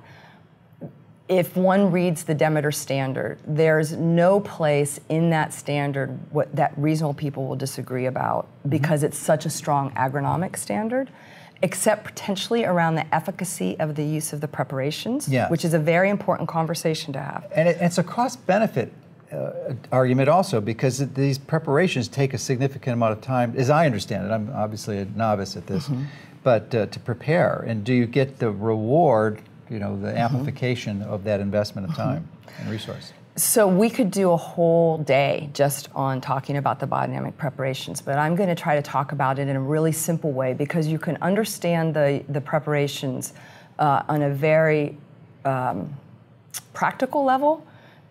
if 1.27 1.57
one 1.57 1.91
reads 1.91 2.23
the 2.23 2.35
Demeter 2.35 2.71
standard, 2.71 3.39
there's 3.45 3.93
no 3.93 4.39
place 4.41 4.99
in 5.09 5.31
that 5.31 5.53
standard 5.53 6.17
what, 6.31 6.55
that 6.55 6.73
reasonable 6.77 7.15
people 7.15 7.47
will 7.47 7.55
disagree 7.55 8.05
about 8.05 8.45
mm-hmm. 8.45 8.69
because 8.69 9.03
it's 9.03 9.17
such 9.17 9.45
a 9.45 9.49
strong 9.49 9.91
agronomic 9.95 10.55
standard 10.55 11.09
except 11.61 12.03
potentially 12.05 12.65
around 12.65 12.95
the 12.95 13.15
efficacy 13.15 13.79
of 13.79 13.95
the 13.95 14.03
use 14.03 14.33
of 14.33 14.41
the 14.41 14.47
preparations, 14.47 15.27
yeah. 15.27 15.49
which 15.49 15.65
is 15.65 15.73
a 15.73 15.79
very 15.79 16.09
important 16.09 16.47
conversation 16.47 17.13
to 17.13 17.19
have. 17.19 17.47
And 17.55 17.67
it, 17.67 17.77
it's 17.79 17.97
a 17.97 18.03
cost 18.03 18.45
benefit 18.45 18.93
uh, 19.31 19.51
argument 19.91 20.29
also 20.29 20.61
because 20.61 20.99
these 21.13 21.37
preparations 21.37 22.07
take 22.07 22.33
a 22.33 22.37
significant 22.37 22.93
amount 22.93 23.11
of 23.13 23.21
time, 23.21 23.53
as 23.57 23.69
I 23.69 23.85
understand 23.85 24.25
it. 24.25 24.31
I'm 24.31 24.51
obviously 24.53 24.99
a 24.99 25.05
novice 25.05 25.57
at 25.57 25.67
this, 25.67 25.87
mm-hmm. 25.87 26.03
but 26.43 26.73
uh, 26.73 26.85
to 26.85 26.99
prepare. 26.99 27.63
And 27.67 27.83
do 27.83 27.93
you 27.93 28.05
get 28.05 28.39
the 28.39 28.51
reward, 28.51 29.41
you 29.69 29.79
know, 29.79 29.99
the 29.99 30.07
mm-hmm. 30.07 30.17
amplification 30.17 31.01
of 31.01 31.23
that 31.25 31.39
investment 31.39 31.89
of 31.89 31.93
mm-hmm. 31.93 32.09
time 32.09 32.29
mm-hmm. 32.47 32.61
and 32.61 32.71
resource? 32.71 33.13
So 33.37 33.67
we 33.67 33.91
could 33.91 34.09
do 34.09 34.31
a 34.31 34.37
whole 34.37 34.97
day 34.97 35.51
just 35.53 35.89
on 35.93 36.21
talking 36.21 36.57
about 36.57 36.79
the 36.79 36.87
biodynamic 36.87 37.37
preparations, 37.37 38.01
but 38.01 38.17
I'm 38.17 38.35
going 38.35 38.49
to 38.49 38.55
try 38.55 38.75
to 38.75 38.81
talk 38.81 39.11
about 39.11 39.37
it 39.37 39.47
in 39.47 39.55
a 39.55 39.61
really 39.61 39.91
simple 39.91 40.31
way 40.31 40.55
because 40.55 40.87
you 40.87 40.97
can 40.97 41.17
understand 41.21 41.93
the, 41.93 42.23
the 42.29 42.41
preparations 42.41 43.33
uh, 43.77 44.01
on 44.09 44.23
a 44.23 44.31
very 44.31 44.97
um, 45.45 45.95
practical 46.73 47.23
level. 47.23 47.63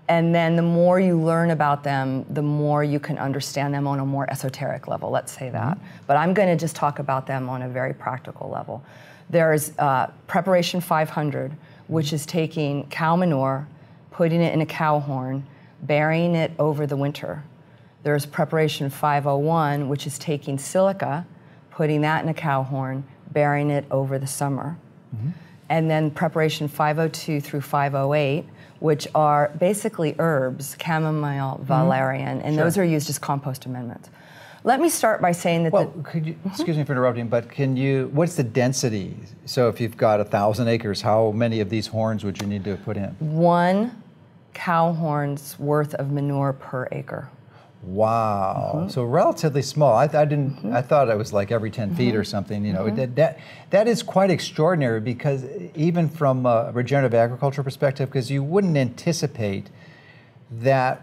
And 0.08 0.32
then 0.32 0.54
the 0.54 0.62
more 0.62 1.00
you 1.00 1.20
learn 1.20 1.50
about 1.50 1.82
them, 1.82 2.24
the 2.30 2.42
more 2.42 2.84
you 2.84 3.00
can 3.00 3.18
understand 3.18 3.74
them 3.74 3.88
on 3.88 3.98
a 3.98 4.06
more 4.06 4.30
esoteric 4.30 4.86
level, 4.86 5.10
let's 5.10 5.36
say 5.36 5.50
that. 5.50 5.76
Mm-hmm. 5.76 6.04
But 6.06 6.18
I'm 6.18 6.34
going 6.34 6.56
to 6.56 6.56
just 6.56 6.76
talk 6.76 7.00
about 7.00 7.26
them 7.26 7.48
on 7.48 7.62
a 7.62 7.68
very 7.68 7.94
practical 7.94 8.48
level. 8.48 8.80
There's 9.28 9.76
uh, 9.80 10.12
Preparation 10.28 10.80
500, 10.80 11.50
which 11.88 12.12
is 12.12 12.26
taking 12.26 12.86
cow 12.90 13.16
manure 13.16 13.66
putting 14.16 14.40
it 14.40 14.54
in 14.54 14.62
a 14.62 14.66
cow 14.66 14.98
horn, 14.98 15.46
burying 15.82 16.34
it 16.34 16.50
over 16.58 16.86
the 16.86 16.96
winter. 16.96 17.44
There's 18.02 18.24
preparation 18.24 18.88
501, 18.88 19.90
which 19.90 20.06
is 20.06 20.18
taking 20.18 20.58
silica, 20.58 21.26
putting 21.70 22.00
that 22.00 22.24
in 22.24 22.30
a 22.30 22.34
cow 22.34 22.62
horn, 22.62 23.04
burying 23.32 23.68
it 23.68 23.84
over 23.90 24.18
the 24.18 24.26
summer. 24.26 24.78
Mm-hmm. 25.14 25.28
And 25.68 25.90
then 25.90 26.10
preparation 26.10 26.66
502 26.66 27.42
through 27.42 27.60
508, 27.60 28.46
which 28.78 29.06
are 29.14 29.52
basically 29.58 30.14
herbs, 30.18 30.76
chamomile, 30.82 31.56
mm-hmm. 31.56 31.64
valerian, 31.64 32.40
and 32.40 32.54
sure. 32.54 32.64
those 32.64 32.78
are 32.78 32.84
used 32.84 33.10
as 33.10 33.18
compost 33.18 33.66
amendments. 33.66 34.08
Let 34.64 34.80
me 34.80 34.88
start 34.88 35.20
by 35.20 35.32
saying 35.32 35.64
that. 35.64 35.72
Well, 35.72 35.92
the, 35.94 36.02
could 36.02 36.26
you, 36.26 36.32
mm-hmm. 36.32 36.48
excuse 36.48 36.78
me 36.78 36.84
for 36.84 36.92
interrupting, 36.92 37.28
but 37.28 37.50
can 37.50 37.76
you? 37.76 38.10
What's 38.14 38.34
the 38.34 38.42
density? 38.42 39.16
So, 39.44 39.68
if 39.68 39.80
you've 39.80 39.96
got 39.96 40.20
a 40.20 40.24
thousand 40.24 40.66
acres, 40.68 41.02
how 41.02 41.30
many 41.32 41.60
of 41.60 41.70
these 41.70 41.86
horns 41.86 42.24
would 42.24 42.40
you 42.40 42.48
need 42.48 42.64
to 42.64 42.76
put 42.78 42.96
in? 42.96 43.10
One 43.20 44.02
cow 44.56 44.92
horns 44.92 45.58
worth 45.58 45.94
of 45.94 46.10
manure 46.10 46.54
per 46.54 46.88
acre. 46.90 47.28
Wow. 47.82 48.72
Mm-hmm. 48.74 48.88
So 48.88 49.04
relatively 49.04 49.60
small. 49.60 49.92
I, 49.92 50.04
I 50.04 50.24
didn't. 50.24 50.56
Mm-hmm. 50.56 50.74
I 50.74 50.80
thought 50.80 51.10
it 51.10 51.16
was 51.16 51.32
like 51.32 51.52
every 51.52 51.70
10 51.70 51.88
mm-hmm. 51.88 51.96
feet 51.96 52.16
or 52.16 52.24
something. 52.24 52.64
You 52.64 52.72
know, 52.72 52.84
mm-hmm. 52.84 52.96
that, 52.96 53.14
that 53.16 53.38
that 53.70 53.86
is 53.86 54.02
quite 54.02 54.30
extraordinary 54.30 55.00
because 55.00 55.44
even 55.74 56.08
from 56.08 56.46
a 56.46 56.70
regenerative 56.72 57.14
agriculture 57.14 57.62
perspective, 57.62 58.08
because 58.08 58.30
you 58.30 58.42
wouldn't 58.42 58.76
anticipate 58.76 59.68
that 60.50 61.02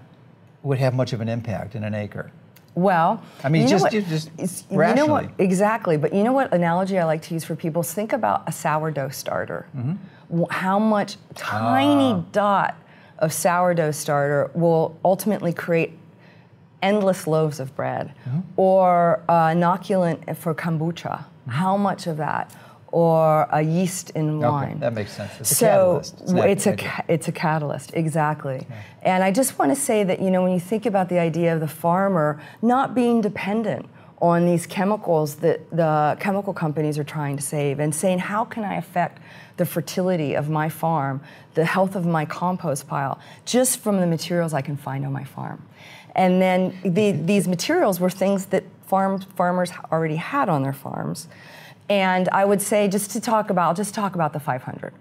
would 0.64 0.80
have 0.80 0.95
much 0.95 1.14
of 1.14 1.22
an 1.22 1.30
impact 1.30 1.76
in 1.76 1.84
an 1.84 1.93
acre. 1.93 2.32
Well, 2.76 3.24
I 3.43 3.49
mean, 3.49 3.62
you 3.62 3.68
just, 3.70 3.84
what, 3.84 3.91
just 3.91 4.32
you 4.72 4.78
know 4.78 5.06
what 5.06 5.30
exactly. 5.38 5.95
But 5.95 6.12
you 6.12 6.24
know 6.24 6.34
what 6.34 6.51
analogy 6.51 6.97
I 6.97 7.06
like 7.06 7.22
to 7.24 7.36
use 7.36 7.43
for 7.43 7.56
people? 7.56 7.84
Think 7.84 8.14
about 8.14 8.43
a 8.47 8.51
sourdough 8.51 9.10
starter. 9.10 9.68
Mm-hmm. 9.78 10.43
How 10.49 10.80
much 10.80 11.18
tiny 11.36 12.14
ah. 12.14 12.24
dot 12.32 12.76
of 13.24 13.32
sourdough 13.32 13.91
starter 13.91 14.51
will 14.53 14.99
ultimately 15.03 15.53
create 15.53 15.97
endless 16.82 17.26
loaves 17.26 17.59
of 17.61 17.74
bread 17.76 18.13
mm-hmm. 18.28 18.41
or 18.57 19.24
uh, 19.30 19.47
inoculant 19.47 20.36
for 20.36 20.53
kombucha. 20.53 21.19
Mm-hmm. 21.19 21.51
How 21.51 21.78
much 21.78 22.05
of 22.05 22.17
that? 22.17 22.53
Or 22.91 23.47
a 23.51 23.61
yeast 23.61 24.11
in 24.11 24.39
wine. 24.39 24.71
Okay, 24.71 24.80
that 24.82 24.93
makes 24.93 25.13
sense. 25.13 25.32
It's 25.39 25.57
so 25.57 25.65
a 25.65 25.69
catalyst. 25.69 26.21
It's, 26.21 26.34
it's 26.34 26.67
a 26.67 26.76
ca- 26.76 27.05
it's 27.07 27.28
a 27.28 27.32
catalyst, 27.32 27.91
exactly. 27.95 28.67
Yeah. 28.69 28.82
And 29.01 29.24
I 29.24 29.32
just 29.32 29.57
want 29.57 29.71
to 29.71 29.76
say 29.76 30.03
that 30.03 30.21
you 30.21 30.30
know 30.30 30.43
when 30.43 30.51
you 30.51 30.59
think 30.59 30.86
about 30.86 31.09
the 31.09 31.17
idea 31.17 31.55
of 31.55 31.59
the 31.59 31.67
farmer 31.67 32.39
not 32.61 32.93
being 32.93 33.19
dependent 33.19 33.88
on 34.24 34.45
these 34.45 34.65
chemicals 34.65 35.36
that 35.36 35.69
the 35.69 36.15
chemical 36.17 36.53
companies 36.53 36.97
are 36.97 37.03
trying 37.03 37.36
to 37.36 37.43
save 37.43 37.78
and 37.80 37.93
saying, 37.93 38.19
how 38.19 38.45
can 38.45 38.63
I 38.63 38.76
affect 38.76 39.21
the 39.57 39.65
fertility 39.65 40.34
of 40.34 40.49
my 40.49 40.69
farm, 40.69 41.19
the 41.55 41.65
health 41.65 41.93
of 41.97 42.05
my 42.05 42.24
compost 42.24 42.88
pile, 42.88 43.19
just 43.43 43.80
from 43.80 43.99
the 43.99 44.07
materials 44.07 44.53
I 44.53 44.61
can 44.61 44.78
find 44.78 45.05
on 45.05 45.11
my 45.11 45.26
farm? 45.26 45.61
And 46.15 46.41
then 46.41 46.74
the, 46.86 47.11
these 47.11 47.49
materials 47.49 47.99
were 47.99 48.09
things 48.09 48.45
that 48.45 48.63
farm, 48.88 49.19
farmers 49.19 49.74
already 49.91 50.15
had 50.15 50.47
on 50.47 50.63
their 50.63 50.71
farms. 50.71 51.28
And 51.89 52.30
I 52.30 52.45
would 52.45 52.61
say, 52.61 52.88
just 52.88 53.11
to 53.11 53.19
talk 53.19 53.49
about, 53.49 53.76
just 53.76 53.93
talk 53.93 54.15
about 54.15 54.32
the 54.32 54.39
500 54.39 54.93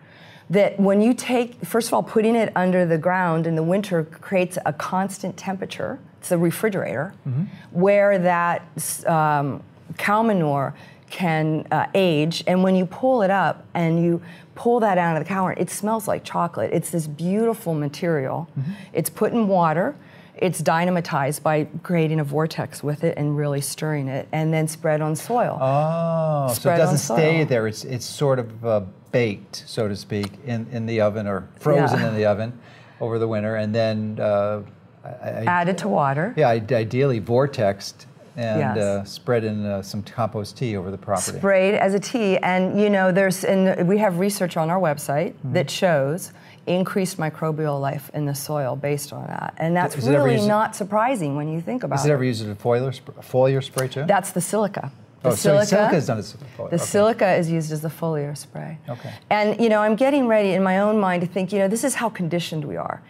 that 0.51 0.81
when 0.81 1.01
you 1.01 1.15
take, 1.15 1.65
first 1.65 1.87
of 1.87 1.95
all, 1.95 2.03
putting 2.03 2.35
it 2.35 2.51
under 2.57 2.85
the 2.85 2.99
ground 2.99 3.47
in 3.47 3.55
the 3.55 3.63
winter 3.63 4.03
creates 4.03 4.59
a 4.67 4.73
constant 4.73 5.37
temperature. 5.37 6.01
It's 6.23 6.31
a 6.31 6.39
refrigerator 6.39 7.15
mm-hmm. 7.29 7.47
where 7.73 8.17
that 8.17 8.63
um, 9.09 9.61
cow 9.99 10.23
manure 10.23 10.73
can 11.11 11.67
uh, 11.73 11.89
age. 11.97 12.45
And 12.47 12.63
when 12.63 12.77
you 12.77 12.87
pull 12.87 13.23
it 13.23 13.31
up 13.31 13.67
and 13.75 14.01
you 14.01 14.23
pull 14.55 14.79
that 14.81 14.99
out 14.99 15.17
of 15.17 15.25
the 15.25 15.29
cow, 15.29 15.49
it 15.49 15.69
smells 15.69 16.07
like 16.07 16.23
chocolate. 16.23 16.71
It's 16.73 16.91
this 16.91 17.09
beautiful 17.09 17.75
material. 17.75 18.49
Mm-hmm. 18.57 18.73
It's 18.93 19.11
put 19.11 19.33
in 19.33 19.49
water. 19.49 19.97
It's 20.37 20.61
dynamized 20.61 21.43
by 21.43 21.67
creating 21.83 22.21
a 22.21 22.25
vortex 22.25 22.85
with 22.85 23.03
it 23.03 23.19
and 23.19 23.37
really 23.37 23.61
stirring 23.61 24.07
it, 24.07 24.29
and 24.31 24.55
then 24.55 24.69
spread 24.69 25.01
on 25.01 25.17
soil. 25.17 25.59
Oh, 25.61 26.53
spread 26.53 26.63
so 26.63 26.73
it 26.73 26.77
doesn't 26.79 26.99
stay 26.99 27.43
there. 27.43 27.67
It's 27.67 27.83
it's 27.83 28.07
sort 28.07 28.39
of 28.39 28.65
uh, 28.65 28.83
baked, 29.11 29.65
so 29.67 29.89
to 29.89 29.97
speak, 29.97 30.31
in, 30.47 30.69
in 30.71 30.87
the 30.87 31.01
oven 31.01 31.27
or 31.27 31.49
frozen 31.57 31.99
yeah. 31.99 32.09
in 32.09 32.15
the 32.15 32.27
oven 32.27 32.59
over 33.01 33.19
the 33.19 33.27
winter, 33.27 33.57
and 33.57 33.75
then 33.75 34.19
uh, 34.21 34.63
I, 35.05 35.45
added 35.47 35.79
to 35.79 35.89
water. 35.89 36.35
Yeah, 36.37 36.49
ideally 36.49 37.21
vortexed 37.21 38.07
and 38.37 38.77
yes. 38.77 38.79
uh, 38.79 39.05
spread 39.05 39.45
in 39.45 39.65
uh, 39.65 39.83
some 39.83 40.03
compost 40.03 40.57
tea 40.57 40.77
over 40.77 40.91
the 40.91 40.99
property. 40.99 41.39
Sprayed 41.39 41.75
as 41.75 41.95
a 41.95 42.01
tea, 42.01 42.39
and 42.39 42.81
you 42.81 42.89
know, 42.89 43.13
there's 43.13 43.45
and 43.45 43.87
we 43.87 43.99
have 43.99 44.19
research 44.19 44.57
on 44.57 44.71
our 44.71 44.81
website 44.81 45.33
mm-hmm. 45.33 45.53
that 45.53 45.71
shows 45.71 46.33
increased 46.67 47.19
microbial 47.19 47.81
life 47.81 48.11
in 48.15 48.25
the 48.25 48.35
soil 48.35 48.77
based 48.77 49.13
on 49.13 49.27
that, 49.27 49.55
and 49.59 49.77
that's 49.77 49.97
really 49.99 50.47
not 50.47 50.75
surprising 50.75 51.37
when 51.37 51.53
you 51.53 51.61
think 51.61 51.83
about 51.83 51.97
it. 51.97 52.01
Is 52.01 52.07
it 52.07 52.13
ever 52.13 52.25
used 52.25 52.43
as 52.43 52.49
a 52.49 52.55
foliar, 52.55 52.95
sp- 52.95 53.21
foliar 53.21 53.63
spray 53.63 53.89
too? 53.89 54.05
That's 54.07 54.33
the 54.33 54.41
silica. 54.41 54.91
The 55.23 55.29
oh, 55.29 55.35
silica, 55.35 55.67
so 55.67 55.77
silica 55.77 55.97
is 55.97 56.07
done 56.07 56.19
as 56.19 56.33
foliar. 56.33 56.71
The 56.71 56.77
okay. 56.77 56.85
silica 56.85 57.35
is 57.35 57.51
used 57.51 57.71
as 57.71 57.81
the 57.81 57.89
foliar 57.89 58.37
spray. 58.37 58.79
Okay. 58.89 59.13
And 59.31 59.61
you 59.61 59.69
know, 59.69 59.81
I'm 59.81 59.95
getting 59.95 60.27
ready 60.27 60.53
in 60.53 60.63
my 60.63 60.79
own 60.79 60.99
mind 60.99 61.21
to 61.21 61.29
think, 61.29 61.53
you 61.53 61.59
know, 61.59 61.69
this 61.69 61.85
is 61.85 61.95
how 61.95 62.09
conditioned 62.09 62.65
we 62.65 62.77
are. 62.77 63.03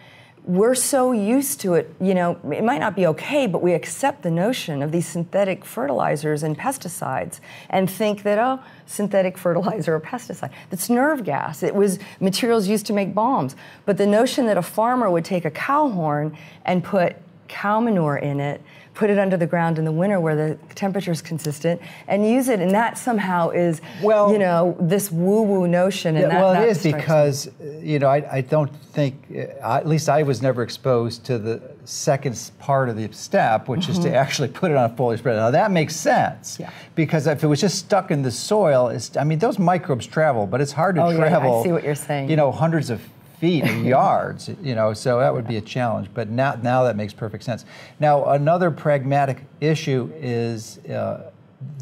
We're 0.45 0.75
so 0.75 1.13
used 1.13 1.61
to 1.61 1.75
it, 1.75 1.95
you 2.01 2.15
know, 2.15 2.37
it 2.51 2.65
might 2.65 2.81
not 2.81 2.97
be 2.97 3.07
okay, 3.07 3.47
but 3.47 3.63
we 3.63 3.75
accept 3.75 4.23
the 4.23 4.31
notion 4.31 4.83
of 4.83 4.91
these 4.91 5.07
synthetic 5.07 5.65
fertilizers 5.65 6.43
and 6.43 6.59
pesticides 6.59 7.39
and 7.71 7.89
think 7.89 8.25
that, 8.25 8.39
oh, 8.39 8.59
synthetic 8.87 9.39
fertilizer 9.45 9.95
or 9.95 10.01
pesticide. 10.01 10.51
That's 10.71 10.91
nerve 10.91 11.23
gas. 11.23 11.63
It 11.63 11.75
was 11.75 12.01
materials 12.19 12.67
used 12.67 12.87
to 12.87 12.93
make 12.93 13.15
bombs. 13.15 13.55
But 13.85 13.99
the 13.99 14.07
notion 14.07 14.47
that 14.47 14.57
a 14.57 14.63
farmer 14.63 15.09
would 15.09 15.25
take 15.25 15.45
a 15.45 15.51
cow 15.51 15.89
horn 15.89 16.37
and 16.65 16.83
put 16.83 17.17
cow 17.47 17.79
manure 17.79 18.17
in 18.17 18.41
it, 18.41 18.63
put 18.95 19.09
it 19.09 19.19
under 19.19 19.37
the 19.37 19.47
ground 19.47 19.79
in 19.79 19.85
the 19.85 19.93
winter 19.93 20.21
where 20.21 20.37
the 20.37 20.59
temperature 20.75 21.11
is 21.13 21.23
consistent, 21.23 21.81
and 22.09 22.29
use 22.29 22.49
it. 22.49 22.61
And 22.61 22.71
that 22.73 22.99
somehow 22.99 23.51
is, 23.51 23.81
Well- 24.03 24.31
you 24.33 24.39
know, 24.39 24.77
this 24.81 25.11
woo-woo 25.11 25.67
notion. 25.67 26.17
And 26.17 26.25
Yeah, 26.25 26.29
that, 26.29 26.41
well, 26.43 26.53
that 26.53 26.65
it 26.65 26.71
is 26.71 26.83
because, 26.83 27.49
uh, 27.49 27.51
you 27.81 27.99
know, 27.99 28.09
I, 28.09 28.25
I 28.31 28.41
don't 28.43 28.75
think, 28.93 29.15
uh, 29.35 29.77
at 29.77 29.87
least 29.87 30.09
I 30.09 30.23
was 30.23 30.43
never 30.43 30.63
exposed 30.63 31.25
to 31.27 31.39
the 31.39 31.63
second 31.85 32.51
part 32.59 32.89
of 32.91 32.97
the 32.97 33.11
step, 33.13 33.69
which 33.69 33.89
is 33.89 33.99
to 34.01 34.15
actually 34.15 34.49
put 34.49 34.71
it 34.71 34.77
on 34.77 34.91
a 34.91 34.95
foliar 34.95 35.19
spread. 35.19 35.37
Now, 35.37 35.51
that 35.51 35.71
makes 35.71 35.97
sense. 35.97 36.55
Mm-hmm. 36.55 36.63
Yeah. 36.65 36.71
Because 36.95 37.27
if 37.27 37.43
it 37.43 37.47
was 37.47 37.61
just 37.61 37.79
stuck 37.79 38.11
in 38.11 38.23
the 38.23 38.31
soil, 38.31 38.89
it's, 38.89 39.17
I 39.17 39.25
mean, 39.25 39.39
those 39.39 39.59
microbes 39.59 40.07
travel, 40.07 40.47
but 40.47 40.61
it's 40.61 40.73
hard 40.73 40.97
to 40.97 41.03
Oh, 41.03 41.09
yeah, 41.11 41.29
yeah, 41.31 41.39
I 41.39 41.63
see 41.63 41.73
what 41.73 41.83
you're 41.83 41.95
saying. 41.95 42.29
You 42.29 42.37
know, 42.37 42.53
hundreds 42.53 42.91
of 42.91 43.01
feet 43.43 43.65
or 43.69 43.75
yards, 43.83 44.49
you 44.63 44.77
know, 44.77 44.95
so 44.95 45.19
that 45.19 45.35
would 45.35 45.49
be 45.49 45.57
a 45.57 45.61
challenge. 45.61 46.09
But 46.15 46.31
now, 46.31 46.55
now 46.63 46.85
that 46.85 46.95
makes 46.97 47.13
perfect 47.13 47.43
sense. 47.43 47.65
Now, 47.99 48.25
another 48.27 48.71
pragmatic 48.71 49.43
issue 49.61 50.13
is, 50.15 50.79
uh, 50.87 51.33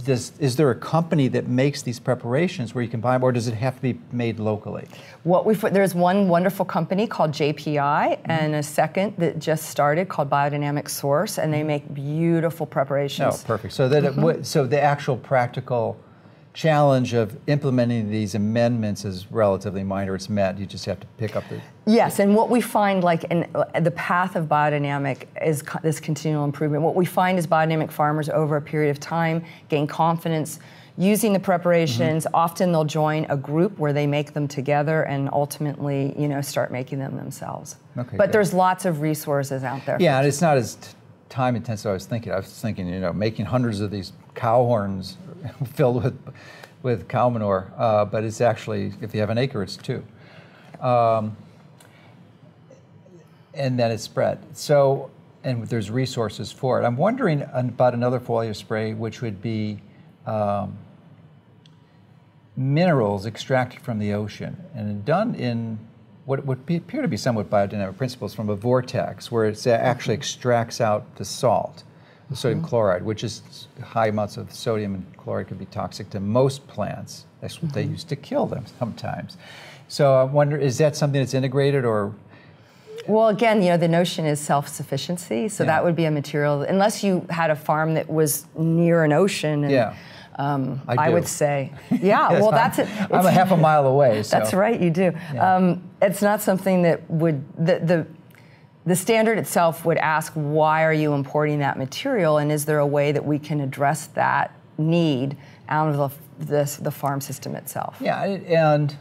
does, 0.07 0.33
is 0.39 0.57
there 0.57 0.71
a 0.71 0.75
company 0.75 1.29
that 1.29 1.49
makes 1.49 1.83
these 1.83 2.01
preparations 2.01 2.75
where 2.75 2.83
you 2.83 2.89
can 2.89 3.01
buy 3.01 3.13
them, 3.13 3.23
or 3.23 3.31
does 3.31 3.47
it 3.47 3.55
have 3.55 3.77
to 3.77 3.83
be 3.83 4.01
made 4.11 4.39
locally? 4.41 4.89
What 5.23 5.45
we 5.45 5.55
there's 5.55 5.95
one 5.95 6.29
wonderful 6.29 6.65
company 6.65 7.07
called 7.07 7.33
JPI 7.33 7.77
Mm-hmm. 7.77 8.31
and 8.31 8.55
a 8.55 8.63
second 8.63 9.15
that 9.19 9.39
just 9.39 9.67
started 9.69 10.09
called 10.09 10.31
Biodynamic 10.31 10.89
Source, 10.89 11.37
and 11.39 11.53
they 11.53 11.63
make 11.63 11.93
beautiful 11.93 12.65
preparations. 12.67 13.43
Oh, 13.43 13.47
perfect. 13.47 13.75
So 13.75 13.87
that 13.91 14.05
it 14.05 14.17
would, 14.17 14.47
so 14.47 14.67
the 14.67 14.81
actual 14.81 15.19
practical 15.19 15.99
challenge 16.53 17.15
of 17.15 17.37
implementing 17.47 18.11
these 18.11 18.35
amendments 18.35 19.05
is 19.05 19.31
relatively 19.31 19.85
minor. 19.85 20.15
It's 20.15 20.29
met. 20.29 20.59
You 20.59 20.67
just 20.67 20.85
have 20.87 21.01
to 21.01 21.07
pick 21.17 21.37
up 21.37 21.45
the. 21.49 21.61
Yes, 21.87 22.19
and 22.19 22.35
what 22.35 22.51
we 22.51 22.61
find, 22.61 23.05
like 23.05 23.25
in 23.25 23.49
uh, 23.55 23.81
the 23.81 23.91
path 23.93 24.37
of 24.37 24.47
biodynamic, 24.47 25.27
is 25.43 25.63
co- 25.63 25.79
this 25.83 26.01
continual 26.01 26.45
improvement. 26.45 26.83
What 26.83 26.95
we 26.95 27.07
find 27.07 27.39
is 27.39 27.47
biodynamic 27.47 27.91
farmers 27.91 28.29
over 28.29 28.57
a 28.57 28.63
period 28.63 28.91
of 28.91 29.01
time 29.01 29.45
gain 29.69 29.87
confidence 29.87 30.59
using 30.99 31.33
the 31.33 31.41
preparations. 31.41 32.25
Mm-hmm. 32.25 32.35
Often 32.35 32.73
they'll 32.73 32.85
join 32.85 33.27
a 33.29 33.37
group 33.37 33.79
where 33.79 33.93
they 33.93 34.07
make 34.07 34.33
them 34.33 34.49
together, 34.49 35.03
and 35.03 35.31
ultimately, 35.33 36.15
you 36.19 36.29
know, 36.29 36.41
start 36.41 36.73
making 36.73 36.99
them 36.99 37.17
themselves. 37.17 37.77
Okay, 37.97 38.17
but 38.17 38.27
good. 38.27 38.33
there's 38.33 38.53
lots 38.53 38.85
of 38.85 39.01
resources 39.01 39.63
out 39.63 39.85
there. 39.87 39.97
Yeah, 40.01 40.19
and 40.19 40.27
it's 40.27 40.41
not 40.41 40.57
as 40.57 40.75
t- 40.75 40.89
time 41.29 41.55
intensive. 41.55 41.91
I 41.91 41.93
was 41.93 42.07
thinking. 42.07 42.33
I 42.33 42.37
was 42.37 42.61
thinking, 42.61 42.89
you 42.89 43.01
know, 43.01 43.13
making 43.13 43.47
hundreds 43.47 43.81
of 43.81 43.91
these 43.91 44.13
cow 44.41 44.64
horns 44.64 45.18
filled 45.74 46.03
with 46.03 46.18
with 46.82 47.09
cow 47.09 47.28
manure, 47.28 47.70
uh, 47.76 48.07
but 48.07 48.24
it's 48.24 48.41
actually 48.41 48.93
if 49.03 49.14
you 49.14 49.20
have 49.20 49.30
an 49.30 49.38
acre, 49.38 49.62
it's 49.62 49.76
two. 49.76 50.03
Um, 50.80 51.36
and 53.53 53.78
then 53.78 53.91
it's 53.91 54.03
spread. 54.03 54.38
So, 54.57 55.11
and 55.45 55.66
there's 55.66 55.91
resources 55.91 56.51
for 56.51 56.80
it. 56.80 56.86
I'm 56.86 56.97
wondering 56.97 57.43
about 57.53 57.93
another 57.93 58.18
foliar 58.18 58.57
spray, 58.57 58.95
which 58.95 59.20
would 59.20 59.43
be 59.43 59.78
um, 60.24 60.78
minerals 62.57 63.26
extracted 63.26 63.80
from 63.80 63.99
the 63.99 64.14
ocean 64.14 64.57
and 64.74 65.05
done 65.05 65.34
in 65.34 65.78
what 66.24 66.47
would 66.47 66.61
appear 66.68 67.03
to 67.03 67.09
be 67.09 67.16
somewhat 67.16 67.51
biodynamic 67.51 67.99
principles 67.99 68.32
from 68.34 68.49
a 68.49 68.55
vortex, 68.55 69.30
where 69.30 69.47
it 69.47 69.66
actually 69.66 70.14
extracts 70.14 70.80
out 70.80 71.16
the 71.16 71.24
salt, 71.24 71.82
the 72.31 72.37
sodium 72.37 72.62
chloride, 72.62 73.03
which 73.05 73.24
is 73.24 73.43
high 73.83 74.07
amounts 74.07 74.37
of 74.37 74.53
sodium 74.55 74.95
and 74.95 75.16
chloride 75.16 75.49
can 75.49 75.57
be 75.59 75.66
toxic 75.66 76.09
to 76.11 76.20
most 76.20 76.66
plants. 76.68 77.26
That's 77.41 77.61
what 77.61 77.72
they 77.72 77.83
use 77.83 78.05
to 78.05 78.16
kill 78.16 78.47
them 78.47 78.64
sometimes. 78.78 79.37
So 79.89 80.14
I 80.14 80.22
wonder, 80.22 80.57
is 80.57 80.78
that 80.78 80.95
something 80.97 81.20
that's 81.20 81.35
integrated 81.35 81.85
or 81.85 82.14
Well, 83.09 83.28
again, 83.28 83.62
you 83.62 83.70
know, 83.70 83.76
the 83.76 83.89
notion 83.89 84.24
is 84.26 84.39
self-sufficiency, 84.39 85.49
so 85.49 85.64
Yeah. 85.64 85.68
that 85.68 85.85
would 85.85 85.97
be 85.97 86.05
a 86.05 86.11
material. 86.11 86.62
Unless 86.62 87.03
you 87.03 87.26
had 87.31 87.51
a 87.51 87.57
farm 87.57 87.95
that 87.95 88.09
was 88.09 88.47
near 88.57 89.03
an 89.03 89.12
ocean. 89.12 89.64
And, 89.64 89.72
Yeah. 89.72 89.95
Um, 90.37 90.81
I 90.87 91.07
I, 91.07 91.09
would 91.11 91.26
say, 91.26 91.72
yeah. 91.91 92.31
Yes, 92.31 92.41
well, 92.41 92.53
that's 92.53 92.78
it. 92.78 92.89
I'm 93.11 93.26
a 93.26 93.31
half 93.31 93.51
a 93.51 93.57
mile 93.57 93.87
away. 93.87 94.22
So. 94.22 94.39
That's 94.39 94.55
right, 94.55 94.81
you 94.81 94.91
do. 94.91 95.12
Yeah. 95.35 95.57
Um, 95.57 95.83
it's 96.01 96.22
not 96.22 96.41
something 96.41 96.83
that 96.83 97.11
would 97.11 97.43
the, 97.59 97.78
the 97.81 98.07
the 98.87 98.97
standard 98.97 99.39
itself 99.39 99.85
would 99.85 99.99
ask 99.99 100.33
why 100.35 100.85
are 100.85 100.93
you 100.93 101.12
importing 101.12 101.59
that 101.61 101.76
material, 101.78 102.39
and 102.39 102.51
is 102.51 102.64
there 102.64 102.78
a 102.78 102.87
way 102.87 103.12
that 103.12 103.24
we 103.24 103.39
can 103.39 103.61
address 103.61 104.07
that 104.09 104.55
need 104.78 105.37
out 105.68 105.89
of 105.95 105.97
the 106.39 106.45
the, 106.47 106.78
the 106.83 106.91
farm 106.91 107.20
system 107.20 107.55
itself? 107.55 107.97
Yeah, 108.01 108.22
and- 108.24 108.97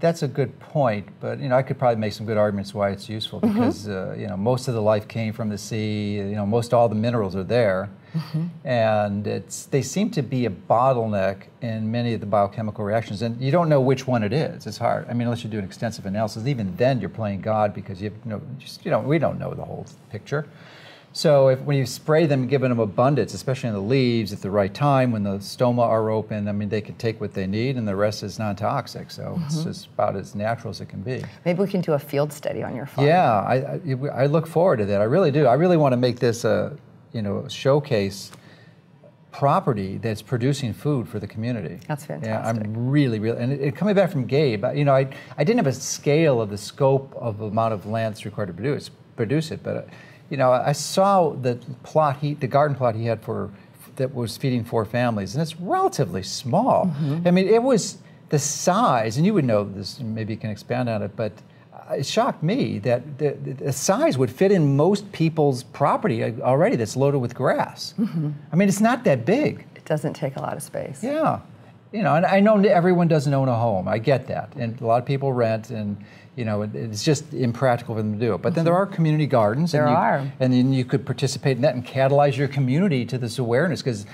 that's 0.00 0.22
a 0.22 0.28
good 0.28 0.58
point. 0.60 1.06
But 1.20 1.40
you 1.40 1.50
know, 1.50 1.56
I 1.56 1.62
could 1.62 1.78
probably 1.78 2.00
make 2.00 2.14
some 2.14 2.24
good 2.24 2.38
arguments 2.38 2.72
why 2.72 2.88
it's 2.88 3.06
useful 3.10 3.42
Mm-hmm. 3.42 3.52
because 3.54 3.86
uh, 3.86 4.14
you 4.18 4.26
know 4.28 4.36
most 4.36 4.66
of 4.66 4.72
the 4.72 4.80
life 4.80 5.06
came 5.06 5.34
from 5.34 5.50
the 5.50 5.58
sea. 5.58 6.14
You 6.14 6.34
know, 6.36 6.46
most 6.46 6.72
all 6.72 6.88
the 6.88 6.94
minerals 6.94 7.36
are 7.36 7.44
there, 7.44 7.90
Mm-hmm. 8.14 8.66
and 8.66 9.26
it's 9.26 9.66
they 9.66 9.82
seem 9.82 10.10
to 10.10 10.22
be 10.22 10.46
a 10.46 10.50
bottleneck 10.50 11.42
in 11.62 11.90
many 11.90 12.14
of 12.14 12.20
the 12.20 12.26
biochemical 12.26 12.84
reactions. 12.84 13.22
And 13.22 13.40
you 13.40 13.50
don't 13.52 13.68
know 13.68 13.80
which 13.80 14.06
one 14.06 14.22
it 14.22 14.32
is. 14.32 14.66
It's 14.66 14.78
hard. 14.78 15.06
I 15.08 15.12
mean, 15.12 15.22
unless 15.22 15.44
you 15.44 15.50
do 15.50 15.58
an 15.58 15.64
extensive 15.64 16.06
analysis, 16.06 16.46
even 16.46 16.74
then 16.76 17.00
you're 17.00 17.08
playing 17.10 17.40
God 17.40 17.72
because 17.74 18.00
you 18.02 18.10
have 18.10 18.26
no, 18.26 18.40
just, 18.58 18.84
you 18.84 18.90
know, 18.90 19.00
we 19.00 19.18
don't 19.18 19.38
know 19.38 19.54
the 19.54 19.64
whole 19.64 19.86
picture. 20.10 20.46
So 21.12 21.48
if, 21.48 21.60
when 21.62 21.76
you 21.76 21.86
spray 21.86 22.26
them, 22.26 22.46
giving 22.46 22.68
them 22.68 22.78
abundance, 22.78 23.34
especially 23.34 23.68
in 23.70 23.74
the 23.74 23.80
leaves 23.80 24.32
at 24.32 24.42
the 24.42 24.50
right 24.50 24.72
time 24.72 25.10
when 25.10 25.24
the 25.24 25.38
stoma 25.38 25.82
are 25.82 26.08
open, 26.08 26.46
I 26.46 26.52
mean, 26.52 26.68
they 26.68 26.80
can 26.80 26.94
take 26.96 27.20
what 27.20 27.34
they 27.34 27.48
need 27.48 27.76
and 27.76 27.86
the 27.88 27.96
rest 27.96 28.22
is 28.22 28.38
non-toxic. 28.38 29.10
So 29.10 29.22
Mm-hmm. 29.22 29.42
it's 29.46 29.64
just 29.64 29.86
about 29.86 30.14
as 30.14 30.36
natural 30.36 30.70
as 30.70 30.80
it 30.80 30.86
can 30.88 31.02
be. 31.02 31.24
Maybe 31.44 31.58
we 31.60 31.66
can 31.68 31.80
do 31.80 31.94
a 31.94 31.98
field 31.98 32.32
study 32.32 32.62
on 32.62 32.76
your 32.76 32.86
farm. 32.86 33.08
Yeah, 33.08 33.28
I, 33.40 33.54
I, 33.56 34.22
I 34.22 34.26
look 34.26 34.46
forward 34.46 34.76
to 34.78 34.84
that. 34.86 35.00
I 35.00 35.04
really 35.04 35.32
do. 35.32 35.46
I 35.46 35.54
really 35.54 35.76
want 35.76 35.92
to 35.94 35.96
make 35.96 36.20
this 36.20 36.44
a, 36.44 36.76
you 37.12 37.22
know, 37.22 37.46
showcase 37.48 38.30
property 39.32 39.96
that's 39.98 40.22
producing 40.22 40.72
food 40.72 41.08
for 41.08 41.18
the 41.20 41.26
community. 41.26 41.78
That's 41.86 42.04
fair. 42.04 42.18
Yeah, 42.22 42.42
fantastic. 42.42 42.66
I'm 42.66 42.90
really, 42.90 43.18
really, 43.20 43.38
and 43.40 43.52
it, 43.52 43.60
it- 43.60 43.76
coming 43.76 43.94
back 43.94 44.10
from 44.10 44.26
Gabe, 44.26 44.64
you 44.74 44.84
know, 44.84 44.94
I, 44.94 45.08
I 45.38 45.44
didn't 45.44 45.58
have 45.58 45.66
a 45.68 45.72
scale 45.72 46.40
of 46.40 46.50
the 46.50 46.58
scope 46.58 47.14
of 47.16 47.38
the 47.38 47.46
amount 47.46 47.74
of 47.74 47.86
land 47.86 48.14
that's 48.14 48.24
required 48.24 48.48
to 48.48 48.52
produce, 48.52 48.90
produce 49.16 49.50
it, 49.52 49.62
but, 49.62 49.88
you 50.30 50.36
know, 50.36 50.50
I 50.52 50.72
saw 50.72 51.30
the 51.30 51.56
plot 51.84 52.18
he, 52.18 52.34
the 52.34 52.48
garden 52.48 52.76
plot 52.76 52.94
he 52.96 53.04
had 53.06 53.22
for, 53.22 53.50
that 53.96 54.14
was 54.14 54.36
feeding 54.36 54.64
four 54.64 54.84
families, 54.84 55.34
and 55.34 55.42
it's 55.42 55.56
relatively 55.60 56.22
small. 56.22 56.86
Mm-hmm. 56.86 57.28
I 57.28 57.30
mean, 57.30 57.48
it 57.48 57.62
was 57.62 57.98
the 58.30 58.38
size, 58.38 59.16
and 59.16 59.26
you 59.26 59.34
would 59.34 59.44
know 59.44 59.64
this, 59.64 60.00
maybe 60.00 60.32
you 60.34 60.38
can 60.38 60.50
expand 60.50 60.88
on 60.88 61.02
it, 61.02 61.14
but 61.14 61.32
it 61.92 62.06
shocked 62.06 62.42
me 62.42 62.78
that 62.80 63.18
the, 63.18 63.30
the, 63.30 63.72
size 63.72 64.16
would 64.18 64.30
fit 64.30 64.52
in 64.52 64.76
most 64.76 65.10
people's 65.12 65.62
property 65.62 66.22
uh, 66.22 66.32
already 66.40 66.76
that's 66.76 66.96
loaded 66.96 67.18
with 67.18 67.34
grass. 67.34 67.94
Mm-hmm. 67.98 68.30
I 68.52 68.56
mean, 68.56 68.68
it's 68.68 68.80
not 68.80 69.04
that 69.04 69.24
big. 69.24 69.66
It 69.74 69.84
doesn't 69.84 70.14
take 70.14 70.36
a 70.36 70.40
lot 70.40 70.56
of 70.56 70.62
space. 70.62 71.02
Yeah. 71.02 71.40
You 71.92 72.02
know, 72.02 72.14
and 72.14 72.24
I 72.24 72.38
know 72.40 72.56
everyone 72.60 73.08
doesn't 73.08 73.32
own 73.34 73.48
a 73.48 73.56
home. 73.56 73.88
I 73.88 73.98
get 73.98 74.28
that. 74.28 74.54
And 74.54 74.80
a 74.80 74.86
lot 74.86 75.02
of 75.02 75.06
people 75.06 75.32
rent, 75.32 75.70
and, 75.70 75.96
you 76.36 76.44
know, 76.44 76.62
it- 76.62 76.74
it's 76.74 77.02
just 77.02 77.34
impractical 77.34 77.96
for 77.96 78.02
them 78.02 78.12
to 78.12 78.18
do 78.24 78.34
it. 78.34 78.42
But 78.42 78.54
then 78.54 78.64
there 78.64 78.76
are 78.76 78.86
community 78.86 79.26
gardens. 79.26 79.72
There 79.72 79.82
and 79.86 79.90
you, 79.90 79.96
are. 79.96 80.32
And 80.38 80.52
then 80.52 80.72
you 80.72 80.84
could 80.84 81.04
participate 81.04 81.56
in 81.56 81.62
that 81.62 81.74
and 81.74 81.84
catalyze 81.84 82.36
your 82.36 82.46
community 82.46 83.04
to 83.06 83.18
this 83.18 83.40
awareness 83.40 83.82
because 83.82 84.06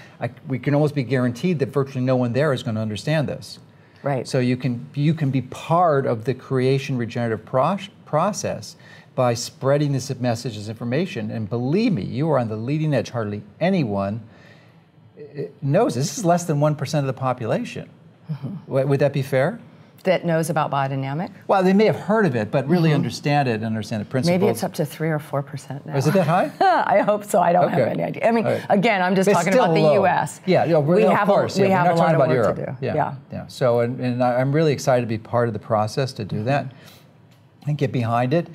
we 0.48 0.58
can 0.58 0.74
almost 0.74 0.94
be 0.94 1.02
guaranteed 1.02 1.58
that 1.58 1.66
virtually 1.66 2.04
no 2.04 2.16
one 2.16 2.32
there 2.32 2.54
is 2.54 2.62
going 2.62 2.76
to 2.76 2.80
understand 2.80 3.28
this. 3.28 3.58
Right. 4.06 4.28
So 4.28 4.38
you 4.38 4.56
can 4.56 4.86
you 4.94 5.14
can 5.14 5.32
be 5.32 5.42
part 5.42 6.06
of 6.06 6.26
the 6.26 6.32
creation 6.32 6.96
regenerative 6.96 7.44
pro- 7.44 7.78
process 8.04 8.76
by 9.16 9.34
spreading 9.34 9.90
this 9.90 10.14
message, 10.20 10.56
this 10.56 10.68
information, 10.68 11.32
and 11.32 11.50
believe 11.50 11.92
me, 11.92 12.04
you 12.04 12.30
are 12.30 12.38
on 12.38 12.46
the 12.46 12.54
leading 12.54 12.94
edge. 12.94 13.10
Hardly 13.10 13.42
anyone 13.58 14.20
uh, 15.18 15.42
knows 15.60 15.96
this. 15.96 16.06
This 16.06 16.18
is 16.18 16.24
less 16.24 16.44
than 16.44 16.60
one 16.60 16.76
percent 16.76 17.02
of 17.02 17.12
the 17.12 17.18
population. 17.18 17.90
Would 18.68 18.88
would 18.88 19.00
that 19.00 19.12
be 19.12 19.22
fair? 19.22 19.58
That 20.06 20.24
knows 20.24 20.50
about 20.50 20.70
biodynamic. 20.70 21.30
Well, 21.46 21.62
they 21.62 21.72
may 21.72 21.84
have 21.84 21.96
heard 21.96 22.26
of 22.26 22.34
it, 22.34 22.50
but 22.50 22.66
really 22.66 22.92
understand 22.92 23.48
it 23.48 23.56
and 23.56 23.64
understand 23.64 24.00
the 24.00 24.06
principles. 24.06 24.34
Mm-hmm. 24.34 24.44
Maybe 24.46 24.50
it's 24.50 24.64
up 24.64 24.72
to 24.74 24.86
three 24.86 25.10
or 25.10 25.18
four 25.18 25.42
percent 25.42 25.84
now. 25.84 25.96
Is 25.96 26.06
it 26.06 26.14
that 26.14 26.26
high? 26.26 26.50
I 26.86 27.02
hope 27.02 27.24
so. 27.24 27.40
I 27.40 27.52
don't 27.52 27.70
have 27.70 27.86
any 27.86 28.02
idea. 28.02 28.26
I 28.26 28.32
mean, 28.32 28.44
right. 28.44 28.64
again, 28.70 29.02
I'm 29.02 29.14
just 29.14 29.28
It's 29.28 29.36
talking 29.36 29.52
about 29.52 29.74
the 29.74 29.80
low. 29.80 29.94
U.S. 29.94 30.40
Yeah, 30.46 30.64
yeah, 30.64 30.78
we 30.78 31.04
of 31.04 31.12
have 31.12 31.28
course. 31.28 31.58
a, 31.58 31.62
we 31.62 31.68
yeah, 31.68 31.82
have 31.82 31.86
we're 31.86 31.92
a 31.92 31.94
not 31.96 31.98
lot 31.98 32.04
talking 32.04 32.14
of 32.14 32.20
about 32.20 32.28
work 32.28 32.56
Europe. 32.56 32.76
to 32.80 32.80
do. 32.80 32.86
Yeah, 32.86 33.16
yeah. 33.30 33.46
So, 33.48 33.80
and, 33.80 34.00
and 34.00 34.24
I'm 34.24 34.52
really 34.52 34.72
excited 34.72 35.02
to 35.02 35.06
be 35.06 35.18
part 35.18 35.48
of 35.48 35.52
the 35.52 35.60
process 35.60 36.12
to 36.14 36.24
do 36.24 36.42
that 36.44 36.72
and 37.66 37.76
get 37.76 37.92
behind 37.92 38.32
it 38.32 38.48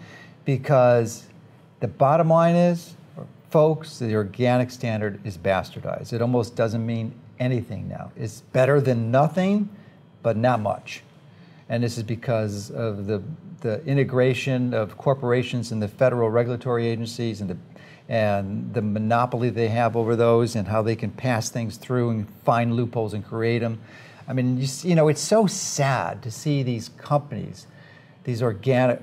because 0.46 1.28
the 1.80 1.88
bottom 1.88 2.30
line 2.30 2.56
is, 2.56 2.96
folks, 3.50 4.00
the 4.00 4.16
organic 4.16 4.72
standard 4.72 5.20
is 5.26 5.38
bastardized. 5.38 6.14
It 6.14 6.22
almost 6.22 6.56
doesn't 6.56 6.86
mean 6.86 7.14
anything 7.40 7.88
now. 7.88 8.12
It's 8.16 8.42
better 8.54 8.80
than 8.80 9.12
nothing, 9.12 9.70
but 10.24 10.38
not 10.38 10.62
much. 10.62 11.04
And 11.72 11.82
this 11.82 11.98
is 11.98 12.04
because 12.04 12.70
of 12.72 13.08
the, 13.08 13.24
the 13.62 13.82
integration 13.86 14.74
of 14.74 14.98
corporations 14.98 15.72
and 15.72 15.82
the 15.82 15.88
federal 15.88 16.30
regulatory 16.30 16.86
agencies 16.86 17.40
and 17.40 17.50
the, 17.50 17.58
and 18.10 18.74
the 18.74 18.82
monopoly 18.82 19.50
they 19.50 19.70
have 19.70 19.96
over 19.96 20.18
those 20.18 20.58
and 20.58 20.68
how 20.68 20.82
they 20.82 20.98
can 20.98 21.12
pass 21.12 21.48
things 21.48 21.78
through 21.78 22.10
and 22.10 22.30
find 22.44 22.76
loopholes 22.76 23.14
and 23.14 23.26
create 23.26 23.60
them. 23.60 23.80
I 24.28 24.34
mean, 24.34 24.60
you, 24.60 24.68
you 24.84 24.96
know, 24.96 25.08
it's 25.08 25.22
so 25.22 25.48
sad 25.48 26.22
to 26.24 26.30
see 26.30 26.62
these 26.62 26.90
companies, 26.98 27.68
these 28.26 28.44
organic 28.44 29.02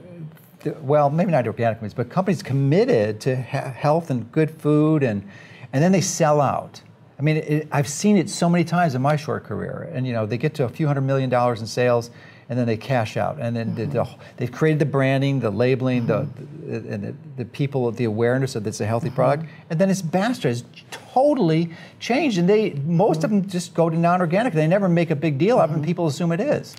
well, 0.82 1.08
maybe 1.08 1.30
not 1.30 1.46
organic 1.46 1.78
companies, 1.78 1.94
but 1.94 2.10
companies 2.10 2.42
committed 2.42 3.18
to 3.22 3.34
health 3.36 4.10
and 4.10 4.30
good 4.30 4.50
food, 4.50 5.02
and 5.02 5.26
and 5.72 5.82
then 5.82 5.92
they 5.92 6.00
sell 6.00 6.40
out. 6.40 6.82
I 7.18 7.22
mean, 7.22 7.36
it, 7.38 7.68
I've 7.72 7.88
seen 7.88 8.16
it 8.16 8.28
so 8.28 8.48
many 8.48 8.64
times 8.64 8.94
in 8.94 9.00
my 9.00 9.16
short 9.16 9.44
career, 9.44 9.90
and 9.92 10.06
you 10.06 10.12
know, 10.12 10.26
they 10.26 10.36
get 10.36 10.54
to 10.54 10.64
a 10.64 10.68
few 10.68 10.86
hundred 10.86 11.02
million 11.02 11.30
dollars 11.30 11.60
in 11.60 11.66
sales, 11.66 12.10
and 12.48 12.58
then 12.58 12.66
they 12.66 12.76
cash 12.76 13.16
out, 13.16 13.38
and 13.38 13.54
then 13.54 13.74
the, 13.74 13.84
the, 13.84 13.98
mm-hmm. 14.04 14.20
they've 14.38 14.50
created 14.50 14.78
the 14.78 14.86
branding, 14.86 15.40
the 15.40 15.50
labeling, 15.50 16.06
mm-hmm. 16.06 16.70
the, 16.70 16.78
the 16.78 16.94
and 16.94 17.04
the, 17.04 17.14
the 17.36 17.44
people, 17.44 17.90
the 17.92 18.04
awareness 18.04 18.54
that 18.54 18.66
it's 18.66 18.80
a 18.80 18.86
healthy 18.86 19.08
uh-huh. 19.08 19.16
product, 19.16 19.50
and 19.68 19.78
then 19.78 19.90
it's 19.90 20.02
bastard, 20.02 20.52
it's 20.52 20.64
totally 20.90 21.70
changed, 22.00 22.38
and 22.38 22.48
they 22.48 22.70
most 22.86 23.24
of 23.24 23.30
mm-hmm. 23.30 23.40
them 23.40 23.50
just 23.50 23.74
go 23.74 23.90
to 23.90 23.96
non-organic. 23.96 24.54
They 24.54 24.66
never 24.66 24.88
make 24.88 25.10
a 25.10 25.16
big 25.16 25.38
deal 25.38 25.58
of 25.58 25.70
it, 25.70 25.74
and 25.74 25.84
people 25.84 26.06
assume 26.06 26.32
it 26.32 26.40
is. 26.40 26.74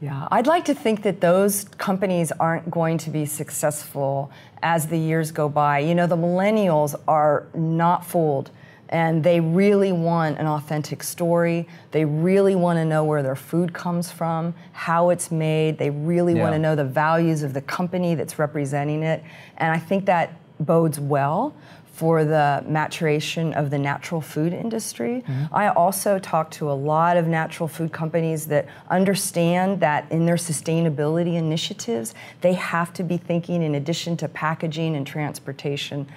Yeah, 0.00 0.28
I'd 0.30 0.48
like 0.48 0.64
to 0.66 0.74
think 0.74 1.02
that 1.04 1.20
those 1.20 1.64
companies 1.78 2.32
aren't 2.32 2.70
going 2.70 2.98
to 2.98 3.10
be 3.10 3.24
successful 3.24 4.30
as 4.62 4.88
the 4.88 4.98
years 4.98 5.30
go 5.30 5.48
by. 5.48 5.78
You 5.78 5.94
know, 5.94 6.06
the 6.06 6.16
millennials 6.16 6.94
are 7.06 7.46
not 7.54 8.04
fooled 8.04 8.50
and 8.88 9.24
they 9.24 9.40
really 9.40 9.92
want 9.92 10.38
an 10.38 10.46
authentic 10.46 11.02
story. 11.02 11.66
They 11.90 12.04
really 12.04 12.54
want 12.54 12.76
to 12.78 12.84
know 12.84 13.04
where 13.04 13.22
their 13.22 13.36
food 13.36 13.72
comes 13.72 14.10
from, 14.10 14.54
how 14.72 15.10
it's 15.10 15.30
made. 15.30 15.78
They 15.78 15.90
really 15.90 16.34
want 16.34 16.52
to 16.52 16.58
know 16.58 16.76
the 16.76 16.84
values 16.84 17.42
of 17.42 17.54
the 17.54 17.62
company 17.62 18.14
that's 18.14 18.38
representing 18.38 19.02
it. 19.02 19.22
And 19.56 19.72
I 19.72 19.78
think 19.78 20.06
that 20.06 20.38
bodes 20.60 21.00
well 21.00 21.54
for 21.94 22.24
the 22.24 22.64
maturation 22.66 23.52
of 23.52 23.70
the 23.70 23.78
natural 23.78 24.20
food 24.20 24.52
industry. 24.52 25.22
Mm-hmm. 25.26 25.54
I 25.54 25.68
also 25.68 26.18
talk 26.18 26.50
to 26.52 26.68
a 26.68 26.74
lot 26.74 27.16
of 27.16 27.28
natural 27.28 27.68
food 27.68 27.92
companies 27.92 28.46
that 28.46 28.66
understand 28.90 29.78
that 29.78 30.10
in 30.10 30.26
their 30.26 30.34
sustainability 30.34 31.34
initiatives, 31.34 32.12
they 32.40 32.54
have 32.54 32.92
to 32.94 33.04
be 33.04 33.16
thinking 33.16 33.62
in 33.62 33.76
addition 33.76 34.16
to 34.16 34.28
packaging 34.28 34.96
and 34.96 35.06
transportation, 35.06 36.08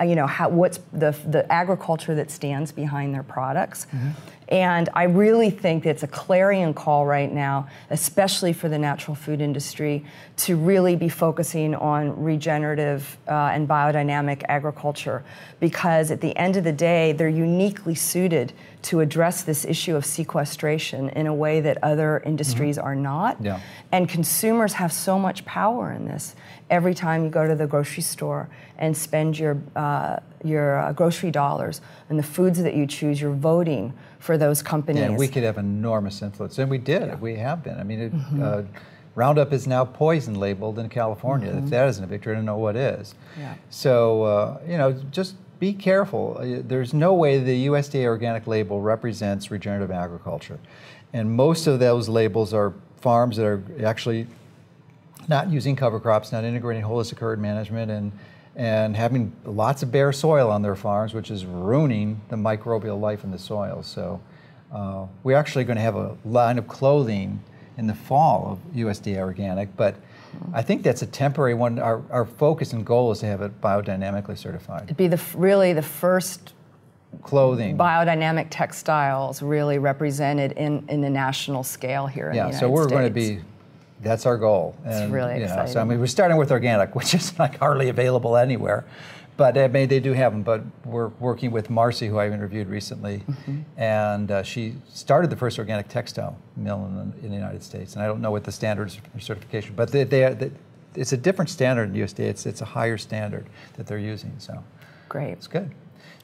you 0.00 0.14
know, 0.14 0.26
how, 0.26 0.48
what's 0.48 0.78
the, 0.92 1.16
the 1.26 1.50
agriculture 1.50 2.14
that 2.14 2.30
stands 2.30 2.72
behind 2.72 3.14
their 3.14 3.22
products. 3.22 3.86
And 4.48 4.90
I 4.92 5.04
really 5.04 5.48
think 5.48 5.86
it's 5.86 6.02
a 6.02 6.06
clarion 6.06 6.74
call 6.74 7.06
right 7.06 7.32
now, 7.32 7.68
especially 7.88 8.52
for 8.52 8.68
the 8.68 8.78
natural 8.78 9.14
food 9.14 9.40
industry, 9.40 10.04
to 10.38 10.56
really 10.56 10.94
be 10.94 11.08
focusing 11.08 11.74
on 11.74 12.22
regenerative 12.22 13.16
uh, 13.28 13.50
and 13.54 13.66
biodynamic 13.66 14.42
agriculture. 14.50 15.24
Because 15.58 16.10
at 16.10 16.20
the 16.20 16.36
end 16.36 16.58
of 16.58 16.64
the 16.64 16.72
day, 16.72 17.12
they're 17.12 17.30
uniquely 17.30 17.94
suited 17.94 18.52
to 18.82 19.00
address 19.00 19.42
this 19.42 19.64
issue 19.64 19.94
of 19.94 20.04
sequestration 20.04 21.08
in 21.10 21.26
a 21.26 21.34
way 21.34 21.60
that 21.60 21.78
other 21.82 22.20
industries 22.26 22.78
are 22.78 22.96
not. 22.96 23.36
Yeah. 23.40 23.60
And 23.92 24.08
consumers 24.08 24.72
have 24.74 24.92
so 24.92 25.18
much 25.18 25.44
power 25.44 25.92
in 25.92 26.06
this. 26.06 26.34
Every 26.68 26.94
time 26.94 27.24
you 27.24 27.30
go 27.30 27.46
to 27.46 27.54
the 27.54 27.66
grocery 27.66 28.02
store 28.02 28.48
and 28.78 28.96
spend 28.96 29.38
your, 29.38 29.62
uh, 29.76 30.16
your 30.42 30.78
uh, 30.78 30.92
grocery 30.92 31.30
dollars 31.30 31.80
and 32.08 32.18
the 32.18 32.24
foods 32.24 32.60
that 32.62 32.74
you 32.74 32.86
choose, 32.86 33.20
you're 33.20 33.32
voting 33.32 33.92
for 34.18 34.36
those 34.36 34.62
companies. 34.62 35.02
And 35.02 35.16
we 35.16 35.28
could 35.28 35.42
have 35.42 35.58
enormous 35.58 36.22
influence, 36.22 36.58
and 36.58 36.70
we 36.70 36.78
did. 36.78 37.20
We 37.20 37.36
have 37.36 37.62
been. 37.62 37.78
I 37.78 37.82
mean, 37.82 38.00
it, 38.00 38.42
uh, 38.42 38.62
Roundup 39.14 39.52
is 39.52 39.66
now 39.66 39.84
poison 39.84 40.34
labeled 40.34 40.78
in 40.78 40.88
California. 40.88 41.52
If 41.52 41.70
that 41.70 41.88
isn't 41.88 42.02
a 42.02 42.06
victory, 42.06 42.32
I 42.32 42.36
don't 42.36 42.46
know 42.46 42.56
what 42.56 42.76
is. 42.76 43.14
Yeah. 43.38 43.54
So 43.68 44.22
uh, 44.22 44.60
you 44.66 44.78
know, 44.78 44.92
just 45.10 45.34
be 45.62 45.72
careful. 45.72 46.36
Uh, 46.40 46.60
There's 46.66 46.92
no 46.92 47.14
way 47.14 47.38
the 47.38 47.68
USDA 47.68 48.04
organic 48.06 48.48
label 48.48 48.80
represents 48.80 49.48
regenerative 49.48 49.92
agriculture, 49.92 50.58
and 51.12 51.30
most 51.30 51.68
of 51.68 51.78
those 51.78 52.08
labels 52.08 52.52
are 52.52 52.74
farms 53.00 53.36
that 53.36 53.46
are 53.46 53.62
actually 53.84 54.26
not 55.28 55.52
using 55.52 55.76
cover 55.76 56.00
crops, 56.00 56.32
not 56.32 56.42
integrating 56.42 56.82
holistic 56.82 57.20
herd 57.20 57.38
management, 57.38 57.92
and 57.92 58.10
and 58.56 58.96
having 58.96 59.32
lots 59.44 59.84
of 59.84 59.92
bare 59.92 60.12
soil 60.12 60.50
on 60.50 60.62
their 60.62 60.74
farms, 60.74 61.14
which 61.14 61.30
is 61.30 61.46
ruining 61.46 62.20
the 62.28 62.36
microbial 62.36 63.00
life 63.00 63.22
in 63.22 63.30
the 63.30 63.38
soil. 63.38 63.84
So 63.84 64.20
uh, 64.74 65.06
we're 65.22 65.38
actually 65.38 65.62
going 65.62 65.76
to 65.76 65.82
have 65.82 65.94
a 65.94 66.16
line 66.24 66.58
of 66.58 66.66
clothing 66.66 67.40
in 67.78 67.86
the 67.86 67.94
fall 67.94 68.50
of 68.50 68.74
USDA 68.74 69.18
organic, 69.18 69.76
but 69.76 69.94
I 70.52 70.62
think 70.62 70.82
that's 70.82 71.02
a 71.02 71.06
temporary 71.06 71.54
one. 71.54 71.78
Our, 71.78 72.02
our 72.10 72.24
focus 72.24 72.72
and 72.72 72.84
goal 72.84 73.10
is 73.12 73.20
to 73.20 73.26
have 73.26 73.42
it 73.42 73.60
biodynamically 73.60 74.36
certified. 74.36 74.84
It'd 74.84 74.96
be 74.96 75.08
the, 75.08 75.22
really 75.34 75.72
the 75.72 75.82
first 75.82 76.54
Clothing. 77.22 77.76
biodynamic 77.76 78.48
textiles 78.50 79.42
really 79.42 79.78
represented 79.78 80.52
in, 80.52 80.84
in 80.88 81.00
the 81.00 81.10
national 81.10 81.62
scale 81.62 82.06
here 82.06 82.30
in 82.30 82.36
yeah, 82.36 82.50
so 82.50 82.70
we're 82.70 82.88
going 82.88 83.04
to 83.04 83.10
be. 83.10 83.40
That's 84.00 84.26
our 84.26 84.36
goal. 84.36 84.74
And, 84.84 85.12
really 85.12 85.38
you 85.38 85.46
know, 85.46 85.66
So 85.66 85.80
I 85.80 85.84
mean, 85.84 86.00
we're 86.00 86.06
starting 86.06 86.36
with 86.36 86.50
organic, 86.50 86.94
which 86.96 87.14
is 87.14 87.38
like 87.38 87.58
hardly 87.58 87.88
available 87.88 88.36
anywhere, 88.36 88.84
but 89.36 89.56
I 89.56 89.68
mean, 89.68 89.88
they 89.88 90.00
do 90.00 90.12
have 90.12 90.32
them. 90.32 90.42
But 90.42 90.62
we're 90.84 91.08
working 91.20 91.50
with 91.50 91.70
Marcy, 91.70 92.06
who 92.08 92.18
I 92.18 92.26
interviewed 92.26 92.68
recently, 92.68 93.18
Mm-hmm. 93.28 93.60
and 93.80 94.30
uh, 94.30 94.42
she 94.42 94.74
started 94.92 95.30
the 95.30 95.36
first 95.36 95.58
organic 95.58 95.88
textile 95.88 96.36
mill 96.56 96.84
in 96.86 96.96
the, 96.96 97.24
in 97.24 97.30
the 97.30 97.36
United 97.36 97.62
States. 97.62 97.94
And 97.94 98.02
I 98.02 98.06
don't 98.06 98.20
know 98.20 98.30
what 98.30 98.44
the 98.44 98.52
standards 98.52 98.94
for 98.96 99.20
certification, 99.20 99.74
but 99.74 99.90
they, 99.90 100.04
they, 100.04 100.32
they, 100.34 100.50
it's 100.94 101.12
a 101.12 101.16
different 101.16 101.48
standard 101.50 101.84
in 101.84 101.92
the 101.94 102.00
USDA. 102.00 102.20
It's 102.28 102.46
it's 102.46 102.60
a 102.60 102.66
higher 102.66 102.98
standard 102.98 103.46
that 103.76 103.86
they're 103.86 103.98
using. 103.98 104.34
So 104.38 104.62
Great. 105.08 105.32
it's 105.32 105.46
good. 105.46 105.74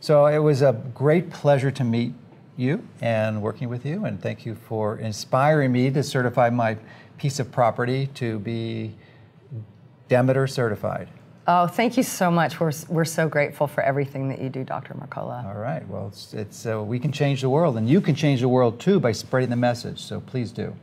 So 0.01 0.27
it 0.27 0.39
was 0.39 0.63
a 0.63 0.73
great 0.95 1.31
pleasure 1.31 1.71
to 1.73 1.85
meet 1.85 2.13
you 2.57 2.83
and 3.01 3.41
working 3.43 3.69
with 3.69 3.85
you, 3.87 4.05
and 4.05 4.21
thank 4.21 4.45
you 4.45 4.55
for 4.55 4.99
inspiring 4.99 5.73
me 5.73 5.91
to 5.91 6.03
certify 6.03 6.51
my 6.51 6.77
piece 7.17 7.41
of 7.41 7.51
property 7.51 8.09
to 8.15 8.39
be 8.41 8.95
Demeter 10.09 10.47
certified. 10.47 11.09
Oh, 11.51 11.67
thank 11.67 11.97
you 11.97 12.03
so 12.03 12.31
much. 12.31 12.61
We're, 12.61 12.73
we're 12.91 13.07
so 13.07 13.27
grateful 13.27 13.67
for 13.67 13.81
everything 13.81 14.29
that 14.29 14.39
you 14.39 14.51
do, 14.51 14.65
Dr. 14.65 14.93
Mercola. 14.93 15.47
All 15.47 15.59
right. 15.59 15.89
Well, 15.89 16.09
it's, 16.09 16.35
it's 16.35 16.67
uh, 16.67 16.83
we 16.83 16.99
can 16.99 17.11
change 17.11 17.41
the 17.41 17.49
world, 17.49 17.79
and 17.79 17.89
you 17.89 18.03
can 18.03 18.15
change 18.15 18.43
the 18.43 18.49
world 18.51 18.79
too 18.79 19.01
by 19.01 19.13
spreading 19.13 19.49
the 19.49 19.57
message. 19.57 19.99
So 19.99 20.21
please 20.21 20.53
do. 20.53 20.75